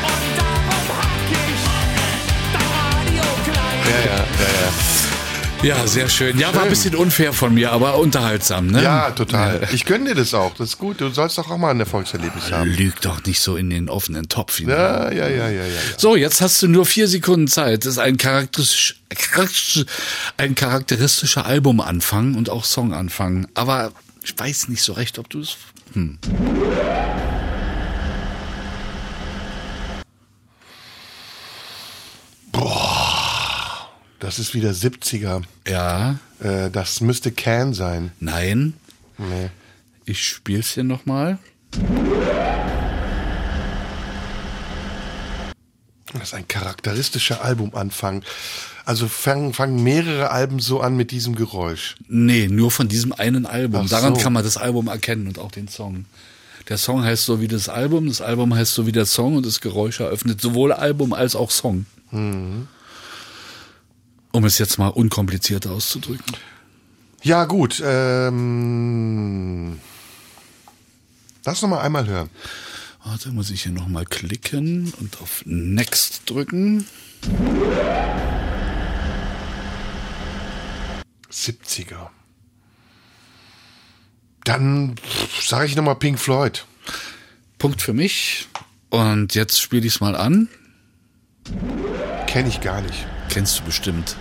[0.05, 1.65] Und darum hack ich
[2.53, 3.81] dein Radio klein.
[3.87, 4.25] Ja, ja,
[5.63, 6.39] ja, sehr schön.
[6.39, 8.83] Ja, war ein bisschen unfair von mir, aber unterhaltsam, ne?
[8.83, 9.69] Ja, total.
[9.73, 10.55] Ich gönne dir das auch.
[10.55, 11.01] Das ist gut.
[11.01, 12.71] Du sollst doch auch mal ein Erfolgserlebnis haben.
[12.71, 14.77] Lüg doch nicht so in den offenen Topf hinein.
[14.77, 15.81] Ja, ja, ja, ja, ja.
[15.97, 17.85] So, jetzt hast du nur vier Sekunden Zeit.
[17.85, 19.01] Das ist ein, charakteristisch,
[20.37, 23.49] ein charakteristischer Albumanfang und auch Songanfang.
[23.55, 25.57] Aber ich weiß nicht so recht, ob du es.
[25.95, 26.19] Hm.
[34.19, 35.43] Das ist wieder 70er.
[35.67, 36.19] Ja.
[36.41, 38.13] Äh, das müsste Can sein.
[38.21, 38.75] Nein.
[39.17, 39.51] Nee.
[40.05, 41.39] Ich spiel's hier nochmal.
[46.15, 48.23] Das ist ein charakteristischer Albumanfang.
[48.85, 51.97] Also fangen, fangen mehrere Alben so an mit diesem Geräusch.
[52.09, 53.83] Nee, nur von diesem einen Album.
[53.85, 54.23] Ach Daran so.
[54.23, 56.07] kann man das Album erkennen und auch den Song.
[56.69, 59.45] Der Song heißt so wie das Album, das Album heißt so wie der Song und
[59.45, 61.85] das Geräusch eröffnet sowohl Album als auch Song.
[62.11, 62.69] Mhm.
[64.33, 66.37] Um es jetzt mal unkompliziert auszudrücken.
[67.23, 67.83] Ja, gut.
[67.85, 69.81] Ähm,
[71.45, 72.31] lass noch mal einmal hören.
[73.05, 76.87] Warte, muss ich hier nochmal klicken und auf Next drücken.
[81.31, 82.09] 70er.
[84.45, 84.95] Dann
[85.41, 86.65] sage ich noch mal Pink Floyd.
[87.59, 88.49] Punkt für mich.
[88.91, 90.49] Und jetzt spiele ich es mal an.
[92.27, 93.07] Kenne ich gar nicht.
[93.39, 94.17] Kennst du bestimmt.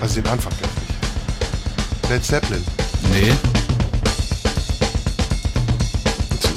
[0.00, 0.70] Also den Anfang kenn
[2.02, 2.08] ich.
[2.08, 2.64] Led Zeppelin.
[3.12, 3.34] Nee.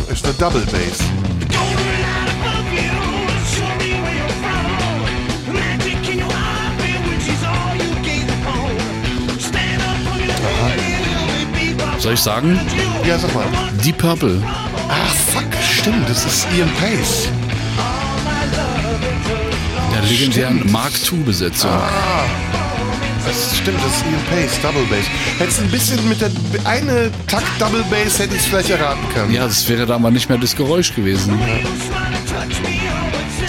[0.10, 0.99] Ist eine Double Bass.
[11.98, 12.57] Soll ich sagen?
[13.06, 13.44] Ja, sag mal.
[13.84, 14.41] Deep Purple.
[14.88, 16.07] Ach, fuck, stimmt.
[16.07, 17.28] Das ist Ian Pace.
[20.11, 21.71] Legendären Mark II-Besetzung.
[21.71, 22.25] Ah,
[23.25, 25.05] das stimmt, das ist Ian Pace, Double Bass.
[25.39, 26.29] Hättest ein bisschen mit der
[26.65, 29.33] eine Takt Double Bass hätte ich es vielleicht erraten können.
[29.33, 31.39] Ja, das wäre da aber nicht mehr das Geräusch gewesen.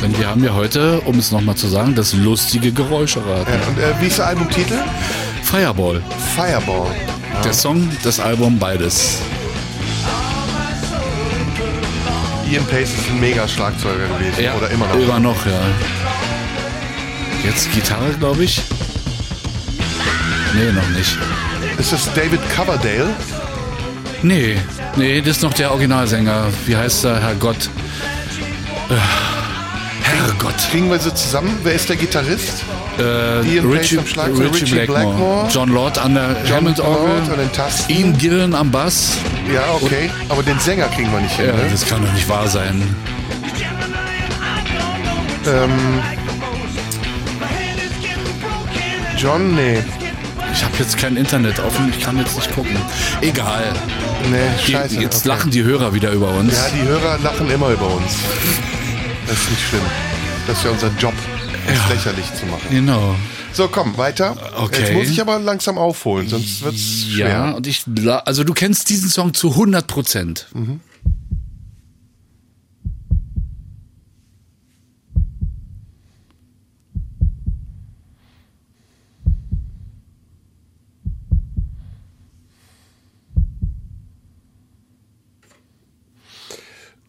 [0.01, 3.52] Denn wir haben ja heute, um es nochmal zu sagen, das lustige Geräusch erraten.
[3.52, 4.78] Ja, und äh, wie ist der Albumtitel?
[5.43, 6.01] Fireball.
[6.36, 6.94] Fireball.
[7.43, 9.18] Der Song, das Album, beides.
[12.48, 14.44] Ian Pace ist ein mega Schlagzeuger gewesen.
[14.44, 14.94] Ja, Oder immer noch.
[14.94, 15.60] Immer noch, ja.
[17.44, 18.62] Jetzt Gitarre, glaube ich.
[20.55, 21.16] Nee, noch nicht.
[21.78, 23.10] Ist das David Coverdale?
[24.23, 24.56] Nee,
[24.97, 26.47] nee, das ist noch der Originalsänger.
[26.66, 27.20] Wie heißt er?
[27.20, 27.69] Herrgott.
[28.90, 28.94] Äh,
[30.02, 30.55] Herrgott.
[30.70, 31.59] Kriegen wir sie zusammen?
[31.62, 32.62] Wer ist der Gitarrist?
[32.98, 35.14] Äh, Ian Richie, am Schlagzeug, Richie, Richie Blackmore.
[35.14, 35.48] Blackmore.
[35.51, 37.09] John Lord an der John Hammond-Orgel.
[37.09, 37.93] Lord an den Tasten.
[37.93, 39.16] Ian Gillen am Bass.
[39.52, 40.10] Ja, okay.
[40.28, 41.47] Aber den Sänger kriegen wir nicht hin.
[41.47, 41.69] Ja, ne?
[41.70, 42.82] das kann doch nicht wahr sein.
[45.47, 46.02] Ähm,
[49.23, 49.78] John, nee.
[50.53, 52.77] Ich habe jetzt kein Internet offen, ich kann jetzt nicht gucken.
[53.20, 53.65] Egal.
[54.31, 54.36] Nee,
[54.66, 55.01] Die, scheiße.
[55.01, 55.28] jetzt okay.
[55.28, 56.53] lachen die Hörer wieder über uns.
[56.55, 58.16] Ja, die Hörer lachen immer über uns.
[59.27, 59.82] Das ist nicht schlimm.
[60.47, 61.15] Das ist ja unser Job,
[61.69, 61.94] uns Ja.
[61.94, 62.66] lächerlich zu machen.
[62.70, 63.15] Genau.
[63.53, 64.36] So, komm, weiter.
[64.59, 64.81] Okay.
[64.81, 67.28] Jetzt muss ich aber langsam aufholen, sonst wird's schwer.
[67.28, 67.85] Ja, und ich,
[68.24, 70.49] also du kennst diesen Song zu 100 Prozent.
[70.53, 70.81] Mhm.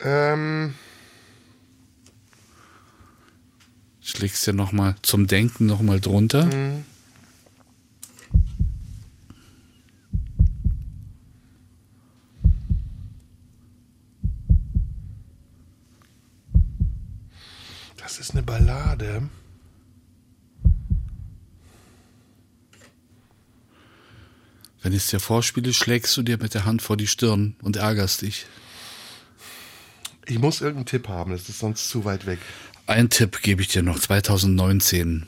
[0.03, 0.75] Ähm,
[4.05, 6.45] Ich leg's dir nochmal zum Denken nochmal drunter.
[6.45, 6.85] Mhm.
[17.97, 19.29] das ist eine Ballade.
[24.83, 27.77] Wenn ich es dir vorspiele, schlägst du dir mit der Hand vor die Stirn und
[27.77, 28.45] ärgerst dich.
[30.25, 32.39] Ich muss irgendeinen Tipp haben, das ist sonst zu weit weg.
[32.87, 35.27] Ein Tipp gebe ich dir noch, 2019.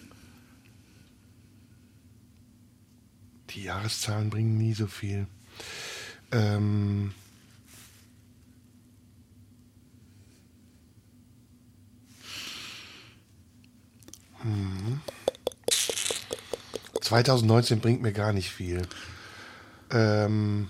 [3.50, 5.28] Die Jahreszahlen bringen nie so viel.
[6.32, 7.14] Ähm,
[14.42, 15.02] hm.
[17.02, 18.82] 2019 bringt mir gar nicht viel.
[19.92, 20.70] Ähm,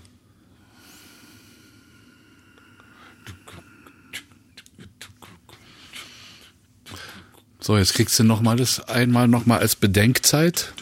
[7.66, 10.72] So, jetzt kriegst du nochmal das einmal nochmal als Bedenkzeit.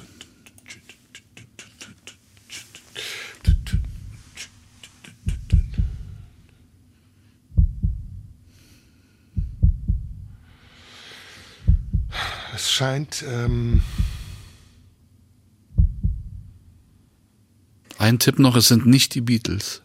[12.55, 13.25] es scheint.
[13.27, 13.83] Ähm,
[17.97, 19.81] Ein Tipp noch, es sind nicht die Beatles.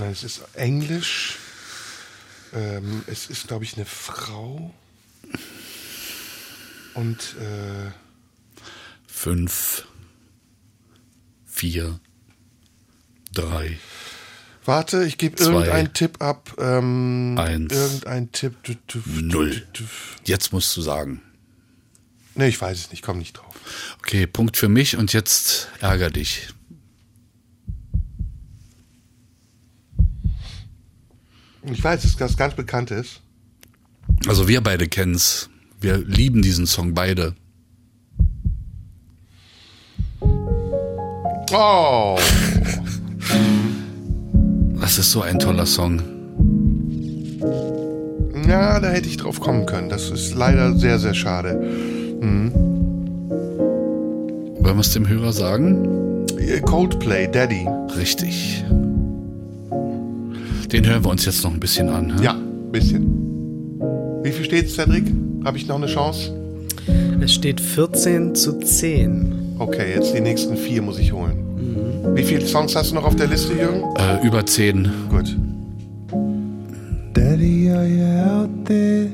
[0.00, 1.38] Es ist Englisch.
[2.54, 4.74] Ähm, es ist, glaube ich, eine Frau.
[6.94, 7.90] Und äh,
[9.06, 9.86] Fünf,
[11.46, 11.98] vier,
[13.32, 13.78] drei,
[14.68, 16.52] Warte, ich gebe irgendeinen Tipp ab.
[16.58, 17.72] Ähm, Eins.
[17.72, 18.54] Irgendein Tipp.
[18.64, 19.66] Du, du, Null.
[20.24, 21.22] Jetzt musst du sagen.
[22.34, 23.54] Nee, ich weiß es nicht, komm nicht drauf.
[24.00, 26.48] Okay, Punkt für mich und jetzt ärger dich.
[31.72, 33.20] Ich weiß, dass das ganz bekannt ist.
[34.26, 35.50] Also wir beide kennen's.
[35.80, 37.34] Wir lieben diesen Song beide.
[41.52, 42.18] Oh.
[44.80, 46.02] Das ist so ein toller Song.
[48.48, 49.88] Ja, da hätte ich drauf kommen können.
[49.88, 51.54] Das ist leider sehr, sehr schade.
[52.20, 52.52] Mhm.
[54.60, 56.26] Wollen wir es dem Hörer sagen?
[56.64, 57.66] Coldplay, Daddy.
[57.96, 58.64] Richtig.
[60.72, 62.18] Den hören wir uns jetzt noch ein bisschen an.
[62.18, 62.24] hä?
[62.24, 62.36] Ja,
[62.70, 63.06] bisschen.
[64.22, 65.04] Wie viel steht's, Cedric?
[65.44, 66.30] Habe ich noch eine Chance?
[67.20, 69.56] Es steht 14 zu 10.
[69.58, 72.14] Okay, jetzt die nächsten vier muss ich holen.
[72.14, 73.82] Wie viele Songs hast du noch auf der Liste, Jürgen?
[73.96, 74.90] Äh, über zehn.
[75.08, 75.34] Gut.
[77.14, 79.08] Daddy, are you out there?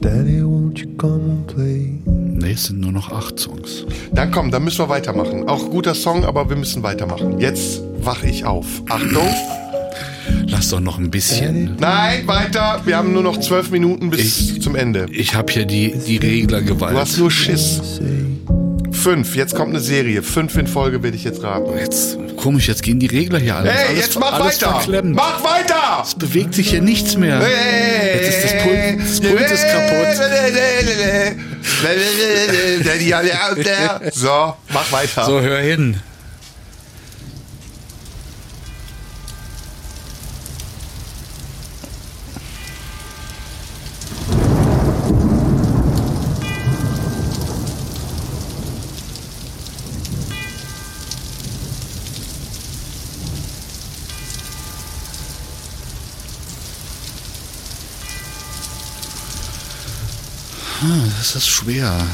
[0.00, 1.92] Daddy, won't you come and play?
[2.06, 3.84] Nee, es sind nur noch acht Songs.
[4.12, 5.48] Dann komm, dann müssen wir weitermachen.
[5.48, 7.38] Auch guter Song, aber wir müssen weitermachen.
[7.40, 8.66] Jetzt wach ich auf.
[8.88, 9.28] Achtung.
[10.46, 11.76] Lass doch noch ein bisschen.
[11.78, 12.80] Nein, weiter.
[12.84, 15.06] Wir haben nur noch zwölf Minuten bis zum Ende.
[15.10, 16.94] Ich habe hier die, die Reglergewalt.
[16.94, 18.00] Du hast nur Schiss.
[18.92, 19.36] Fünf.
[19.36, 20.22] Jetzt kommt eine Serie.
[20.22, 21.76] Fünf in Folge werde ich jetzt raten.
[21.78, 23.70] Jetzt, komisch, jetzt gehen die Regler hier alle.
[23.70, 24.80] Hey, alles, jetzt mach weiter.
[25.02, 26.02] Mach weiter.
[26.02, 27.40] Es bewegt sich hier nichts mehr.
[27.40, 28.24] Hey.
[28.24, 29.94] Jetzt ist das Pult, das Pult ist kaputt.
[34.14, 35.24] So, mach weiter.
[35.26, 36.00] So, hör hin.
[60.86, 62.06] Ah, Das ist schwer.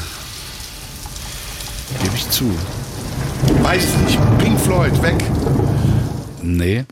[2.01, 2.49] Gebe ich zu.
[3.61, 4.17] Weiß nicht.
[4.37, 5.21] Pink Floyd, weg.
[6.41, 6.85] Nee.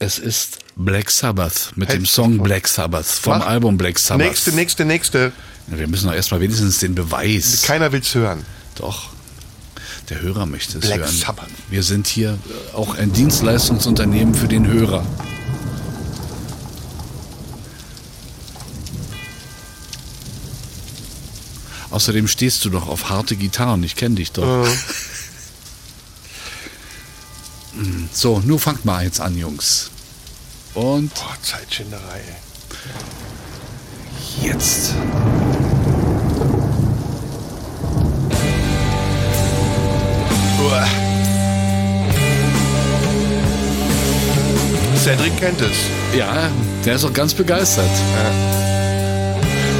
[0.00, 3.46] Es ist Black Sabbath mit dem Hättest Song Black Sabbath vom Mach.
[3.46, 4.26] Album Black Sabbath.
[4.26, 5.32] Nächste, nächste, nächste.
[5.68, 7.62] Wir müssen doch erstmal wenigstens den Beweis.
[7.62, 8.44] Keiner will's hören.
[8.74, 9.10] Doch.
[10.10, 11.16] Der Hörer möchte es Black hören.
[11.16, 11.50] Sabbath.
[11.70, 12.36] Wir sind hier
[12.72, 15.06] auch ein Dienstleistungsunternehmen für den Hörer.
[21.96, 23.82] Außerdem stehst du doch auf harte Gitarren.
[23.82, 24.66] Ich kenne dich doch.
[27.72, 29.90] Mm, So, nun fangt mal jetzt an, Jungs.
[30.74, 32.20] Und Boah, Zeitschinderei.
[34.42, 34.92] jetzt.
[40.62, 40.86] Uah.
[45.02, 45.76] Cedric kennt es.
[46.14, 46.50] Ja,
[46.84, 47.88] der ist auch ganz begeistert.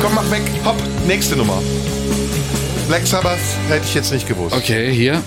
[0.00, 0.42] Komm, mach weg.
[0.64, 1.62] Hopp, nächste Nummer.
[2.88, 4.54] Black Sabbath hätte ich jetzt nicht gewusst.
[4.54, 5.22] Okay, hier.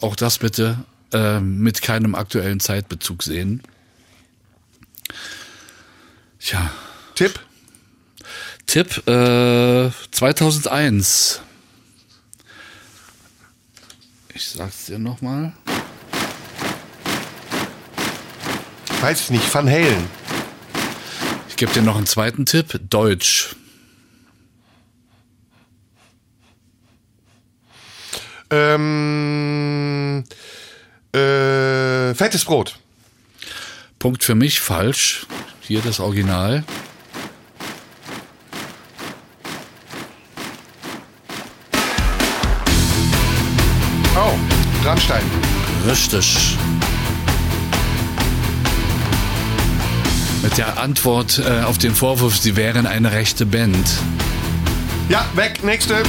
[0.00, 3.62] Auch das bitte äh, mit keinem aktuellen Zeitbezug sehen.
[6.40, 6.70] Tja,
[7.14, 7.38] Tipp?
[8.66, 11.40] Tipp äh, 2001.
[14.34, 15.52] Ich sag's dir nochmal.
[15.66, 15.81] Weiß
[19.10, 19.52] ich nicht.
[19.52, 20.06] Van Halen.
[21.48, 22.80] Ich gebe dir noch einen zweiten Tipp.
[22.88, 23.56] Deutsch.
[28.50, 30.24] Ähm,
[31.12, 32.78] äh, fettes Brot.
[33.98, 35.26] Punkt für mich falsch.
[35.60, 36.64] Hier das Original.
[44.14, 44.38] Oh,
[44.84, 45.24] Rammstein.
[45.88, 46.56] Richtig.
[50.52, 53.88] Mit der Antwort äh, auf den Vorwurf, sie wären eine rechte Band.
[55.08, 55.64] Ja, weg.
[55.64, 56.02] Nächste.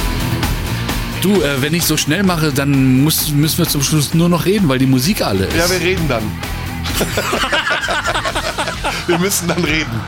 [1.22, 4.44] Du, äh, wenn ich so schnell mache, dann muss, müssen wir zum Schluss nur noch
[4.44, 5.56] reden, weil die Musik alle ist.
[5.56, 6.24] Ja, wir reden dann.
[9.06, 9.98] wir müssen dann reden.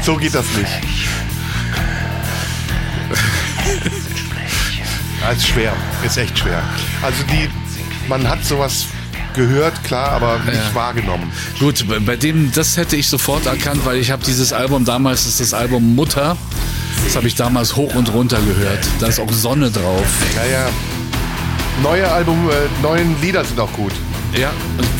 [0.00, 0.70] So geht das nicht.
[5.20, 5.74] Ja, ist schwer.
[6.02, 6.62] Ist echt schwer.
[7.02, 7.50] Also die,
[8.08, 8.86] man hat sowas
[9.36, 10.74] gehört, klar, aber nicht Ja.
[10.74, 11.30] wahrgenommen.
[11.60, 15.38] Gut, bei, dem, das hätte ich sofort erkannt, weil ich habe dieses Album damals, das
[15.40, 16.36] ist das Album Mutter.
[17.04, 18.80] Das habe ich damals hoch und runter gehört.
[18.98, 20.06] Da ist auch Sonne drauf.
[20.34, 20.68] Ja, ja.
[21.82, 23.92] Neue Album, äh, neuen Lieder sind auch gut.
[24.36, 24.50] Ja,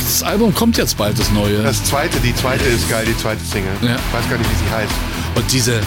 [0.05, 1.63] das Album kommt jetzt bald, das neue.
[1.63, 3.73] Das zweite, die zweite ist geil, die zweite Single.
[3.83, 3.97] Ja.
[3.97, 4.93] Ich weiß gar nicht, wie sie heißt.
[5.35, 5.81] Und diese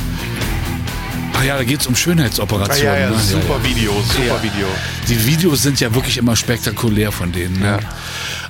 [1.38, 2.94] Ach ja, da geht's um Ah, Schönheitsoperationen.
[2.94, 3.16] ja, ja, ne?
[3.18, 4.44] super Video, super Ja.
[4.44, 4.68] Video.
[5.08, 7.60] Die Videos sind ja wirklich immer spektakulär von denen.
[7.62, 7.80] Ne?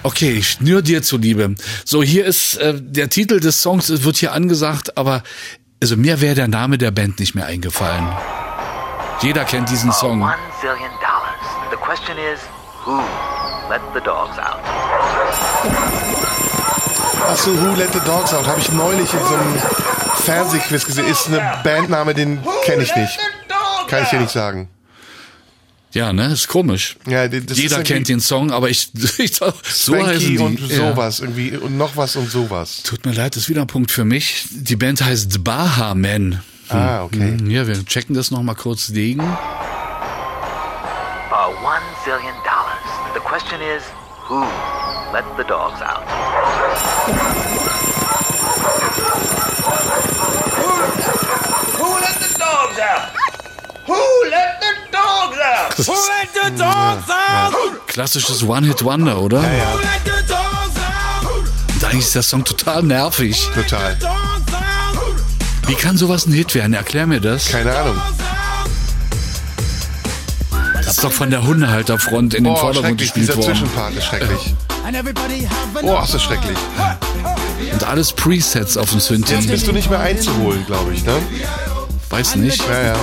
[0.04, 1.56] Okay, ich nur dir zuliebe.
[1.86, 5.24] So, hier ist äh, der Titel des Songs, es wird hier angesagt, aber
[5.82, 8.08] also mir wäre der Name der Band nicht mehr eingefallen.
[9.22, 10.22] Jeder kennt diesen Song.
[10.22, 11.70] One zillion dollars.
[11.72, 12.40] The question is,
[12.86, 13.02] who
[13.70, 14.60] let the dogs out?
[17.28, 19.62] Achso, Who Let the Dogs Out habe ich neulich in so einem
[20.24, 21.06] Fernsehquiz gesehen.
[21.06, 23.20] Ist eine Bandname, den kenne ich nicht.
[23.88, 24.70] Kann ich dir nicht sagen.
[25.92, 26.98] Ja, ne, ist komisch.
[27.08, 30.38] Ja, das Jeder kennt den Song, aber ich, ich so Spanky heißen die.
[30.38, 30.92] und Ja.
[30.92, 32.84] sowas irgendwie und noch was und sowas.
[32.84, 34.46] Tut mir leid, ist wieder ein Punkt für mich.
[34.52, 36.44] Die Band heißt Baha Man.
[36.70, 37.18] Ah, okay.
[37.40, 39.22] Hm, Ja, wir checken das noch mal kurz gegen.
[39.22, 39.26] Uh,
[41.64, 42.84] one zillion dollars.
[43.16, 43.82] The question is,
[44.28, 44.42] who
[45.12, 46.04] let the dogs out?
[50.60, 53.10] Who let the dogs out?
[53.88, 54.59] Who let the
[54.92, 55.78] dogs out?
[55.78, 57.88] Das Who ist- let the dogs out?
[57.88, 59.42] Klassisches One-Hit-Wonder, oder?
[59.42, 59.74] Ja, ja.
[59.74, 61.44] Who let the dogs out?
[61.76, 63.48] Und eigentlich ist der Song total nervig.
[63.54, 63.96] Total.
[63.96, 65.16] Dogs out?
[65.68, 66.74] Wie kann sowas ein Hit werden?
[66.74, 67.48] Erklär mir das.
[67.50, 67.96] Keine Ahnung.
[70.74, 73.52] Das ist doch von der Hundehalterfront in den Oh, Vordergrund schrecklich, gespielt worden.
[73.56, 74.56] Zwischenpart ist schrecklich.
[75.84, 76.58] Oh, ist das schrecklich.
[77.74, 79.36] Und alles Presets auf dem Synthi.
[79.36, 81.14] Jetzt bist du nicht mehr einzuholen, glaube ich, ne?
[82.10, 82.68] Weiß nicht.
[82.68, 82.96] Ja, ja.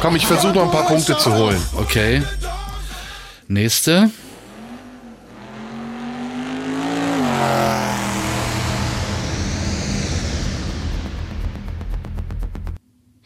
[0.00, 1.60] Komm, ich versuche noch ein paar Punkte zu holen.
[1.76, 2.22] Okay.
[3.48, 4.10] Nächste.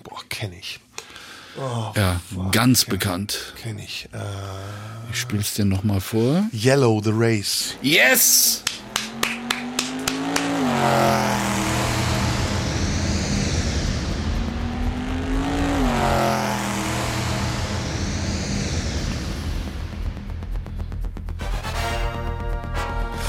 [0.02, 0.80] Boah, kenne ich.
[1.96, 2.20] Ja,
[2.52, 3.54] ganz bekannt.
[3.62, 4.08] Kenne ich.
[4.12, 4.18] Äh,
[5.10, 6.44] Ich spiel's dir noch mal vor.
[6.52, 7.74] Yellow, The Race.
[7.80, 8.62] Yes!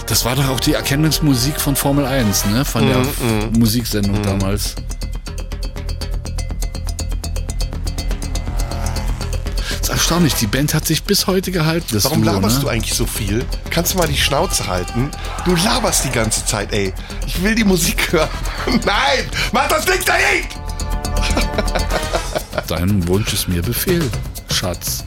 [0.08, 2.64] Das war doch auch die Erkennungsmusik von Formel 1, ne?
[2.66, 4.76] Von der Mhm, Musiksendung damals.
[9.82, 11.88] ist erstaunlich, die Band hat sich bis heute gehalten.
[11.92, 12.62] Das Warum Duo, laberst ne?
[12.64, 13.46] du eigentlich so viel?
[13.70, 15.12] Kannst du mal die Schnauze halten?
[15.46, 16.94] Du laberst die ganze Zeit, ey.
[17.26, 18.30] Ich will die Musik hören.
[18.86, 19.26] Nein!
[19.52, 20.46] Mach das Ding dahin!
[22.68, 24.10] Dein Wunsch ist mir Befehl,
[24.54, 25.04] Schatz.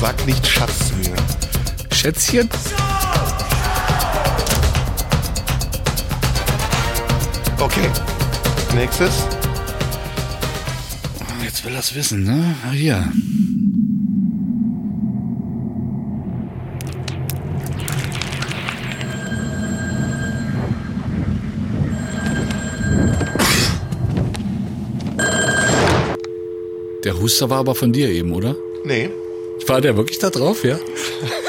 [0.00, 1.14] Sag nicht Schatz zu mir.
[2.00, 2.48] Schätzchen?
[7.60, 7.90] Okay.
[8.74, 9.26] Nächstes.
[11.44, 12.56] Jetzt will er's wissen, ne?
[12.66, 13.12] Ah, hier.
[27.04, 28.56] Der Huster war aber von dir eben, oder?
[28.86, 29.10] Nee.
[29.66, 30.78] War der wirklich da drauf, ja?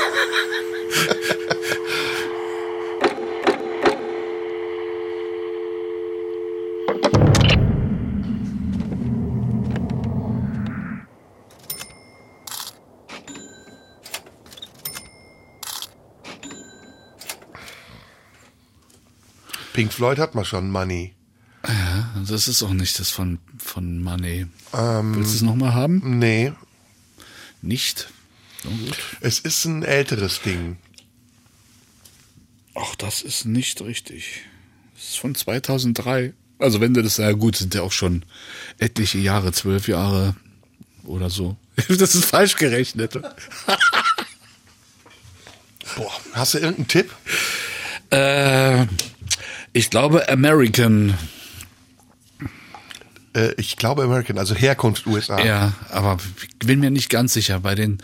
[19.81, 21.15] Pink Floyd hat man schon, Money.
[21.67, 24.45] Ja, das ist auch nicht das von, von Money.
[24.75, 26.19] Ähm, Willst du es nochmal haben?
[26.19, 26.53] Nee.
[27.63, 28.07] Nicht?
[28.63, 28.99] Na gut.
[29.21, 30.77] Es ist ein älteres Ding.
[32.75, 34.41] Ach, das ist nicht richtig.
[34.93, 36.35] Das ist von 2003.
[36.59, 38.23] Also wenn du das, ja gut, sind ja auch schon
[38.77, 40.35] etliche Jahre, zwölf Jahre
[41.05, 41.57] oder so.
[41.87, 43.13] Das ist falsch gerechnet.
[45.95, 47.11] Boah, hast du irgendeinen Tipp?
[48.11, 48.85] Äh,
[49.73, 51.13] ich glaube American.
[53.33, 55.43] Äh, ich glaube American, also Herkunft USA.
[55.43, 57.59] Ja, aber ich bin mir nicht ganz sicher.
[57.59, 57.99] Bei den,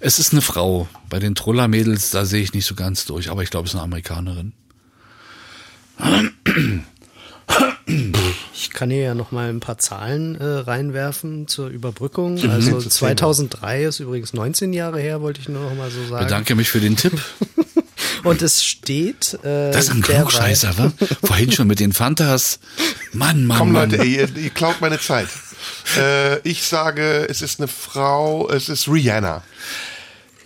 [0.00, 0.88] es ist eine Frau.
[1.08, 3.30] Bei den Troller-Mädels, da sehe ich nicht so ganz durch.
[3.30, 4.52] Aber ich glaube, es ist eine Amerikanerin.
[8.54, 12.34] Ich kann hier ja noch mal ein paar Zahlen äh, reinwerfen zur Überbrückung.
[12.34, 12.50] Mhm.
[12.50, 13.16] Also Zu zählen.
[13.16, 16.24] 2003 ist übrigens 19 Jahre her, wollte ich nur noch mal so sagen.
[16.24, 17.12] Bedanke mich für den Tipp.
[18.24, 19.34] Und es steht.
[19.42, 20.92] Äh, Das ist ein Klugscheißer, wa?
[21.24, 22.60] Vorhin schon mit den Fantas.
[23.12, 23.90] Mann, Mann, Komm Mann.
[23.90, 25.28] Leute, ey, ihr, ihr klaut meine Zeit.
[25.98, 29.42] äh, ich sage, es ist eine Frau, es ist Rihanna.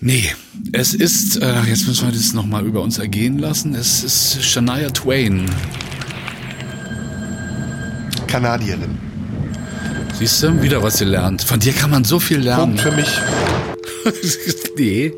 [0.01, 0.35] Nee,
[0.73, 3.74] es ist, äh, jetzt müssen wir das nochmal über uns ergehen lassen.
[3.74, 5.51] Es ist Shania Twain.
[8.27, 8.98] Kanadierin.
[10.19, 11.43] Siehst du, wieder was gelernt.
[11.43, 12.77] Von dir kann man so viel lernen.
[12.77, 13.09] Punkt für mich.
[14.78, 15.12] nee.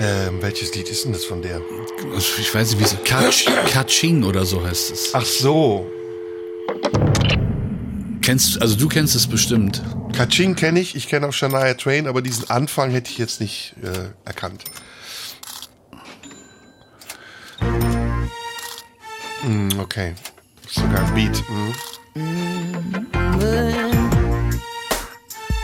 [0.00, 1.60] Ähm, welches Lied ist denn das von der?
[2.38, 5.10] Ich weiß nicht, wie es Kach- Kaching oder so heißt es.
[5.12, 5.90] Ach so.
[8.22, 9.82] Kennst also du kennst es bestimmt.
[10.12, 13.74] Kaching kenne ich, ich kenne auch Shania Twain, aber diesen Anfang hätte ich jetzt nicht
[13.82, 14.64] äh, erkannt.
[19.40, 20.14] Hm, okay.
[20.68, 21.42] Sogar ein Beat.
[21.48, 21.74] Hm.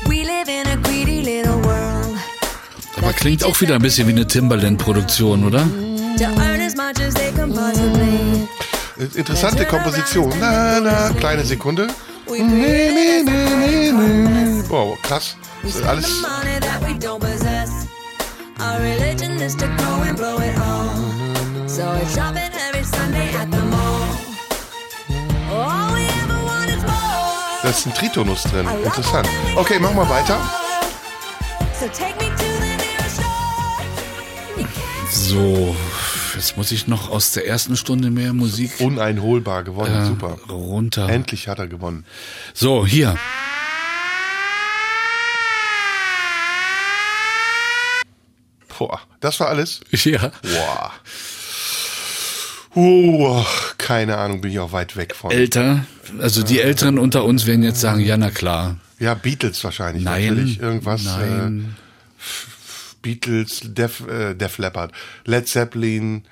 [0.06, 1.93] We live in a greedy little world.
[3.04, 5.66] Aber klingt auch wieder ein bisschen wie eine Timbaland-Produktion, oder?
[8.98, 10.32] Äh, Interessante Komposition.
[10.40, 11.88] Na, na, kleine Sekunde.
[14.68, 15.36] Wow, krass.
[15.62, 16.22] Das ist alles.
[27.62, 28.66] Da ist ein Tritonus drin.
[28.82, 29.28] Interessant.
[29.56, 30.38] Okay, machen wir weiter.
[31.78, 32.23] So take me
[35.26, 35.74] So,
[36.34, 40.02] jetzt muss ich noch aus der ersten Stunde mehr Musik Uneinholbar gewonnen.
[40.02, 40.36] äh, Super.
[40.50, 41.08] runter.
[41.08, 42.04] Endlich hat er gewonnen.
[42.52, 43.16] So, hier.
[48.78, 49.80] Boah, das war alles?
[49.92, 50.30] Ja.
[50.42, 50.92] Boah.
[52.76, 53.44] Uh,
[53.78, 55.30] keine Ahnung, bin ich auch weit weg von.
[55.30, 55.86] Älter,
[56.20, 58.76] also die Älteren unter uns werden jetzt sagen, ja, na klar.
[58.98, 60.02] ja, Beatles wahrscheinlich.
[60.04, 60.60] Nein, Natürlich.
[60.60, 61.04] Irgendwas.
[61.04, 61.76] nein.
[61.76, 61.84] Äh,
[63.04, 64.92] Beatles, Def, äh, Def Leppard,
[65.26, 66.24] Led Zeppelin,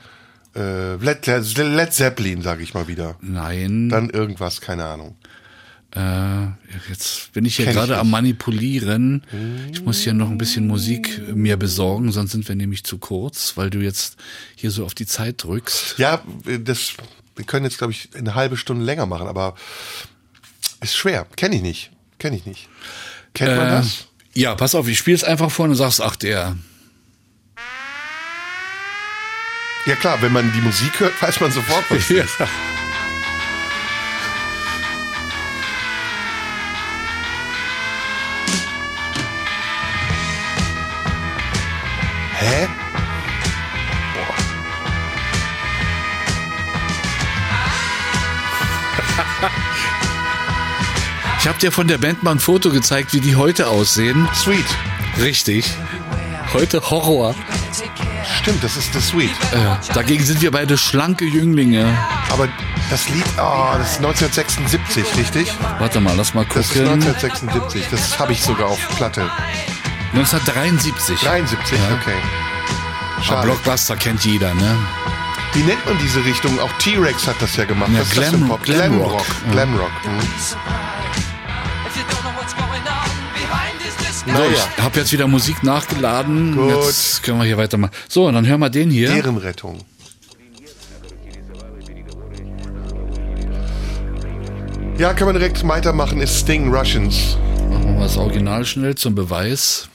[0.56, 3.16] äh, Led, Led Zeppelin, sage ich mal wieder.
[3.20, 3.90] Nein.
[3.90, 5.16] Dann irgendwas, keine Ahnung.
[5.94, 6.46] Äh,
[6.88, 9.22] jetzt bin ich hier gerade am manipulieren.
[9.70, 13.58] Ich muss hier noch ein bisschen Musik mir besorgen, sonst sind wir nämlich zu kurz,
[13.58, 14.16] weil du jetzt
[14.56, 15.98] hier so auf die Zeit drückst.
[15.98, 16.22] Ja,
[16.64, 16.94] das,
[17.36, 19.54] wir können jetzt, glaube ich, eine halbe Stunde länger machen, aber
[20.80, 21.26] ist schwer.
[21.36, 21.90] Kenne ich nicht.
[22.18, 22.68] Kenne ich nicht.
[23.34, 24.08] Kennt man Äh, das?
[24.34, 26.56] Ja, pass auf, ich spiele es einfach vor und sagst, ach der.
[29.84, 32.22] Ja klar, wenn man die Musik hört, weiß man sofort, was Ja.
[32.24, 32.38] ist.
[42.40, 42.68] Hä?
[51.42, 54.28] Ich habe dir von der Band mal ein Foto gezeigt, wie die heute aussehen.
[54.34, 54.64] Sweet.
[55.20, 55.68] Richtig.
[56.52, 57.34] Heute Horror.
[58.40, 59.30] Stimmt, das ist The Sweet.
[59.52, 61.96] Äh, dagegen sind wir beide schlanke Jünglinge.
[62.30, 62.48] Aber
[62.90, 65.52] das Lied, oh, das ist 1976, richtig?
[65.80, 66.92] Warte mal, lass mal Das ist gucken.
[67.02, 67.86] 1976.
[67.90, 69.28] Das habe ich sogar auf Platte.
[70.12, 71.18] 1973.
[71.20, 71.84] 73, Ja.
[72.00, 72.14] okay.
[73.16, 73.42] Aber Schade.
[73.48, 74.76] Blockbuster kennt jeder, ne?
[75.54, 76.58] Wie nennt man diese Richtung?
[76.60, 77.90] Auch T-Rex hat das ja gemacht.
[77.92, 78.62] Ja, das Glam- für Pop?
[78.62, 79.08] Glam Rock.
[79.08, 79.26] Glamrock.
[79.46, 79.52] Ja.
[79.52, 79.90] Glamrock.
[80.06, 81.31] Mhm.
[84.24, 86.54] So, Naja, ich habe jetzt wieder Musik nachgeladen.
[86.54, 86.70] Gut.
[86.70, 87.92] Jetzt können wir hier weitermachen.
[88.08, 89.10] So, dann hören wir den hier.
[89.10, 89.78] Ehrenrettung.
[94.98, 96.20] Ja, können wir direkt weitermachen.
[96.20, 97.36] Ist Sting Russians.
[97.68, 99.88] Machen wir mal das Original schnell zum Beweis.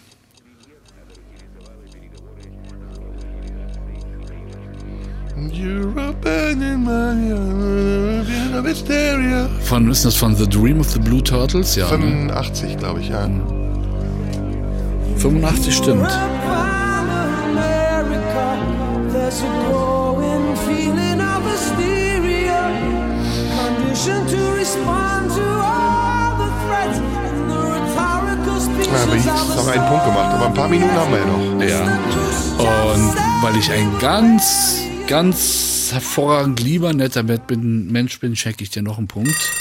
[9.61, 11.75] Von, ist das von The Dream of the Blue Turtles?
[11.75, 11.89] Ja, ne?
[11.91, 13.29] 85, glaube ich, ja.
[15.27, 16.07] 85 stimmt.
[16.07, 16.23] Ja,
[29.03, 30.33] aber jetzt noch einen Punkt gemacht.
[30.33, 31.41] Aber ein paar Minuten haben wir ja noch.
[31.65, 31.81] Ja.
[32.93, 38.97] Und weil ich ein ganz, ganz hervorragend lieber, netter Mensch bin, schenke ich dir noch
[38.97, 39.51] einen Punkt.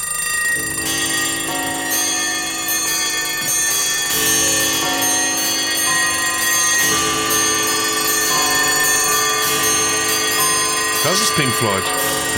[11.09, 11.85] Das ist Pink Floyd.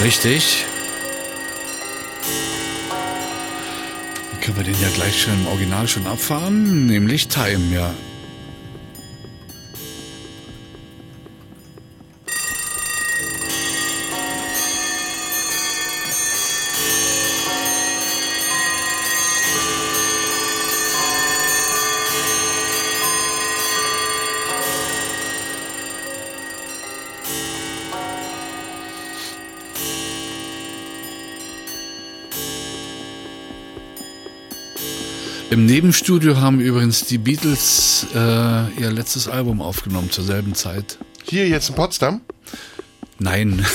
[0.05, 0.67] Richtig.
[4.31, 7.95] Dann können wir den ja gleich schon im Original schon abfahren, nämlich Time, ja.
[35.59, 40.99] Im Nebenstudio haben übrigens die Beatles äh, ihr letztes Album aufgenommen zur selben Zeit.
[41.25, 42.21] Hier jetzt in Potsdam?
[43.19, 43.67] Nein.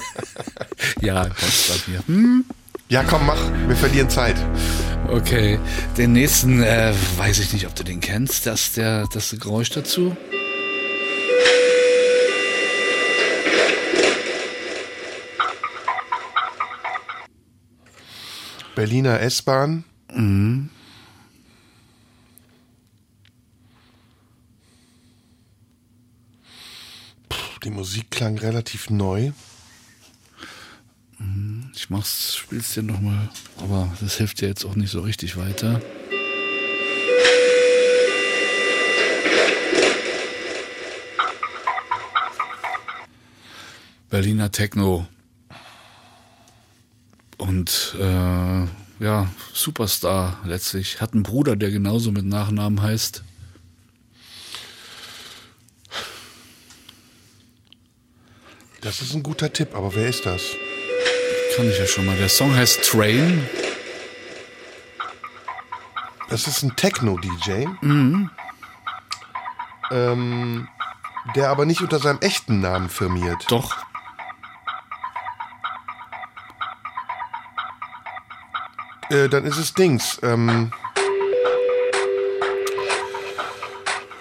[1.00, 2.02] ja, Potsdam hier.
[2.06, 2.44] Hm?
[2.90, 3.40] Ja, komm, mach.
[3.66, 4.36] Wir verlieren Zeit.
[5.08, 5.58] Okay.
[5.96, 8.44] Den nächsten, äh, weiß ich nicht, ob du den kennst.
[8.44, 10.14] Das, der, das Geräusch dazu.
[18.74, 19.84] Berliner S-Bahn.
[20.12, 20.68] Mhm.
[27.62, 29.32] Die Musik klang relativ neu.
[31.74, 33.28] Ich mach's, spiel's dir nochmal,
[33.58, 35.80] aber das hilft dir jetzt auch nicht so richtig weiter.
[44.08, 45.06] Berliner Techno.
[47.36, 51.00] Und äh, ja, Superstar letztlich.
[51.00, 53.22] Hat einen Bruder, der genauso mit Nachnamen heißt.
[58.80, 60.42] Das ist ein guter Tipp, aber wer ist das?
[61.54, 62.16] Kann ich ja schon mal.
[62.16, 63.46] Der Song heißt Train.
[66.30, 67.66] Das ist ein Techno-DJ.
[67.82, 68.30] Mhm.
[69.90, 70.68] Ähm,
[71.34, 73.44] der aber nicht unter seinem echten Namen firmiert.
[73.50, 73.76] Doch.
[79.10, 80.20] Äh, dann ist es Dings.
[80.22, 80.72] Ähm,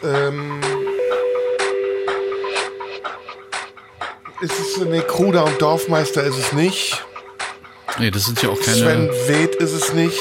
[0.04, 0.62] ähm,
[4.42, 7.06] ist es nee, Kruder und Dorfmeister ist es nicht.
[7.98, 8.78] Nee, das sind ja auch keine.
[8.78, 10.18] Sven Weth ist es nicht.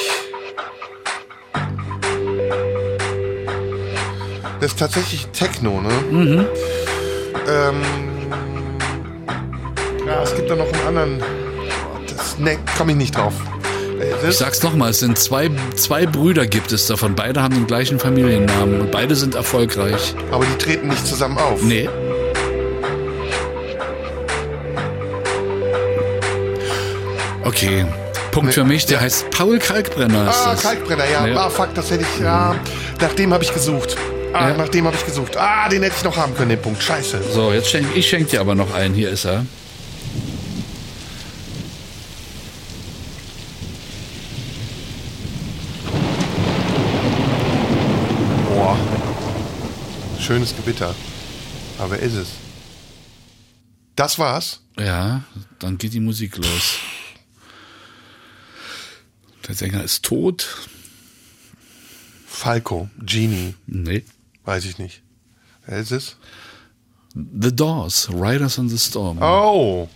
[4.61, 5.93] Das ist tatsächlich Techno, ne?
[6.11, 6.47] Mhm.
[7.49, 7.82] Ähm,
[10.05, 11.23] ja, es gibt da noch einen anderen.
[12.09, 13.35] Das, ne, komme ich nicht drauf.
[14.28, 17.15] Ich sag's nochmal, es sind zwei, zwei Brüder gibt es davon.
[17.15, 20.15] Beide haben den gleichen Familiennamen und beide sind erfolgreich.
[20.31, 21.62] Aber die treten nicht zusammen auf.
[21.62, 21.89] Nee.
[27.48, 27.86] Okay.
[28.30, 30.28] Punkt für mich, der heißt Paul Kalkbrenner.
[30.28, 30.54] Ist Ah.
[30.54, 31.26] Kalkbrenner, ja.
[31.26, 31.46] Ja.
[31.46, 32.20] Ah, fuck, das hätte ich.
[32.22, 32.54] Ja,
[33.00, 33.96] nach dem habe ich gesucht.
[34.34, 34.56] Ah, Ja.
[34.58, 35.34] nach dem habe ich gesucht.
[35.38, 36.82] Ah, den hätte ich noch haben können, den Punkt.
[36.82, 37.22] Scheiße.
[37.32, 38.94] So, jetzt schenk, ich schenke dir aber noch einen.
[38.94, 39.46] Hier ist er.
[48.54, 48.76] Boah.
[50.20, 50.94] Schönes Gewitter.
[51.78, 52.28] Aber wer ist es?
[53.96, 54.60] Das war's?
[54.78, 55.22] Ja,
[55.58, 56.78] dann geht die Musik los.
[59.48, 60.68] Der Sänger ist tot.
[62.26, 63.54] Falco, Genie.
[63.66, 64.04] Nee.
[64.44, 65.02] Weiß ich nicht.
[65.66, 66.16] Wer ist es?
[67.14, 69.18] The Doors, Riders on the Storm.
[69.20, 69.88] Oh.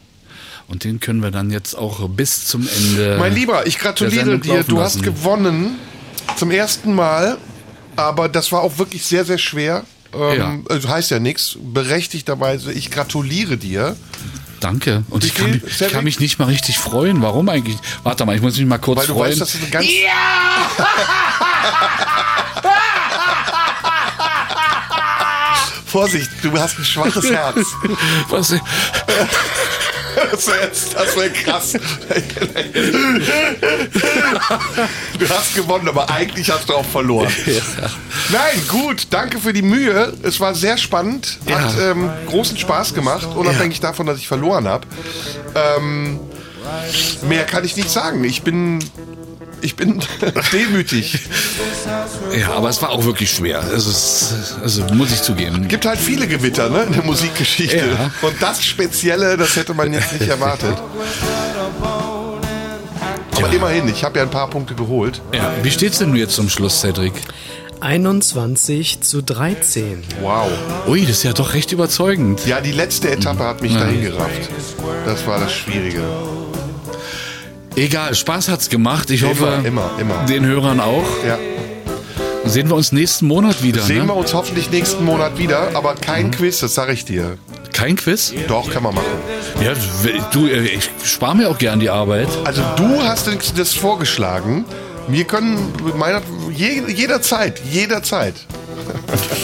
[0.68, 3.16] Und den können wir dann jetzt auch bis zum Ende.
[3.18, 4.64] Mein Lieber, ich gratuliere dir.
[4.64, 5.02] Du hast lassen.
[5.02, 5.78] gewonnen.
[6.36, 7.36] Zum ersten Mal.
[7.94, 9.84] Aber das war auch wirklich sehr, sehr schwer.
[10.14, 11.58] Ähm, also heißt ja nichts.
[11.60, 13.96] Berechtigterweise, ich gratuliere dir.
[14.62, 15.02] Danke.
[15.10, 17.20] Und ich kann, ich kann mich nicht mal richtig freuen.
[17.20, 17.76] Warum eigentlich?
[18.05, 19.30] Warte mal, ich muss mich mal kurz Weil du freuen.
[19.32, 19.86] weißt, dass eine ganz.
[25.86, 27.66] Vorsicht, du hast ein schwaches Herz.
[28.30, 28.55] Was?
[30.32, 30.70] Das wäre
[31.16, 31.74] wär krass.
[35.18, 37.30] Du hast gewonnen, aber eigentlich hast du auch verloren.
[38.30, 40.12] Nein, gut, danke für die Mühe.
[40.22, 41.90] Es war sehr spannend, hat Ja.
[41.90, 44.86] ähm, großen Spaß gemacht, unabhängig davon, dass ich verloren habe.
[45.54, 46.18] Ähm,
[47.28, 48.24] mehr kann ich nicht sagen.
[48.24, 48.78] Ich bin,
[49.62, 50.01] ich bin
[50.52, 51.18] demütig.
[52.39, 53.62] Ja, aber es war auch wirklich schwer.
[53.74, 55.66] Es ist, also muss ich zugeben.
[55.68, 57.76] gibt halt viele Gewitter ne, in der Musikgeschichte.
[57.76, 58.10] Ja.
[58.26, 60.76] Und das Spezielle, das hätte man jetzt nicht erwartet.
[63.36, 65.20] Aber immerhin, ich habe ja ein paar Punkte geholt.
[65.34, 67.12] Ja, wie steht's denn nun jetzt zum Schluss, Cedric?
[67.80, 70.05] 21 zu 13.
[70.20, 70.48] Wow.
[70.86, 72.47] Ui, das ist ja doch recht überzeugend.
[72.47, 73.80] Ja, die letzte Etappe hat mich Ja.
[73.80, 74.48] dahin gerafft.
[75.05, 76.01] Das war das Schwierige.
[77.77, 79.11] Egal, Spaß hat's gemacht.
[79.11, 80.27] Ich hoffe, Immer, immer, immer.
[80.27, 81.07] den Hörern auch.
[81.27, 81.39] Ja.
[82.44, 83.82] Sehen wir uns nächsten Monat wieder.
[83.82, 84.12] Sehen wir ne?
[84.15, 87.39] uns hoffentlich nächsten Monat wieder, aber kein Quiz, das sage ich dir.
[87.73, 88.35] Kein Quiz?
[88.49, 89.07] Doch, kann man machen.
[89.65, 89.73] Ja,
[90.32, 92.28] du, äh, ich spare mir auch gern die Arbeit.
[92.44, 94.65] Also du hast das vorgeschlagen.
[95.09, 96.20] Wir können meiner,
[96.51, 98.35] je, jederzeit, jederzeit.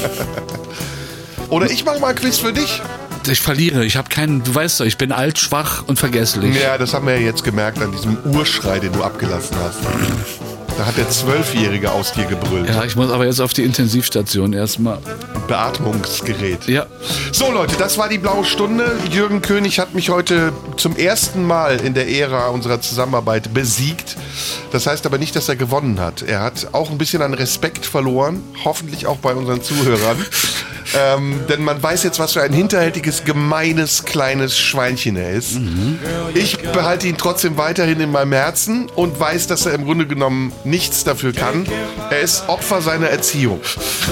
[1.49, 2.83] Oder ich mache mal ein Quiz für dich.
[3.29, 3.85] Ich verliere.
[3.85, 4.43] Ich habe keinen.
[4.43, 6.61] Du weißt doch, ich bin alt, schwach und vergesslich.
[6.61, 9.81] Ja, das haben wir ja jetzt gemerkt an diesem Urschrei, den du abgelassen hast.
[10.79, 12.69] Da hat der Zwölfjährige aus dir gebrüllt.
[12.69, 14.99] Ja, ich muss aber jetzt auf die Intensivstation erstmal.
[15.49, 16.69] Beatmungsgerät.
[16.69, 16.87] Ja.
[17.33, 18.97] So Leute, das war die blaue Stunde.
[19.11, 24.17] Jürgen König hat mich heute zum ersten Mal in der Ära unserer Zusammenarbeit besiegt.
[24.71, 26.23] Das heißt aber nicht, dass er gewonnen hat.
[26.23, 30.25] Er hat auch ein bisschen an Respekt verloren, hoffentlich auch bei unseren Zuhörern.
[30.97, 35.59] Ähm, denn man weiß jetzt, was für ein hinterhältiges, gemeines, kleines Schweinchen er ist.
[36.35, 40.53] Ich behalte ihn trotzdem weiterhin in meinem Herzen und weiß, dass er im Grunde genommen
[40.65, 41.67] nichts dafür kann.
[42.11, 43.61] Er ist Opfer seiner Erziehung.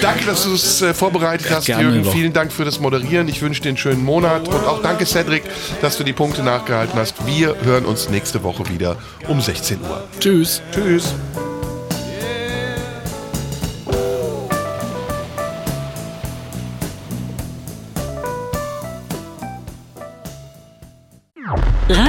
[0.00, 2.04] Danke, dass du es äh, vorbereitet hast, gerne Jürgen.
[2.04, 2.12] doch.
[2.12, 3.28] Vielen Dank für das Moderieren.
[3.28, 4.48] Ich wünsche dir einen schönen Monat.
[4.48, 5.42] Und auch danke, Cedric,
[5.80, 7.14] dass du die Punkte nachgehalten hast.
[7.26, 8.96] Wir hören uns nächste Woche wieder
[9.28, 10.04] um 16 Uhr.
[10.20, 10.62] Tschüss.
[10.72, 11.14] Tschüss.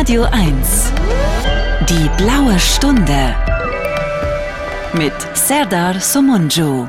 [0.07, 0.93] Radio 1.
[1.89, 3.35] Die blaue Stunde.
[4.93, 6.87] Mit Serdar Somunju.